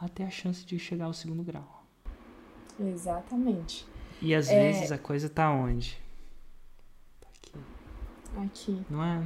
até 0.00 0.24
a 0.24 0.30
chance 0.30 0.64
de 0.64 0.78
chegar 0.78 1.06
ao 1.06 1.12
segundo 1.12 1.42
grau. 1.42 1.84
Exatamente. 2.78 3.84
E 4.22 4.34
às 4.34 4.48
é... 4.48 4.72
vezes 4.72 4.92
a 4.92 4.98
coisa 4.98 5.26
está 5.26 5.50
onde? 5.50 6.00
Aqui. 8.44 8.82
Não 8.88 9.02
é? 9.02 9.22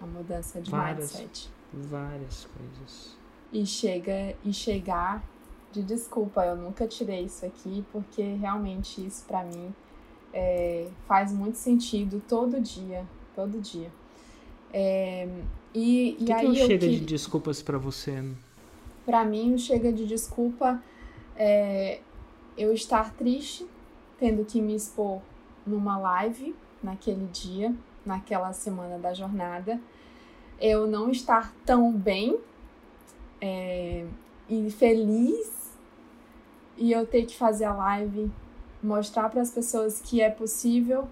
A 0.00 0.06
mudança 0.06 0.60
de 0.60 0.70
várias, 0.70 1.12
mindset. 1.12 1.50
Várias 1.72 2.46
coisas 2.46 3.16
e 3.54 3.64
chega 3.64 4.34
e 4.44 4.52
chegar 4.52 5.24
de 5.70 5.80
desculpa, 5.80 6.44
eu 6.44 6.56
nunca 6.56 6.86
tirei 6.88 7.24
isso 7.24 7.46
aqui, 7.46 7.84
porque 7.92 8.22
realmente 8.34 9.04
isso 9.04 9.24
para 9.26 9.44
mim 9.44 9.72
é, 10.32 10.88
faz 11.06 11.32
muito 11.32 11.56
sentido 11.56 12.20
todo 12.28 12.60
dia, 12.60 13.06
todo 13.34 13.60
dia. 13.60 13.90
É, 14.72 15.28
e, 15.72 16.16
e 16.20 16.24
que 16.24 16.32
aí 16.32 16.50
que 16.50 16.56
chega 16.56 16.86
que, 16.86 16.98
de 16.98 17.04
desculpas 17.04 17.62
para 17.62 17.78
você? 17.78 18.24
Para 19.06 19.24
mim, 19.24 19.54
o 19.54 19.58
chega 19.58 19.92
de 19.92 20.04
desculpa 20.04 20.82
é 21.36 22.00
eu 22.56 22.72
estar 22.72 23.12
triste, 23.14 23.66
tendo 24.18 24.44
que 24.44 24.60
me 24.60 24.74
expor 24.74 25.20
numa 25.66 25.96
live 25.96 26.54
naquele 26.82 27.26
dia, 27.26 27.74
naquela 28.04 28.52
semana 28.52 28.98
da 28.98 29.12
jornada, 29.14 29.80
eu 30.60 30.86
não 30.86 31.10
estar 31.10 31.52
tão 31.64 31.92
bem 31.92 32.38
é, 33.40 34.04
e 34.48 34.70
feliz 34.70 35.72
e 36.76 36.92
eu 36.92 37.06
ter 37.06 37.24
que 37.24 37.36
fazer 37.36 37.64
a 37.64 37.74
live, 37.74 38.30
mostrar 38.82 39.28
para 39.28 39.40
as 39.40 39.50
pessoas 39.50 40.00
que 40.00 40.20
é 40.20 40.30
possível 40.30 41.08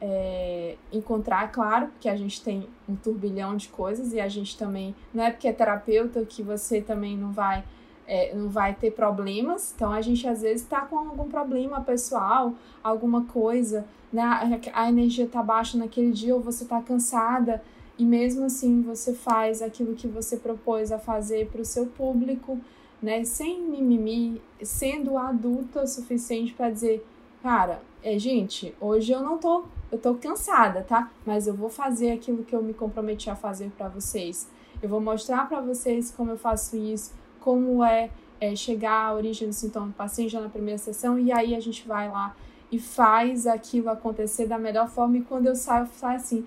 é, 0.00 0.76
encontrar, 0.92 1.50
claro, 1.50 1.86
porque 1.86 2.08
a 2.08 2.16
gente 2.16 2.42
tem 2.42 2.68
um 2.88 2.94
turbilhão 2.94 3.56
de 3.56 3.68
coisas 3.68 4.12
e 4.12 4.20
a 4.20 4.28
gente 4.28 4.56
também 4.58 4.94
não 5.12 5.24
é 5.24 5.30
porque 5.30 5.48
é 5.48 5.52
terapeuta 5.52 6.24
que 6.24 6.42
você 6.42 6.80
também 6.80 7.16
não 7.16 7.32
vai 7.32 7.64
é, 8.06 8.34
não 8.34 8.50
vai 8.50 8.74
ter 8.74 8.90
problemas. 8.90 9.72
Então 9.74 9.90
a 9.90 10.02
gente 10.02 10.28
às 10.28 10.42
vezes 10.42 10.62
está 10.62 10.82
com 10.82 10.98
algum 10.98 11.28
problema 11.28 11.80
pessoal, 11.80 12.52
alguma 12.82 13.24
coisa, 13.24 13.86
né? 14.14 14.60
A 14.72 14.88
energia 14.88 15.26
tá 15.26 15.42
baixa 15.42 15.76
naquele 15.76 16.12
dia 16.12 16.34
ou 16.34 16.40
você 16.40 16.64
tá 16.64 16.80
cansada 16.80 17.60
e 17.98 18.04
mesmo 18.04 18.44
assim 18.44 18.80
você 18.80 19.12
faz 19.12 19.60
aquilo 19.60 19.94
que 19.94 20.06
você 20.06 20.36
propôs 20.36 20.92
a 20.92 20.98
fazer 21.00 21.48
para 21.48 21.60
o 21.60 21.64
seu 21.64 21.86
público, 21.86 22.58
né, 23.02 23.24
sem 23.24 23.60
mimimi, 23.60 24.40
sendo 24.62 25.18
adulta 25.18 25.82
o 25.82 25.86
suficiente 25.86 26.54
para 26.54 26.70
dizer, 26.70 27.04
cara, 27.42 27.82
é 28.02 28.16
gente, 28.16 28.72
hoje 28.80 29.12
eu 29.12 29.20
não 29.20 29.36
tô, 29.36 29.64
eu 29.90 29.98
tô 29.98 30.14
cansada, 30.14 30.82
tá? 30.82 31.10
Mas 31.26 31.46
eu 31.48 31.54
vou 31.54 31.68
fazer 31.68 32.12
aquilo 32.12 32.44
que 32.44 32.54
eu 32.54 32.62
me 32.62 32.72
comprometi 32.72 33.28
a 33.28 33.36
fazer 33.36 33.70
para 33.76 33.88
vocês. 33.88 34.48
Eu 34.80 34.88
vou 34.88 35.00
mostrar 35.00 35.48
para 35.48 35.60
vocês 35.60 36.10
como 36.10 36.30
eu 36.30 36.38
faço 36.38 36.76
isso, 36.76 37.12
como 37.40 37.84
é, 37.84 38.10
é 38.40 38.54
chegar 38.54 39.08
à 39.08 39.14
origem 39.14 39.48
do 39.48 39.54
sintoma 39.54 39.88
do 39.88 39.92
paciente 39.92 40.30
já 40.30 40.40
na 40.40 40.48
primeira 40.48 40.78
sessão 40.78 41.18
e 41.18 41.32
aí 41.32 41.54
a 41.54 41.60
gente 41.60 41.86
vai 41.86 42.08
lá 42.08 42.34
e 42.70 42.78
faz 42.78 43.46
aquilo 43.46 43.90
acontecer 43.90 44.46
da 44.46 44.58
melhor 44.58 44.88
forma. 44.88 45.18
E 45.18 45.22
quando 45.22 45.46
eu 45.46 45.54
saio, 45.54 45.84
eu 45.84 45.88
saio 45.94 46.16
assim, 46.16 46.46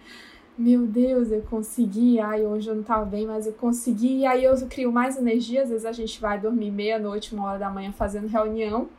meu 0.58 0.88
Deus, 0.88 1.32
eu 1.32 1.42
consegui, 1.44 2.20
ai, 2.20 2.46
hoje 2.46 2.68
eu 2.68 2.76
não 2.76 2.84
tava 2.84 3.06
bem, 3.06 3.28
mas 3.28 3.46
eu 3.46 3.54
consegui, 3.54 4.20
e 4.20 4.26
aí 4.26 4.44
eu 4.44 4.56
crio 4.68 4.92
mais 4.92 5.16
energia, 5.16 5.62
às 5.62 5.70
vezes 5.70 5.86
a 5.86 5.92
gente 5.92 6.20
vai 6.20 6.40
dormir 6.40 6.72
meia-noite, 6.72 7.36
uma 7.36 7.48
hora 7.48 7.60
da 7.60 7.70
manhã 7.70 7.92
fazendo 7.92 8.28
reunião, 8.28 8.90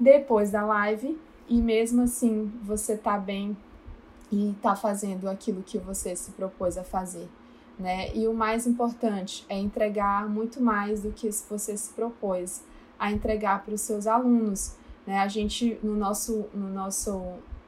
depois 0.00 0.50
da 0.50 0.64
live, 0.64 1.18
e 1.46 1.60
mesmo 1.60 2.02
assim 2.02 2.50
você 2.62 2.96
tá 2.96 3.18
bem 3.18 3.54
e 4.32 4.54
tá 4.62 4.74
fazendo 4.74 5.28
aquilo 5.28 5.62
que 5.62 5.76
você 5.76 6.16
se 6.16 6.30
propôs 6.30 6.78
a 6.78 6.82
fazer, 6.82 7.28
né? 7.78 8.10
E 8.14 8.26
o 8.26 8.32
mais 8.32 8.66
importante 8.66 9.44
é 9.48 9.58
entregar 9.58 10.26
muito 10.26 10.62
mais 10.62 11.02
do 11.02 11.12
que 11.12 11.28
você 11.50 11.76
se 11.76 11.92
propôs 11.92 12.64
a 12.98 13.12
entregar 13.12 13.62
para 13.62 13.74
os 13.74 13.82
seus 13.82 14.06
alunos, 14.06 14.74
né? 15.06 15.18
A 15.18 15.28
gente 15.28 15.78
no 15.82 15.96
nosso 15.96 16.46
no 16.54 16.68
nosso 16.68 17.20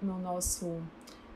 no 0.03 0.19
nosso 0.19 0.81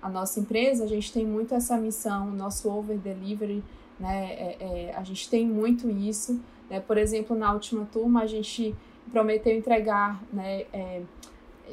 a 0.03 0.09
nossa 0.09 0.40
empresa, 0.40 0.84
a 0.84 0.86
gente 0.86 1.12
tem 1.12 1.26
muito 1.26 1.55
essa 1.55 1.76
missão, 1.76 2.30
nosso 2.30 2.70
over 2.70 2.96
delivery, 2.96 3.62
né? 3.98 4.32
É, 4.32 4.57
é, 4.61 4.94
a 4.96 5.05
gente 5.05 5.28
tem 5.28 5.46
muito 5.46 5.90
isso. 5.90 6.40
Né? 6.70 6.80
Por 6.80 6.96
exemplo, 6.96 7.36
na 7.36 7.53
última 7.53 7.84
turma, 7.84 8.22
a 8.22 8.26
gente 8.26 8.74
prometeu 9.11 9.55
entregar 9.55 10.22
né, 10.32 10.64
é, 10.72 11.03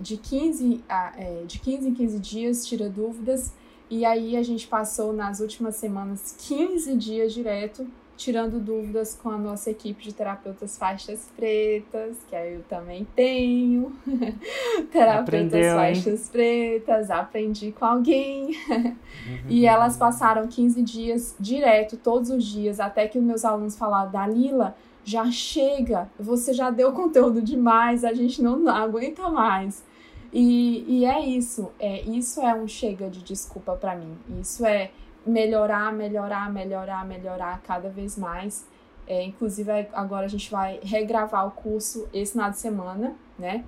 de 0.02 0.18
15, 0.18 0.84
a, 0.90 1.14
é, 1.18 1.44
de 1.46 1.60
15 1.60 1.88
em 1.88 1.94
15 1.94 2.20
dias, 2.20 2.66
tira 2.66 2.90
dúvidas. 2.90 3.54
E 3.90 4.04
aí 4.04 4.36
a 4.36 4.44
gente 4.44 4.68
passou 4.68 5.14
nas 5.14 5.40
últimas 5.40 5.76
semanas 5.76 6.36
15 6.38 6.96
dias 6.98 7.34
direto 7.34 7.88
tirando 8.18 8.60
dúvidas 8.60 9.18
com 9.22 9.30
a 9.30 9.38
nossa 9.38 9.70
equipe 9.70 10.04
de 10.04 10.12
terapeutas 10.12 10.78
faixas 10.78 11.32
pretas, 11.36 12.18
que 12.28 12.36
aí 12.36 12.56
eu 12.56 12.64
também 12.64 13.08
tenho. 13.16 13.96
terapeutas 14.92 15.54
Aprendeu, 15.54 15.76
faixas 15.76 16.26
hein? 16.26 16.30
pretas, 16.32 17.12
aprendi 17.12 17.72
com 17.72 17.86
alguém. 17.86 18.48
Uhum. 18.48 19.50
e 19.50 19.66
elas 19.66 19.96
passaram 19.96 20.48
15 20.48 20.82
dias 20.82 21.36
direto, 21.40 21.96
todos 21.96 22.32
os 22.32 22.44
dias, 22.44 22.80
até 22.80 23.08
que 23.08 23.20
os 23.20 23.24
meus 23.24 23.46
alunos 23.46 23.78
falaram: 23.78 24.12
Dalila, 24.12 24.76
já 25.04 25.30
chega, 25.32 26.10
você 26.20 26.54
já 26.54 26.72
deu 26.72 26.92
conteúdo 26.92 27.42
demais, 27.42 28.04
a 28.04 28.14
gente 28.14 28.42
não 28.42 28.68
aguenta 28.68 29.30
mais. 29.30 29.86
E, 30.34 30.84
e 30.88 31.06
é 31.06 31.26
isso, 31.26 31.72
é, 31.80 32.02
isso 32.02 32.42
é 32.42 32.54
um 32.54 32.68
chega 32.68 33.10
de 33.10 33.24
desculpa 33.24 33.74
para 33.74 33.96
mim. 33.96 34.18
Isso 34.42 34.66
é 34.66 34.92
melhorar, 35.28 35.92
melhorar, 35.94 36.52
melhorar, 36.52 37.06
melhorar 37.06 37.62
cada 37.62 37.90
vez 37.90 38.18
mais. 38.18 38.66
É, 39.06 39.24
inclusive, 39.24 39.72
agora 39.94 40.26
a 40.26 40.30
gente 40.30 40.50
vai 40.52 40.80
regravar 40.84 41.48
o 41.48 41.52
curso 41.52 42.08
esse 42.14 42.34
final 42.34 42.50
de 42.50 42.58
semana, 42.58 43.16
né? 43.38 43.64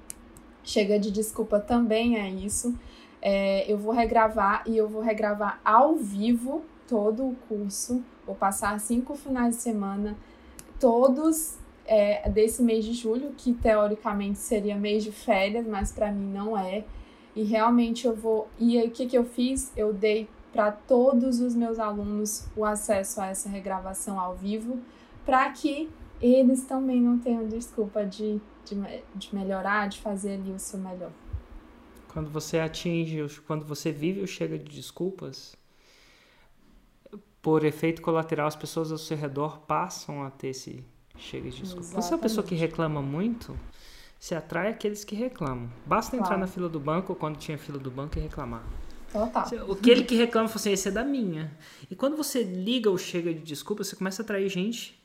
Chega 0.64 0.99
de 0.99 1.12
desculpa 1.12 1.60
também 1.60 2.18
é 2.18 2.30
isso. 2.30 2.78
É, 3.22 3.70
eu 3.72 3.78
vou 3.78 3.93
regravar 3.93 4.64
e 4.66 4.78
eu 4.78 4.88
vou 4.88 5.01
regravar 5.01 5.60
ao 5.64 5.95
vivo 5.95 6.64
todo 6.88 7.26
o 7.26 7.36
curso. 7.47 8.03
Vou 8.26 8.36
passar 8.36 8.80
cinco 8.80 9.16
finais 9.16 9.55
de 9.55 9.62
semana, 9.62 10.18
todos 10.80 11.57
é, 11.86 12.30
desse 12.30 12.62
mês 12.62 12.86
de 12.86 12.93
julho, 12.93 13.34
que 13.36 13.53
teoricamente 13.53 14.39
seria 14.39 14.76
mês 14.76 15.03
de 15.03 15.12
férias, 15.12 15.66
mas 15.66 15.91
para 15.91 16.12
mim 16.12 16.32
não 16.32 16.57
é. 16.57 16.84
E 17.36 17.43
realmente 17.43 18.05
eu 18.05 18.16
vou. 18.16 18.47
E 18.60 18.78
aí, 18.78 18.88
o 18.88 18.91
que, 18.91 19.07
que 19.07 19.18
eu 19.18 19.24
fiz? 19.24 19.72
Eu 19.76 19.93
dei 19.93 20.28
para 20.52 20.72
todos 20.72 21.39
os 21.39 21.56
meus 21.56 21.80
alunos 21.80 22.47
o 22.56 22.66
acesso 22.66 23.22
a 23.22 23.28
essa 23.28 23.47
regravação 23.50 24.20
ao 24.20 24.36
vivo, 24.36 24.80
para 25.26 25.50
que 25.52 25.89
eles 26.22 26.66
também 26.66 27.02
não 27.02 27.20
tenham 27.20 27.47
desculpa 27.47 28.06
de, 28.06 28.41
de, 28.66 28.76
de 29.16 29.36
melhorar, 29.36 29.88
de 29.88 30.00
fazer 30.00 30.34
ali 30.34 30.52
o 30.52 30.60
seu 30.60 30.80
melhor. 30.80 31.12
Quando 32.12 32.30
você 32.30 32.60
atinge, 32.60 33.39
quando 33.45 33.64
você 33.64 33.91
vive 33.91 34.22
o 34.22 34.28
chega 34.28 34.58
de 34.58 34.76
desculpas, 34.76 35.56
por 37.41 37.64
efeito 37.64 38.02
colateral, 38.02 38.47
as 38.47 38.56
pessoas 38.56 38.91
ao 38.91 38.97
seu 38.97 39.16
redor 39.16 39.60
passam 39.62 40.24
a 40.24 40.30
ter 40.30 40.50
esse 40.50 40.84
chega 41.18 41.50
de 41.50 41.62
desculpas. 41.62 41.89
Exatamente. 41.89 42.06
Você 42.06 42.14
é 42.14 42.16
uma 42.16 42.22
pessoa 42.22 42.45
que 42.45 42.56
reclama 42.56 43.02
muito, 43.02 43.58
se 44.20 44.36
atrai 44.36 44.70
aqueles 44.70 45.04
que 45.04 45.16
reclamam. 45.16 45.70
Basta 45.86 46.12
claro. 46.12 46.26
entrar 46.26 46.38
na 46.38 46.47
fila 46.47 46.68
do 46.68 46.80
banco, 46.80 47.16
quando 47.16 47.38
tinha 47.38 47.58
fila 47.58 47.78
do 47.80 47.91
banco, 47.91 48.18
e 48.18 48.22
reclamar. 48.22 48.64
Total. 49.12 49.72
Aquele 49.72 50.03
que 50.03 50.16
reclama 50.16 50.47
fala 50.47 50.60
assim, 50.60 50.72
esse 50.72 50.88
é 50.88 50.91
da 50.91 51.03
minha. 51.03 51.51
E 51.89 51.95
quando 51.95 52.16
você 52.16 52.43
liga 52.43 52.89
o 52.89 52.97
chega 52.97 53.34
de 53.34 53.41
desculpas, 53.41 53.88
você 53.88 53.95
começa 53.95 54.22
a 54.22 54.24
atrair 54.24 54.49
gente. 54.49 54.99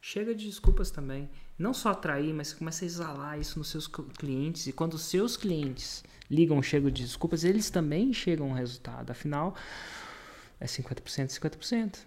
Chega 0.00 0.34
de 0.34 0.46
desculpas 0.46 0.90
também. 0.90 1.30
Não 1.58 1.72
só 1.72 1.90
atrair, 1.90 2.34
mas 2.34 2.48
você 2.48 2.56
começa 2.56 2.84
a 2.84 2.86
exalar 2.86 3.38
isso 3.38 3.58
nos 3.58 3.68
seus 3.68 3.86
clientes. 3.86 4.66
E 4.66 4.72
quando 4.72 4.94
os 4.94 5.02
seus 5.02 5.36
clientes 5.36 6.02
ligam 6.30 6.58
o 6.58 6.62
chega 6.62 6.90
de 6.90 7.02
desculpas, 7.02 7.44
eles 7.44 7.70
também 7.70 8.12
chegam 8.12 8.50
ao 8.50 8.56
resultado. 8.56 9.10
Afinal, 9.10 9.54
é 10.58 10.66
50%, 10.66 11.28
50%. 11.28 11.98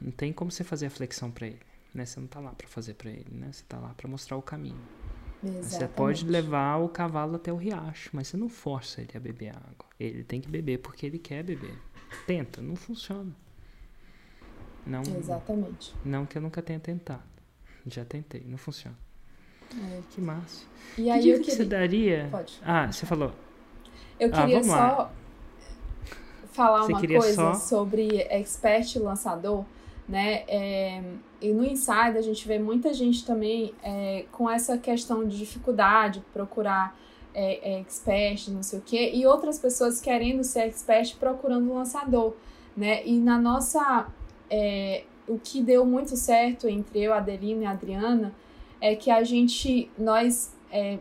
Não 0.00 0.10
tem 0.10 0.32
como 0.32 0.50
você 0.50 0.64
fazer 0.64 0.86
a 0.86 0.90
flexão 0.90 1.30
para 1.30 1.46
ele. 1.46 1.60
Né? 1.94 2.04
Você 2.04 2.18
não 2.18 2.26
está 2.26 2.40
lá 2.40 2.50
para 2.50 2.66
fazer 2.66 2.94
para 2.94 3.10
ele, 3.10 3.26
né? 3.30 3.52
Você 3.52 3.62
está 3.62 3.78
lá 3.78 3.94
para 3.96 4.08
mostrar 4.08 4.36
o 4.36 4.42
caminho. 4.42 4.80
Exatamente. 5.42 5.66
Você 5.66 5.88
pode 5.88 6.26
levar 6.26 6.76
o 6.78 6.88
cavalo 6.88 7.36
até 7.36 7.52
o 7.52 7.56
riacho, 7.56 8.10
mas 8.12 8.28
você 8.28 8.36
não 8.36 8.48
força 8.48 9.00
ele 9.00 9.12
a 9.14 9.20
beber 9.20 9.50
água. 9.50 9.86
Ele 9.98 10.24
tem 10.24 10.40
que 10.40 10.48
beber 10.48 10.78
porque 10.78 11.06
ele 11.06 11.18
quer 11.18 11.42
beber. 11.42 11.78
Tenta, 12.26 12.62
não 12.62 12.76
funciona. 12.76 13.32
Não, 14.86 15.02
Exatamente. 15.02 15.94
Não 16.04 16.24
que 16.24 16.38
eu 16.38 16.42
nunca 16.42 16.62
tenha 16.62 16.78
tentado. 16.78 17.22
Já 17.86 18.04
tentei, 18.04 18.44
não 18.46 18.56
funciona. 18.56 18.96
É. 19.74 20.00
Que 20.10 20.20
massa. 20.20 20.64
E 20.96 21.02
que 21.02 21.10
aí 21.10 21.20
dica 21.20 21.34
eu 21.34 21.40
queria... 21.40 21.44
que 21.44 21.56
você 21.56 21.64
daria? 21.64 22.28
Pode. 22.30 22.60
Ah, 22.64 22.90
você 22.90 23.04
falou. 23.04 23.32
Eu 24.18 24.30
ah, 24.32 24.40
queria 24.40 24.60
ah, 24.60 24.64
só 24.64 24.70
lá. 24.70 25.12
falar 26.52 26.82
você 26.82 26.92
uma 26.92 27.00
coisa 27.00 27.34
só... 27.34 27.54
sobre 27.54 28.22
expert 28.22 28.96
lançador 28.98 29.64
né? 30.08 30.44
É, 30.48 31.02
e 31.40 31.52
no 31.52 31.64
Inside 31.64 32.16
a 32.16 32.22
gente 32.22 32.46
vê 32.46 32.58
muita 32.58 32.94
gente 32.94 33.24
também 33.24 33.74
é, 33.82 34.24
com 34.32 34.48
essa 34.48 34.78
questão 34.78 35.26
de 35.26 35.36
dificuldade, 35.36 36.22
procurar 36.32 36.98
é, 37.34 37.74
é, 37.74 37.80
expert, 37.80 38.48
não 38.50 38.62
sei 38.62 38.78
o 38.78 38.82
quê, 38.82 39.10
e 39.14 39.26
outras 39.26 39.58
pessoas 39.58 40.00
querendo 40.00 40.42
ser 40.44 40.60
expert 40.60 41.16
procurando 41.16 41.70
um 41.70 41.74
lançador, 41.74 42.34
né? 42.76 43.04
E 43.06 43.18
na 43.18 43.38
nossa... 43.38 44.06
É, 44.48 45.04
o 45.28 45.38
que 45.38 45.60
deu 45.60 45.84
muito 45.84 46.16
certo 46.16 46.68
entre 46.68 47.00
eu, 47.00 47.12
Adelina 47.12 47.64
e 47.64 47.66
Adriana 47.66 48.32
é 48.80 48.94
que 48.94 49.10
a 49.10 49.22
gente, 49.22 49.90
nós... 49.98 50.54
É, 50.70 50.98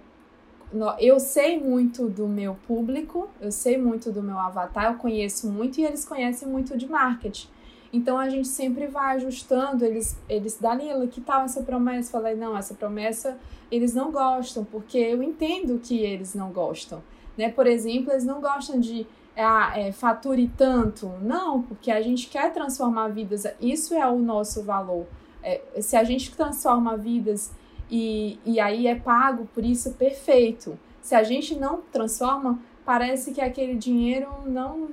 eu 0.99 1.19
sei 1.19 1.59
muito 1.59 2.09
do 2.09 2.27
meu 2.27 2.55
público, 2.67 3.29
eu 3.39 3.51
sei 3.51 3.77
muito 3.77 4.11
do 4.11 4.21
meu 4.21 4.37
avatar, 4.37 4.91
eu 4.91 4.97
conheço 4.97 5.49
muito 5.49 5.79
e 5.79 5.85
eles 5.85 6.03
conhecem 6.03 6.47
muito 6.47 6.75
de 6.75 6.89
marketing. 6.89 7.47
Então 7.95 8.17
a 8.17 8.27
gente 8.27 8.49
sempre 8.49 8.87
vai 8.87 9.15
ajustando, 9.15 9.85
eles, 9.85 10.17
eles, 10.27 10.57
Danila, 10.59 11.07
que 11.07 11.21
tal 11.21 11.43
essa 11.45 11.63
promessa? 11.63 12.11
Falei, 12.11 12.35
não, 12.35 12.57
essa 12.57 12.73
promessa 12.73 13.37
eles 13.71 13.93
não 13.93 14.11
gostam, 14.11 14.65
porque 14.65 14.97
eu 14.97 15.23
entendo 15.23 15.79
que 15.79 15.97
eles 16.01 16.35
não 16.35 16.51
gostam. 16.51 17.01
Né? 17.37 17.49
Por 17.49 17.65
exemplo, 17.65 18.11
eles 18.11 18.25
não 18.25 18.41
gostam 18.41 18.79
de 18.81 19.07
ah, 19.35 19.71
é, 19.79 19.93
fature 19.93 20.51
tanto. 20.57 21.07
Não, 21.21 21.61
porque 21.61 21.89
a 21.89 22.01
gente 22.01 22.27
quer 22.27 22.51
transformar 22.51 23.07
vidas, 23.07 23.45
isso 23.61 23.93
é 23.93 24.05
o 24.05 24.19
nosso 24.19 24.61
valor. 24.61 25.05
É, 25.41 25.61
se 25.79 25.95
a 25.95 26.03
gente 26.03 26.35
transforma 26.35 26.97
vidas 26.97 27.53
e, 27.89 28.39
e 28.45 28.59
aí 28.59 28.87
é 28.87 28.95
pago 28.95 29.47
por 29.53 29.63
isso, 29.63 29.93
perfeito. 29.93 30.77
Se 31.01 31.15
a 31.15 31.23
gente 31.23 31.55
não 31.55 31.81
transforma, 31.93 32.59
parece 32.83 33.31
que 33.31 33.39
aquele 33.39 33.75
dinheiro 33.75 34.27
não. 34.45 34.89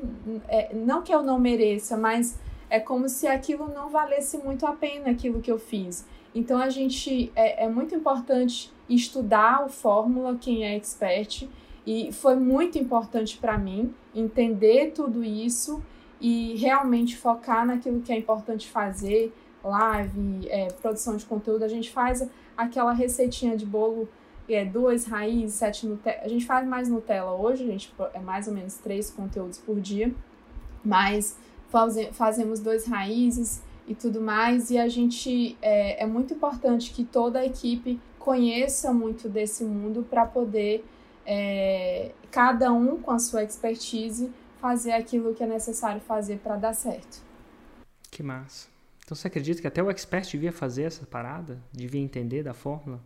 É, 0.47 0.73
não 0.73 1.03
que 1.03 1.13
eu 1.13 1.23
não 1.23 1.39
mereça, 1.39 1.97
mas 1.97 2.39
é 2.73 2.81
como 2.81 3.07
se 3.07 3.27
aquilo 3.27 3.69
não 3.69 3.91
valesse 3.91 4.39
muito 4.39 4.65
a 4.65 4.73
pena, 4.73 5.11
aquilo 5.11 5.43
que 5.43 5.53
eu 5.53 5.59
fiz. 5.59 6.07
Então 6.35 6.59
a 6.59 6.71
gente 6.71 7.31
é, 7.37 7.65
é 7.65 7.69
muito 7.69 7.95
importante 7.95 8.73
estudar 8.89 9.63
o 9.67 9.69
fórmula, 9.69 10.39
quem 10.41 10.65
é 10.65 10.75
expert, 10.75 11.47
e 11.87 12.11
foi 12.13 12.35
muito 12.35 12.79
importante 12.79 13.37
para 13.37 13.59
mim 13.59 13.95
entender 14.15 14.93
tudo 14.93 15.23
isso 15.23 15.83
e 16.19 16.57
realmente 16.57 17.15
focar 17.15 17.67
naquilo 17.67 18.01
que 18.01 18.11
é 18.11 18.17
importante 18.17 18.67
fazer, 18.71 19.35
live, 19.63 20.49
é, 20.49 20.69
produção 20.69 21.15
de 21.19 21.27
conteúdo. 21.27 21.65
A 21.65 21.69
gente 21.69 21.91
faz 21.91 22.27
aquela 22.57 22.95
receitinha 22.95 23.55
de 23.55 23.67
bolo, 23.67 24.09
é, 24.49 24.65
duas 24.65 25.05
raízes, 25.05 25.57
sete 25.57 25.87
Nutella. 25.87 26.23
A 26.23 26.29
gente 26.29 26.47
faz 26.47 26.67
mais 26.67 26.89
Nutella 26.89 27.33
hoje, 27.33 27.65
a 27.65 27.67
gente 27.67 27.95
é 28.15 28.19
mais 28.19 28.49
ou 28.49 28.55
menos 28.55 28.79
três 28.79 29.11
conteúdos 29.11 29.59
por 29.59 29.79
dia, 29.79 30.11
mas 30.83 31.37
fazemos 32.13 32.61
dois 32.61 32.87
raízes 32.87 33.63
e 33.87 33.95
tudo 33.95 34.21
mais, 34.21 34.71
e 34.71 34.79
a 34.79 34.89
gente 34.89 35.57
é, 35.61 36.03
é 36.03 36.07
muito 36.07 36.35
importante 36.35 36.93
que 36.93 37.05
toda 37.05 37.41
a 37.41 37.47
equipe 37.47 38.01
conheça 38.19 38.93
muito 38.93 39.29
desse 39.29 39.65
mundo 39.65 40.07
para 40.09 40.25
poder 40.25 40.85
é, 41.27 42.13
cada 42.31 42.73
um 42.73 43.01
com 43.01 43.11
a 43.11 43.19
sua 43.19 43.43
expertise 43.43 44.31
fazer 44.61 44.93
aquilo 44.93 45.35
que 45.35 45.43
é 45.43 45.47
necessário 45.47 46.01
fazer 46.01 46.39
para 46.39 46.57
dar 46.57 46.73
certo. 46.73 47.21
Que 48.11 48.23
massa. 48.23 48.69
Então 49.05 49.17
você 49.17 49.27
acredita 49.27 49.61
que 49.61 49.67
até 49.67 49.83
o 49.83 49.91
expert 49.91 50.31
devia 50.31 50.53
fazer 50.53 50.85
essa 50.85 51.05
parada? 51.05 51.59
Devia 51.73 52.01
entender 52.01 52.45
da 52.45 52.55
fórmula? 52.55 53.01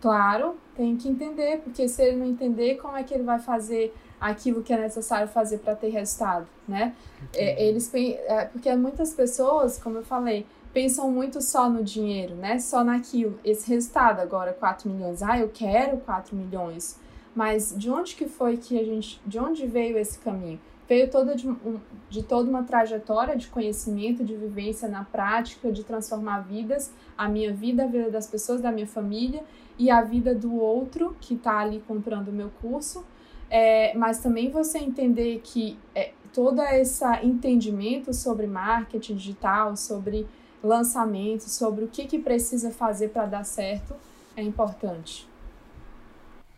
Claro, 0.00 0.56
tem 0.76 0.96
que 0.96 1.08
entender, 1.08 1.58
porque 1.58 1.88
se 1.88 2.00
ele 2.02 2.16
não 2.16 2.26
entender, 2.26 2.76
como 2.76 2.96
é 2.96 3.02
que 3.02 3.12
ele 3.12 3.24
vai 3.24 3.38
fazer 3.38 3.94
aquilo 4.20 4.62
que 4.62 4.72
é 4.72 4.80
necessário 4.80 5.28
fazer 5.28 5.58
para 5.58 5.74
ter 5.74 5.88
resultado, 5.90 6.46
né? 6.66 6.94
É, 7.34 7.66
eles 7.66 7.90
é, 7.94 8.44
porque 8.46 8.74
muitas 8.74 9.12
pessoas, 9.12 9.78
como 9.78 9.98
eu 9.98 10.04
falei, 10.04 10.46
pensam 10.72 11.10
muito 11.10 11.40
só 11.40 11.68
no 11.68 11.82
dinheiro, 11.82 12.34
né? 12.34 12.58
Só 12.58 12.84
naquilo, 12.84 13.38
esse 13.44 13.68
resultado 13.68 14.20
agora 14.20 14.52
4 14.52 14.88
milhões. 14.90 15.22
Ah, 15.22 15.38
eu 15.38 15.48
quero 15.48 15.98
4 15.98 16.36
milhões. 16.36 16.98
Mas 17.34 17.74
de 17.76 17.90
onde 17.90 18.16
que 18.16 18.26
foi 18.26 18.56
que 18.56 18.78
a 18.78 18.84
gente, 18.84 19.20
de 19.24 19.38
onde 19.38 19.66
veio 19.66 19.96
esse 19.96 20.18
caminho? 20.18 20.60
Veio 20.88 21.10
toda 21.10 21.36
de, 21.36 21.48
um, 21.48 21.78
de 22.08 22.22
toda 22.22 22.48
uma 22.48 22.62
trajetória 22.62 23.36
de 23.36 23.46
conhecimento, 23.48 24.24
de 24.24 24.34
vivência 24.34 24.88
na 24.88 25.04
prática, 25.04 25.70
de 25.70 25.84
transformar 25.84 26.40
vidas, 26.40 26.90
a 27.16 27.28
minha 27.28 27.52
vida, 27.52 27.84
a 27.84 27.86
vida 27.86 28.10
das 28.10 28.26
pessoas 28.26 28.60
da 28.60 28.72
minha 28.72 28.86
família 28.86 29.44
e 29.78 29.90
a 29.90 30.00
vida 30.00 30.34
do 30.34 30.56
outro 30.56 31.14
que 31.20 31.34
está 31.34 31.58
ali 31.58 31.82
comprando 31.86 32.28
o 32.28 32.32
meu 32.32 32.50
curso 32.62 33.04
é, 33.50 33.96
mas 33.96 34.18
também 34.20 34.50
você 34.50 34.78
entender 34.78 35.40
que 35.42 35.78
é, 35.94 36.12
todo 36.32 36.60
esse 36.62 37.04
entendimento 37.22 38.12
sobre 38.12 38.46
marketing 38.46 39.16
digital, 39.16 39.76
sobre 39.76 40.26
lançamento, 40.62 41.44
sobre 41.48 41.84
o 41.84 41.88
que, 41.88 42.06
que 42.06 42.18
precisa 42.18 42.70
fazer 42.70 43.08
para 43.08 43.26
dar 43.26 43.44
certo 43.44 43.94
é 44.36 44.42
importante. 44.42 45.28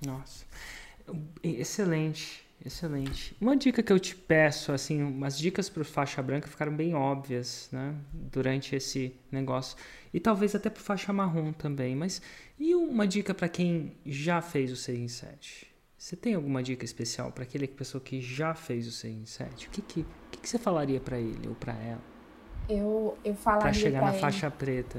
Nossa. 0.04 0.44
Excelente, 1.42 2.46
excelente. 2.64 3.36
Uma 3.40 3.56
dica 3.56 3.82
que 3.82 3.92
eu 3.92 3.98
te 3.98 4.14
peço, 4.14 4.72
assim, 4.72 5.02
umas 5.02 5.36
dicas 5.36 5.68
para 5.68 5.84
faixa 5.84 6.22
branca 6.22 6.48
ficaram 6.48 6.74
bem 6.74 6.94
óbvias, 6.94 7.68
né, 7.72 7.94
durante 8.12 8.76
esse 8.76 9.14
negócio. 9.30 9.76
E 10.14 10.20
talvez 10.20 10.54
até 10.54 10.70
para 10.70 10.82
faixa 10.82 11.12
marrom 11.12 11.52
também. 11.52 11.96
Mas 11.96 12.22
e 12.58 12.74
uma 12.74 13.06
dica 13.06 13.34
para 13.34 13.48
quem 13.48 13.96
já 14.06 14.40
fez 14.40 14.70
o 14.70 14.76
6 14.76 14.98
em 14.98 15.08
7? 15.08 15.69
Você 16.00 16.16
tem 16.16 16.32
alguma 16.32 16.62
dica 16.62 16.82
especial 16.82 17.30
para 17.30 17.42
aquele 17.42 17.68
pessoa 17.68 18.02
que 18.02 18.22
já 18.22 18.54
fez 18.54 18.86
o 18.86 18.90
6 18.90 19.14
em 19.14 19.26
7? 19.26 19.66
O 19.66 19.70
que, 19.70 19.82
que, 19.82 20.06
que, 20.30 20.38
que 20.38 20.48
você 20.48 20.58
falaria 20.58 20.98
para 20.98 21.18
ele 21.18 21.46
ou 21.46 21.54
para 21.54 21.74
ela? 21.74 22.00
Eu, 22.70 23.18
eu 23.22 23.34
falaria 23.34 23.64
para 23.64 23.72
chegar 23.74 24.00
na 24.00 24.10
ele, 24.12 24.18
faixa 24.18 24.50
preta. 24.50 24.98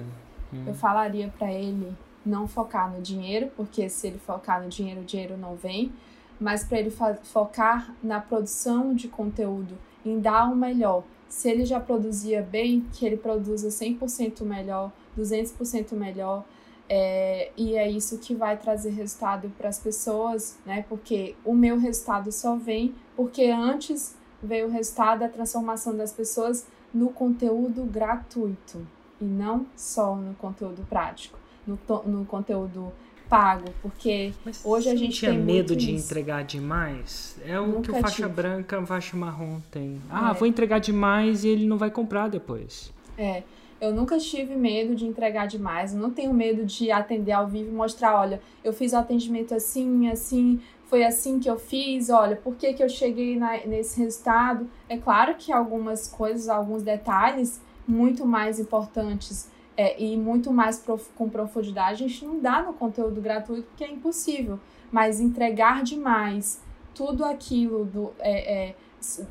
Hum. 0.53 0.63
Eu 0.67 0.75
falaria 0.75 1.33
para 1.39 1.51
ele 1.51 1.91
não 2.23 2.47
focar 2.47 2.93
no 2.93 3.01
dinheiro, 3.01 3.49
porque 3.57 3.89
se 3.89 4.05
ele 4.05 4.19
focar 4.19 4.61
no 4.61 4.69
dinheiro, 4.69 5.01
o 5.01 5.03
dinheiro 5.03 5.35
não 5.35 5.55
vem, 5.55 5.91
mas 6.39 6.63
para 6.63 6.79
ele 6.79 6.91
focar 7.23 7.95
na 8.03 8.21
produção 8.21 8.93
de 8.93 9.07
conteúdo, 9.07 9.75
em 10.05 10.19
dar 10.19 10.51
o 10.51 10.55
melhor. 10.55 11.03
Se 11.27 11.49
ele 11.49 11.65
já 11.65 11.79
produzia 11.79 12.43
bem, 12.43 12.85
que 12.93 13.07
ele 13.07 13.17
produza 13.17 13.69
100% 13.69 14.43
melhor, 14.43 14.91
200% 15.17 15.93
melhor, 15.93 16.45
é, 16.93 17.51
e 17.55 17.77
é 17.77 17.89
isso 17.89 18.17
que 18.17 18.35
vai 18.35 18.57
trazer 18.57 18.89
resultado 18.89 19.49
para 19.57 19.69
as 19.69 19.79
pessoas, 19.79 20.57
né? 20.65 20.83
Porque 20.89 21.35
o 21.45 21.53
meu 21.53 21.79
resultado 21.79 22.29
só 22.33 22.57
vem 22.57 22.93
porque 23.15 23.45
antes 23.45 24.13
veio 24.43 24.67
o 24.67 24.69
resultado 24.69 25.19
da 25.19 25.29
transformação 25.29 25.95
das 25.95 26.11
pessoas 26.11 26.67
no 26.93 27.07
conteúdo 27.07 27.85
gratuito 27.85 28.85
e 29.21 29.23
não 29.23 29.65
só 29.73 30.17
no 30.17 30.33
conteúdo 30.33 30.85
prático 30.89 31.39
no, 31.65 31.79
no 32.03 32.25
conteúdo 32.25 32.91
pago, 33.29 33.71
porque 33.81 34.33
Mas 34.43 34.59
hoje 34.65 34.89
a 34.89 34.95
gente 34.95 35.19
tinha 35.19 35.31
tem 35.31 35.39
medo 35.39 35.73
de 35.73 35.95
isso. 35.95 36.11
entregar 36.11 36.43
demais. 36.43 37.37
É 37.45 37.57
o 37.57 37.67
Nunca 37.67 37.83
que 37.83 37.91
o 37.91 38.01
faixa 38.01 38.15
tive. 38.23 38.27
branca, 38.27 38.85
faixa 38.85 39.15
marrom 39.15 39.61
tem. 39.71 40.01
Ah, 40.09 40.31
é. 40.31 40.33
vou 40.33 40.45
entregar 40.45 40.79
demais 40.79 41.45
e 41.45 41.47
ele 41.47 41.65
não 41.65 41.77
vai 41.77 41.89
comprar 41.89 42.27
depois. 42.27 42.91
É. 43.17 43.43
Eu 43.81 43.91
nunca 43.91 44.19
tive 44.19 44.55
medo 44.55 44.95
de 44.95 45.07
entregar 45.07 45.47
demais. 45.47 45.93
Eu 45.93 45.99
não 45.99 46.11
tenho 46.11 46.31
medo 46.31 46.63
de 46.63 46.91
atender 46.91 47.31
ao 47.31 47.47
vivo 47.47 47.71
e 47.71 47.73
mostrar, 47.73 48.15
olha, 48.19 48.39
eu 48.63 48.71
fiz 48.71 48.93
o 48.93 48.97
atendimento 48.97 49.55
assim, 49.55 50.07
assim, 50.07 50.61
foi 50.85 51.03
assim 51.03 51.39
que 51.39 51.49
eu 51.49 51.57
fiz, 51.57 52.09
olha, 52.09 52.35
por 52.35 52.55
que, 52.55 52.73
que 52.73 52.83
eu 52.83 52.89
cheguei 52.89 53.39
na, 53.39 53.57
nesse 53.65 53.99
resultado. 53.99 54.69
É 54.87 54.97
claro 54.97 55.33
que 55.35 55.51
algumas 55.51 56.07
coisas, 56.07 56.47
alguns 56.47 56.83
detalhes 56.83 57.59
muito 57.87 58.25
mais 58.25 58.59
importantes 58.59 59.49
é, 59.75 59.99
e 59.99 60.15
muito 60.15 60.51
mais 60.51 60.77
prof, 60.77 61.09
com 61.15 61.29
profundidade, 61.29 62.03
a 62.03 62.07
gente 62.07 62.25
não 62.25 62.39
dá 62.39 62.61
no 62.61 62.73
conteúdo 62.73 63.19
gratuito 63.19 63.63
porque 63.69 63.83
é 63.83 63.89
impossível. 63.89 64.59
Mas 64.91 65.19
entregar 65.19 65.81
demais 65.81 66.61
tudo 66.93 67.23
aquilo 67.23 67.85
do, 67.85 68.11
é, 68.19 68.53
é, 68.53 68.75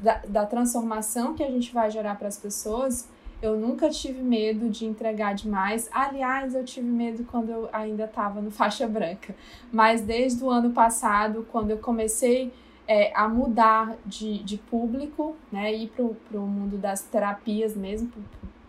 da, 0.02 0.22
da 0.26 0.46
transformação 0.46 1.34
que 1.34 1.42
a 1.44 1.50
gente 1.50 1.72
vai 1.72 1.90
gerar 1.90 2.16
para 2.16 2.26
as 2.26 2.38
pessoas, 2.38 3.08
eu 3.42 3.58
nunca 3.58 3.88
tive 3.88 4.22
medo 4.22 4.68
de 4.68 4.84
entregar 4.84 5.34
demais. 5.34 5.88
Aliás, 5.92 6.54
eu 6.54 6.64
tive 6.64 6.86
medo 6.86 7.24
quando 7.24 7.50
eu 7.50 7.68
ainda 7.72 8.04
estava 8.04 8.40
no 8.40 8.50
faixa 8.52 8.86
branca. 8.86 9.34
Mas 9.72 10.02
desde 10.02 10.42
o 10.44 10.50
ano 10.50 10.70
passado, 10.70 11.46
quando 11.50 11.70
eu 11.70 11.78
comecei 11.78 12.52
é, 12.86 13.12
a 13.14 13.28
mudar 13.28 13.96
de, 14.04 14.42
de 14.42 14.58
público, 14.58 15.36
né, 15.50 15.72
ir 15.72 15.88
para 15.88 16.38
o 16.38 16.46
mundo 16.46 16.76
das 16.76 17.02
terapias 17.02 17.76
mesmo, 17.76 18.10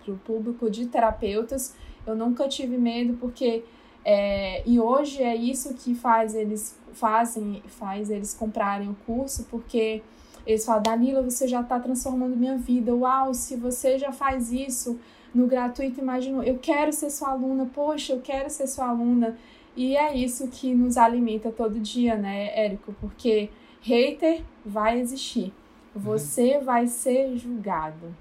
para 0.04 0.14
o 0.14 0.18
público 0.18 0.70
de 0.70 0.86
terapeutas. 0.86 1.76
Eu 2.06 2.16
nunca 2.16 2.48
tive 2.48 2.78
medo 2.78 3.18
porque 3.20 3.64
é, 4.04 4.64
e 4.66 4.80
hoje 4.80 5.22
é 5.22 5.36
isso 5.36 5.74
que 5.76 5.94
faz 5.94 6.34
eles 6.34 6.80
fazem 6.94 7.62
faz 7.68 8.10
eles 8.10 8.34
comprarem 8.34 8.90
o 8.90 8.96
curso 9.06 9.46
porque 9.50 10.02
eles 10.46 10.66
falam 10.66 10.82
Danila 10.82 11.22
você 11.22 11.48
já 11.48 11.62
está 11.62 11.80
transformando 11.80 12.36
minha 12.36 12.58
vida. 12.58 12.94
Uau 12.94 13.34
se 13.34 13.56
você 13.56 13.98
já 13.98 14.12
faz 14.12 14.52
isso 14.52 15.00
no 15.34 15.48
gratuito 15.48 16.02
imagino 16.02 16.44
eu 16.44 16.60
quero 16.60 16.92
ser 16.92 17.10
sua 17.10 17.30
aluna. 17.30 17.70
Poxa 17.74 18.14
eu 18.14 18.22
quero 18.22 18.50
ser 18.50 18.68
sua 18.68 18.90
aluna. 18.90 19.38
E 19.76 19.96
é 19.96 20.16
isso 20.16 20.48
que 20.48 20.74
nos 20.74 20.98
alimenta 20.98 21.52
todo 21.52 21.80
dia 21.80 22.16
né 22.16 22.52
Érico? 22.58 22.94
Porque 23.00 23.50
hater 23.82 24.44
vai 24.66 25.00
existir. 25.00 25.54
Uhum. 25.94 26.02
você 26.02 26.58
uhum. 26.58 26.64
vai 26.64 26.88
ser 26.88 27.36
julgado. 27.36 28.16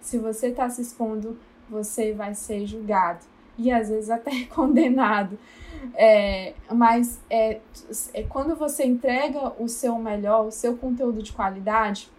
Se 0.00 0.18
você 0.18 0.48
está 0.48 0.70
se 0.70 0.80
expondo, 0.80 1.36
você 1.68 2.12
vai 2.12 2.34
ser 2.34 2.64
julgado 2.64 3.24
e 3.58 3.70
às 3.70 3.88
vezes 3.88 4.10
até 4.10 4.44
condenado. 4.54 5.38
É, 5.94 6.54
mas 6.72 7.20
é, 7.30 7.60
é, 8.12 8.22
quando 8.22 8.56
você 8.56 8.84
entrega 8.84 9.52
o 9.58 9.68
seu 9.68 9.96
melhor, 9.98 10.46
o 10.46 10.50
seu 10.50 10.76
conteúdo 10.76 11.22
de 11.22 11.32
qualidade, 11.32 12.10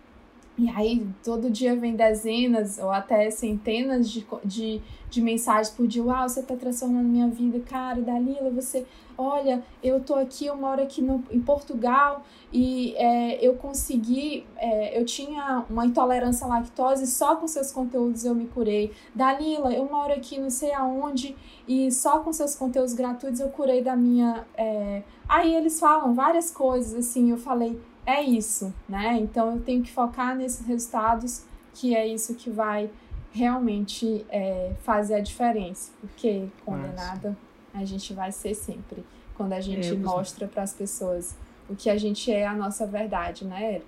e 0.57 0.69
aí 0.69 1.05
todo 1.23 1.51
dia 1.51 1.75
vem 1.75 1.95
dezenas 1.95 2.79
ou 2.79 2.89
até 2.89 3.29
centenas 3.29 4.09
de, 4.09 4.25
de, 4.43 4.81
de 5.09 5.21
mensagens 5.21 5.69
por 5.69 5.85
dia. 5.87 6.03
Uau, 6.03 6.27
você 6.27 6.39
está 6.39 6.55
transformando 6.55 7.07
minha 7.07 7.27
vida, 7.27 7.59
cara, 7.59 8.01
Dalila, 8.01 8.49
você. 8.49 8.85
Olha, 9.17 9.63
eu 9.81 9.99
tô 9.99 10.13
aqui, 10.13 10.45
eu 10.45 10.55
moro 10.55 10.79
aqui 10.79 11.01
no, 11.01 11.23
em 11.31 11.41
Portugal 11.41 12.21
e 12.53 12.93
é, 12.97 13.43
eu 13.43 13.55
consegui. 13.55 14.45
É, 14.57 14.99
eu 14.99 15.03
tinha 15.05 15.65
uma 15.67 15.87
intolerância 15.87 16.45
à 16.45 16.49
lactose 16.49 17.03
e 17.03 17.07
só 17.07 17.35
com 17.35 17.47
seus 17.47 17.71
conteúdos 17.71 18.23
eu 18.25 18.35
me 18.35 18.45
curei. 18.45 18.93
Dalila, 19.15 19.73
eu 19.73 19.89
moro 19.89 20.13
aqui 20.13 20.39
não 20.39 20.51
sei 20.51 20.71
aonde 20.71 21.35
e 21.67 21.91
só 21.91 22.19
com 22.19 22.31
seus 22.31 22.53
conteúdos 22.53 22.93
gratuitos 22.93 23.39
eu 23.39 23.49
curei 23.49 23.81
da 23.81 23.95
minha. 23.95 24.45
É... 24.55 25.01
Aí 25.27 25.55
eles 25.55 25.79
falam 25.79 26.13
várias 26.13 26.51
coisas 26.51 26.93
assim. 26.93 27.31
Eu 27.31 27.37
falei, 27.37 27.81
é 28.05 28.21
isso, 28.21 28.71
né? 28.87 29.17
Então 29.19 29.55
eu 29.55 29.61
tenho 29.61 29.81
que 29.81 29.91
focar 29.91 30.35
nesses 30.35 30.63
resultados, 30.63 31.43
que 31.73 31.95
é 31.95 32.05
isso 32.05 32.35
que 32.35 32.51
vai 32.51 32.91
realmente 33.31 34.25
é, 34.29 34.73
fazer 34.83 35.15
a 35.15 35.19
diferença, 35.19 35.91
porque 36.01 36.47
condenada 36.65 37.37
a 37.77 37.85
gente 37.85 38.13
vai 38.13 38.31
ser 38.31 38.53
sempre 38.55 39.03
quando 39.35 39.53
a 39.53 39.61
gente 39.61 39.89
é, 39.89 39.95
mostra 39.95 40.47
para 40.47 40.63
as 40.63 40.73
pessoas 40.73 41.35
o 41.69 41.75
que 41.75 41.89
a 41.89 41.97
gente 41.97 42.31
é 42.31 42.47
a 42.47 42.53
nossa 42.53 42.87
verdade, 42.87 43.45
né, 43.45 43.75
Érico? 43.75 43.87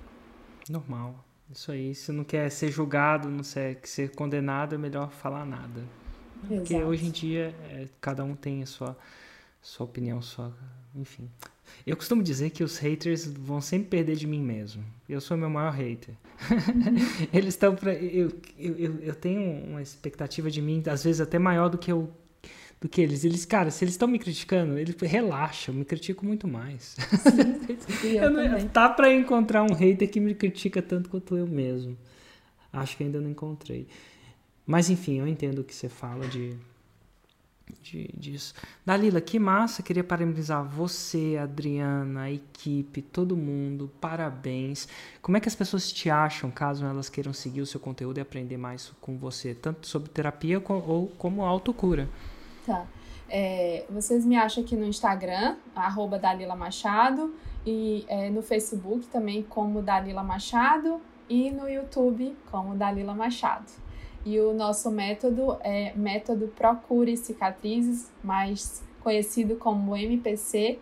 Normal. 0.69 1.25
Isso 1.51 1.71
aí, 1.71 1.95
se 1.95 2.11
não 2.11 2.23
quer 2.23 2.49
ser 2.51 2.71
julgado, 2.71 3.27
não 3.27 3.43
quer 3.43 3.79
ser 3.83 4.11
condenado, 4.11 4.75
é 4.75 4.77
melhor 4.77 5.09
falar 5.09 5.45
nada. 5.45 5.81
Porque 6.47 6.75
Exato. 6.75 6.89
hoje 6.89 7.07
em 7.07 7.11
dia 7.11 7.55
é, 7.69 7.87
cada 7.99 8.23
um 8.23 8.35
tem 8.35 8.61
a 8.61 8.65
sua, 8.65 8.97
sua 9.61 9.85
opinião, 9.85 10.21
sua. 10.21 10.53
Enfim. 10.95 11.29
Eu 11.85 11.95
costumo 11.95 12.21
dizer 12.21 12.49
que 12.51 12.63
os 12.63 12.77
haters 12.77 13.25
vão 13.25 13.61
sempre 13.61 13.89
perder 13.89 14.15
de 14.15 14.27
mim 14.27 14.41
mesmo. 14.41 14.83
Eu 15.07 15.21
sou 15.21 15.37
meu 15.37 15.49
maior 15.49 15.71
hater. 15.71 16.15
Eles 17.33 17.53
estão 17.55 17.75
para 17.75 17.93
eu, 17.93 18.31
eu, 18.57 18.99
eu 18.99 19.15
tenho 19.15 19.65
uma 19.65 19.81
expectativa 19.81 20.49
de 20.49 20.61
mim, 20.61 20.83
às 20.87 21.03
vezes 21.03 21.21
até 21.21 21.37
maior 21.37 21.69
do 21.69 21.77
que 21.77 21.91
eu 21.91 22.11
do 22.81 22.87
que 22.87 23.01
eles. 23.01 23.23
Eles, 23.23 23.45
cara, 23.45 23.71
se 23.71 23.83
eles 23.83 23.93
estão 23.93 24.07
me 24.07 24.19
criticando, 24.19 24.77
eles 24.77 24.95
relaxam, 25.01 25.73
me 25.73 25.85
critico 25.85 26.25
muito 26.25 26.47
mais. 26.47 26.95
Sim, 28.01 28.17
eu 28.17 28.29
não, 28.29 28.67
tá 28.67 28.89
para 28.89 29.13
encontrar 29.13 29.63
um 29.63 29.73
hater 29.73 30.09
que 30.09 30.19
me 30.19 30.33
critica 30.33 30.81
tanto 30.81 31.09
quanto 31.09 31.35
eu 31.35 31.47
mesmo. 31.47 31.97
Acho 32.71 32.97
que 32.97 33.03
ainda 33.03 33.19
não 33.19 33.29
encontrei. 33.29 33.87
Mas 34.65 34.89
enfim, 34.89 35.19
eu 35.19 35.27
entendo 35.27 35.59
o 35.59 35.63
que 35.63 35.73
você 35.73 35.89
fala 35.89 36.27
de 36.27 36.55
de, 37.81 38.09
disso. 38.17 38.53
Dalila, 38.85 39.21
que 39.21 39.39
massa! 39.39 39.83
Queria 39.83 40.03
parabenizar 40.03 40.63
você, 40.63 41.37
Adriana, 41.41 42.23
a 42.23 42.31
equipe, 42.31 43.01
todo 43.01 43.35
mundo. 43.35 43.91
Parabéns. 43.99 44.87
Como 45.21 45.37
é 45.37 45.39
que 45.39 45.47
as 45.47 45.55
pessoas 45.55 45.91
te 45.91 46.09
acham 46.09 46.49
caso 46.51 46.85
elas 46.85 47.09
queiram 47.09 47.33
seguir 47.33 47.61
o 47.61 47.65
seu 47.65 47.79
conteúdo 47.79 48.17
e 48.17 48.21
aprender 48.21 48.57
mais 48.57 48.91
com 48.99 49.17
você, 49.17 49.53
tanto 49.53 49.87
sobre 49.87 50.09
terapia 50.09 50.61
ou 50.67 51.07
como 51.17 51.43
autocura? 51.43 52.09
É, 53.29 53.85
vocês 53.89 54.25
me 54.25 54.35
acham 54.35 54.63
aqui 54.63 54.75
no 54.75 54.85
Instagram, 54.85 55.55
arroba 55.75 56.17
Dalila 56.17 56.55
Machado, 56.55 57.33
e 57.65 58.05
é, 58.07 58.29
no 58.29 58.41
Facebook 58.41 59.07
também 59.07 59.43
como 59.43 59.81
Dalila 59.81 60.23
Machado, 60.23 60.99
e 61.29 61.51
no 61.51 61.69
YouTube 61.69 62.35
como 62.51 62.75
Dalila 62.75 63.13
Machado. 63.13 63.71
E 64.25 64.39
o 64.39 64.53
nosso 64.53 64.89
método 64.91 65.57
é 65.61 65.93
método 65.95 66.47
Procure 66.47 67.15
Cicatrizes, 67.15 68.11
mais 68.23 68.83
conhecido 69.01 69.55
como 69.55 69.95
MPC. 69.95 70.79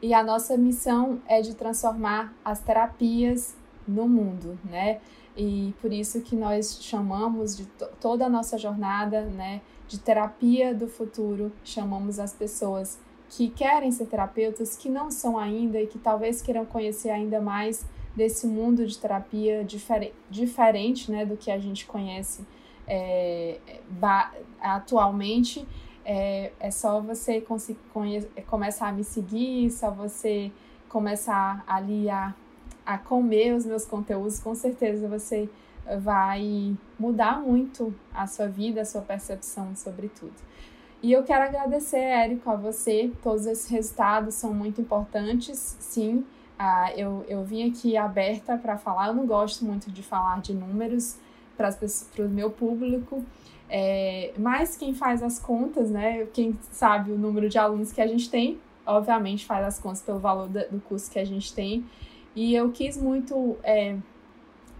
E 0.00 0.14
a 0.14 0.22
nossa 0.22 0.56
missão 0.56 1.20
é 1.26 1.40
de 1.42 1.54
transformar 1.54 2.32
as 2.44 2.60
terapias 2.60 3.56
no 3.86 4.08
mundo, 4.08 4.58
né? 4.64 5.00
E 5.36 5.74
por 5.80 5.92
isso 5.92 6.20
que 6.22 6.34
nós 6.34 6.78
chamamos 6.80 7.56
de 7.56 7.66
toda 8.00 8.26
a 8.26 8.28
nossa 8.28 8.58
jornada, 8.58 9.22
né, 9.22 9.60
de 9.88 9.98
terapia 9.98 10.74
do 10.74 10.86
futuro, 10.86 11.50
chamamos 11.64 12.18
as 12.18 12.32
pessoas 12.32 12.98
que 13.30 13.48
querem 13.48 13.90
ser 13.90 14.06
terapeutas, 14.06 14.76
que 14.76 14.88
não 14.88 15.10
são 15.10 15.38
ainda 15.38 15.80
e 15.80 15.86
que 15.86 15.98
talvez 15.98 16.40
queiram 16.40 16.64
conhecer 16.64 17.10
ainda 17.10 17.40
mais 17.40 17.84
desse 18.14 18.46
mundo 18.46 18.86
de 18.86 18.98
terapia 18.98 19.64
difer 19.64 20.12
diferente, 20.30 21.10
né, 21.10 21.24
do 21.24 21.36
que 21.36 21.50
a 21.50 21.58
gente 21.58 21.86
conhece 21.86 22.44
é, 22.86 23.58
atualmente. 24.60 25.66
É, 26.04 26.52
é 26.58 26.70
só 26.70 27.00
você 27.00 27.44
começar 28.46 28.88
a 28.88 28.92
me 28.92 29.04
seguir, 29.04 29.70
só 29.70 29.90
você 29.90 30.50
começar 30.88 31.62
ali 31.66 32.08
a, 32.08 32.34
a 32.84 32.96
comer 32.96 33.54
os 33.54 33.66
meus 33.66 33.84
conteúdos, 33.84 34.40
com 34.40 34.54
certeza 34.54 35.06
você 35.06 35.48
vai 36.00 36.76
mudar 36.98 37.40
muito 37.40 37.94
a 38.12 38.26
sua 38.26 38.48
vida, 38.48 38.80
a 38.80 38.84
sua 38.84 39.02
percepção 39.02 39.74
sobre 39.76 40.08
tudo. 40.08 40.34
E 41.02 41.12
eu 41.12 41.22
quero 41.22 41.44
agradecer, 41.44 41.98
Érico, 41.98 42.50
a 42.50 42.56
você. 42.56 43.12
Todos 43.22 43.46
esses 43.46 43.70
resultados 43.70 44.34
são 44.34 44.52
muito 44.52 44.80
importantes, 44.80 45.76
sim. 45.78 46.24
Ah, 46.58 46.92
eu, 46.96 47.24
eu 47.28 47.44
vim 47.44 47.70
aqui 47.70 47.96
aberta 47.96 48.56
para 48.56 48.76
falar. 48.76 49.08
Eu 49.08 49.14
não 49.14 49.26
gosto 49.26 49.64
muito 49.64 49.92
de 49.92 50.02
falar 50.02 50.40
de 50.40 50.52
números 50.52 51.16
para 51.56 52.24
o 52.24 52.28
meu 52.28 52.50
público, 52.50 53.24
é, 53.68 54.32
mas 54.38 54.76
quem 54.76 54.94
faz 54.94 55.22
as 55.22 55.40
contas, 55.40 55.90
né? 55.90 56.26
Quem 56.32 56.56
sabe 56.70 57.10
o 57.10 57.18
número 57.18 57.48
de 57.48 57.58
alunos 57.58 57.92
que 57.92 58.00
a 58.00 58.06
gente 58.06 58.30
tem, 58.30 58.58
obviamente 58.86 59.44
faz 59.44 59.66
as 59.66 59.78
contas 59.78 60.00
pelo 60.00 60.20
valor 60.20 60.48
do 60.48 60.80
curso 60.80 61.10
que 61.10 61.18
a 61.18 61.24
gente 61.24 61.52
tem. 61.52 61.84
E 62.34 62.54
eu 62.54 62.70
quis 62.70 62.96
muito 62.96 63.56
é, 63.62 63.96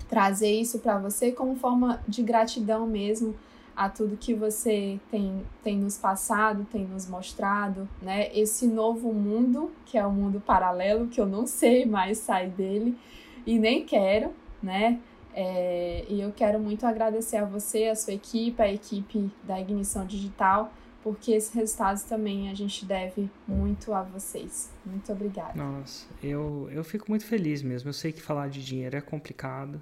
trazer 0.09 0.51
isso 0.51 0.79
para 0.79 0.99
você 0.99 1.33
como 1.33 1.57
forma 1.57 2.01
de 2.09 2.23
gratidão 2.23 2.87
mesmo 2.87 3.35
a 3.79 3.89
tudo 3.89 4.17
que 4.17 4.35
você 4.35 4.99
tem, 5.09 5.47
tem 5.63 5.79
nos 5.79 5.97
passado, 5.97 6.67
tem 6.73 6.85
nos 6.85 7.09
mostrado, 7.09 7.89
né? 8.03 8.29
Esse 8.37 8.67
novo 8.67 9.13
mundo, 9.13 9.71
que 9.87 9.97
é 9.97 10.05
o 10.05 10.09
um 10.09 10.13
mundo 10.13 10.41
paralelo, 10.41 11.07
que 11.07 11.21
eu 11.21 11.27
não 11.27 11.47
sei 11.47 11.87
mais 11.87 12.19
sair 12.19 12.51
dele 12.51 12.99
e 13.47 13.57
nem 13.57 13.85
quero, 13.85 14.33
né? 14.61 14.99
É, 15.33 16.05
e 16.09 16.21
eu 16.21 16.33
quero 16.33 16.59
muito 16.59 16.85
agradecer 16.85 17.37
a 17.37 17.45
você, 17.45 17.85
a 17.85 17.95
sua 17.95 18.15
equipe, 18.15 18.61
a 18.61 18.73
equipe 18.73 19.31
da 19.45 19.61
Ignição 19.61 20.05
Digital, 20.05 20.73
porque 21.01 21.31
esses 21.31 21.55
resultados 21.55 22.03
também 22.03 22.51
a 22.51 22.55
gente 22.55 22.85
deve 22.85 23.31
muito 23.47 23.95
a 23.95 24.03
vocês. 24.03 24.69
Muito 24.85 25.13
obrigada. 25.13 25.53
Nossa, 25.55 26.09
eu, 26.21 26.69
eu 26.73 26.83
fico 26.83 27.07
muito 27.09 27.25
feliz 27.25 27.63
mesmo. 27.63 27.89
Eu 27.91 27.93
sei 27.93 28.11
que 28.11 28.21
falar 28.21 28.49
de 28.49 28.65
dinheiro 28.65 28.97
é 28.97 29.01
complicado, 29.01 29.81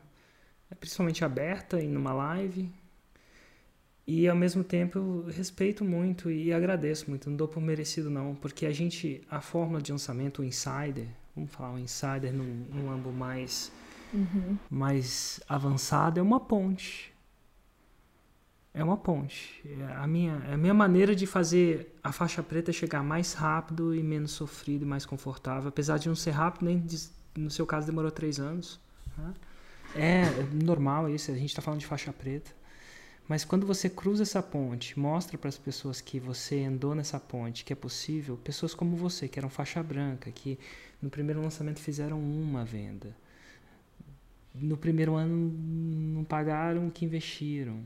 principalmente 0.75 1.25
aberta 1.25 1.81
e 1.81 1.87
numa 1.87 2.12
live. 2.12 2.71
E 4.07 4.29
ao 4.29 4.37
mesmo 4.37 4.62
tempo 4.62 4.99
eu 4.99 5.27
respeito 5.27 5.85
muito 5.85 6.31
e 6.31 6.53
agradeço 6.53 7.11
muito, 7.11 7.29
não 7.29 7.37
dou 7.37 7.49
por 7.49 7.61
merecido 7.61 8.09
não, 8.09 8.37
porque 8.37 8.64
a 8.64 8.73
gente, 8.73 9.21
a 9.29 9.41
fórmula 9.41 9.83
de 9.83 9.91
lançamento, 9.91 10.43
o 10.43 10.45
insider, 10.45 11.09
vamos 11.35 11.51
falar 11.51 11.73
um 11.73 11.79
insider 11.79 12.33
num, 12.33 12.67
num 12.73 12.91
âmbito 12.91 13.11
mais, 13.11 13.73
uhum. 14.14 14.57
mais 14.71 15.41
avançado, 15.49 16.21
é 16.21 16.23
uma 16.23 16.39
ponte. 16.39 17.12
É 18.73 18.85
uma 18.85 18.97
ponte. 18.97 19.61
É 19.64 19.95
a 19.95 20.07
minha, 20.07 20.35
é 20.51 20.55
a 20.55 20.57
minha 20.57 20.75
maneira 20.75 21.17
de 21.17 21.27
fazer 21.27 21.99
a 22.05 22.12
faixa 22.12 22.43
preta 22.43 22.71
chegar 22.73 23.03
mais 23.03 23.33
rápido 23.33 23.93
e 23.93 24.03
menos 24.03 24.33
sofrido 24.33 24.83
e 24.83 24.87
mais 24.87 25.05
confortável, 25.05 25.69
apesar 25.69 25.99
de 25.99 26.09
não 26.09 26.14
ser 26.14 26.33
rápido, 26.33 26.67
nem 26.67 26.79
de, 26.79 27.09
no 27.35 27.51
seu 27.51 27.67
caso 27.67 27.87
demorou 27.87 28.11
três 28.11 28.39
anos. 28.39 28.79
Né? 29.17 29.35
É, 29.99 30.23
é 30.23 30.65
normal 30.65 31.09
isso, 31.09 31.31
a 31.31 31.35
gente 31.35 31.51
está 31.51 31.63
falando 31.63 31.81
de 31.81 31.87
faixa 31.87 32.13
preta. 32.13 32.51
Mas 33.29 33.45
quando 33.45 33.67
você 33.67 33.91
cruza 33.91 34.23
essa 34.23 34.43
ponte, 34.43 34.99
mostra 34.99 35.37
para 35.37 35.49
as 35.49 35.59
pessoas 35.59 36.01
que 36.01 36.21
você 36.21 36.63
andou 36.63 36.95
nessa 36.95 37.19
ponte, 37.19 37.65
que 37.65 37.73
é 37.73 37.77
possível, 37.77 38.37
pessoas 38.37 38.73
como 38.73 38.97
você, 38.97 39.27
que 39.27 39.39
eram 39.39 39.51
faixa 39.51 39.83
branca, 39.83 40.31
que 40.31 40.59
no 41.03 41.11
primeiro 41.11 41.43
lançamento 41.43 41.81
fizeram 41.81 42.21
uma 42.21 42.65
venda. 42.65 43.17
No 44.55 44.77
primeiro 44.77 45.17
ano 45.17 45.53
não 46.15 46.25
pagaram 46.25 46.87
o 46.87 46.91
que 46.91 47.05
investiram, 47.05 47.83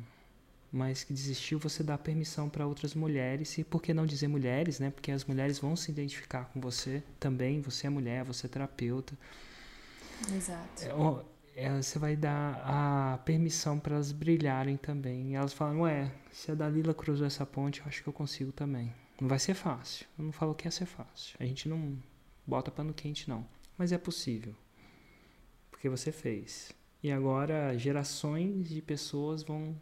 mas 0.71 1.03
que 1.03 1.13
desistiu, 1.13 1.59
você 1.59 1.83
dá 1.83 1.97
permissão 1.97 2.49
para 2.49 2.67
outras 2.67 2.95
mulheres, 2.95 3.57
e 3.59 3.65
por 3.65 3.83
que 3.83 3.95
não 3.95 4.07
dizer 4.07 4.29
mulheres, 4.29 4.79
né? 4.79 4.91
Porque 4.91 5.11
as 5.11 5.25
mulheres 5.25 5.59
vão 5.59 5.75
se 5.75 5.91
identificar 5.91 6.45
com 6.53 6.61
você 6.61 7.03
também, 7.19 7.61
você 7.61 7.87
é 7.87 7.91
mulher, 7.91 8.25
você 8.25 8.47
é 8.47 8.49
terapeuta. 8.51 9.15
Exato. 10.33 10.85
É, 10.85 10.89
é, 10.89 11.25
você 11.69 11.99
vai 11.99 12.17
dar 12.17 12.63
a 12.65 13.19
permissão 13.19 13.79
para 13.79 13.95
elas 13.95 14.13
brilharem 14.13 14.77
também. 14.77 15.33
E 15.33 15.35
elas 15.35 15.53
falam, 15.53 15.81
ué, 15.83 16.13
se 16.31 16.51
a 16.51 16.55
Dalila 16.55 16.95
cruzou 16.95 17.27
essa 17.27 17.45
ponte, 17.45 17.81
eu 17.81 17.87
acho 17.87 18.03
que 18.03 18.09
eu 18.09 18.13
consigo 18.13 18.53
também. 18.53 18.93
Não 19.21 19.29
vai 19.29 19.39
ser 19.39 19.55
fácil. 19.55 20.07
Eu 20.19 20.25
não 20.25 20.33
falo 20.33 20.55
que 20.55 20.67
ia 20.67 20.71
ser 20.71 20.87
fácil. 20.87 21.37
A 21.39 21.45
gente 21.45 21.69
não 21.69 21.99
bota 22.47 22.71
pano 22.71 22.95
quente, 22.95 23.29
não. 23.29 23.47
Mas 23.77 23.93
é 23.93 23.99
possível. 23.99 24.55
Porque 25.71 25.89
você 25.89 26.11
fez. 26.11 26.73
E 27.03 27.11
agora 27.11 27.77
gerações 27.77 28.69
de 28.69 28.81
pessoas 28.81 29.43
vão 29.43 29.77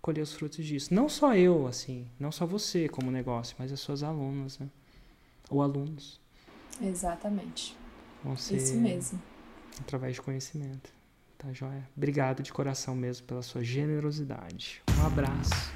colher 0.00 0.22
os 0.22 0.32
frutos 0.32 0.64
disso. 0.64 0.92
Não 0.94 1.08
só 1.08 1.34
eu, 1.34 1.66
assim, 1.66 2.08
não 2.18 2.30
só 2.30 2.46
você 2.46 2.88
como 2.88 3.10
negócio, 3.10 3.56
mas 3.58 3.72
as 3.72 3.80
suas 3.80 4.02
alunas, 4.02 4.58
né? 4.58 4.68
Ou 5.50 5.62
alunos. 5.62 6.20
Exatamente. 6.80 7.76
Ser... 8.36 8.56
Isso 8.56 8.76
mesmo 8.76 9.20
através 9.80 10.14
de 10.14 10.22
conhecimento. 10.22 10.90
Tá 11.38 11.52
joia? 11.52 11.88
Obrigado 11.96 12.42
de 12.42 12.52
coração 12.52 12.94
mesmo 12.96 13.26
pela 13.26 13.42
sua 13.42 13.62
generosidade. 13.62 14.82
Um 14.98 15.06
abraço. 15.06 15.72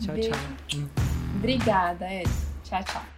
Tchau, 0.00 0.14
Beijo. 0.14 0.30
tchau. 0.66 0.80
Obrigada, 1.36 2.12
Ed. 2.12 2.28
Tchau, 2.62 2.84
tchau. 2.84 3.11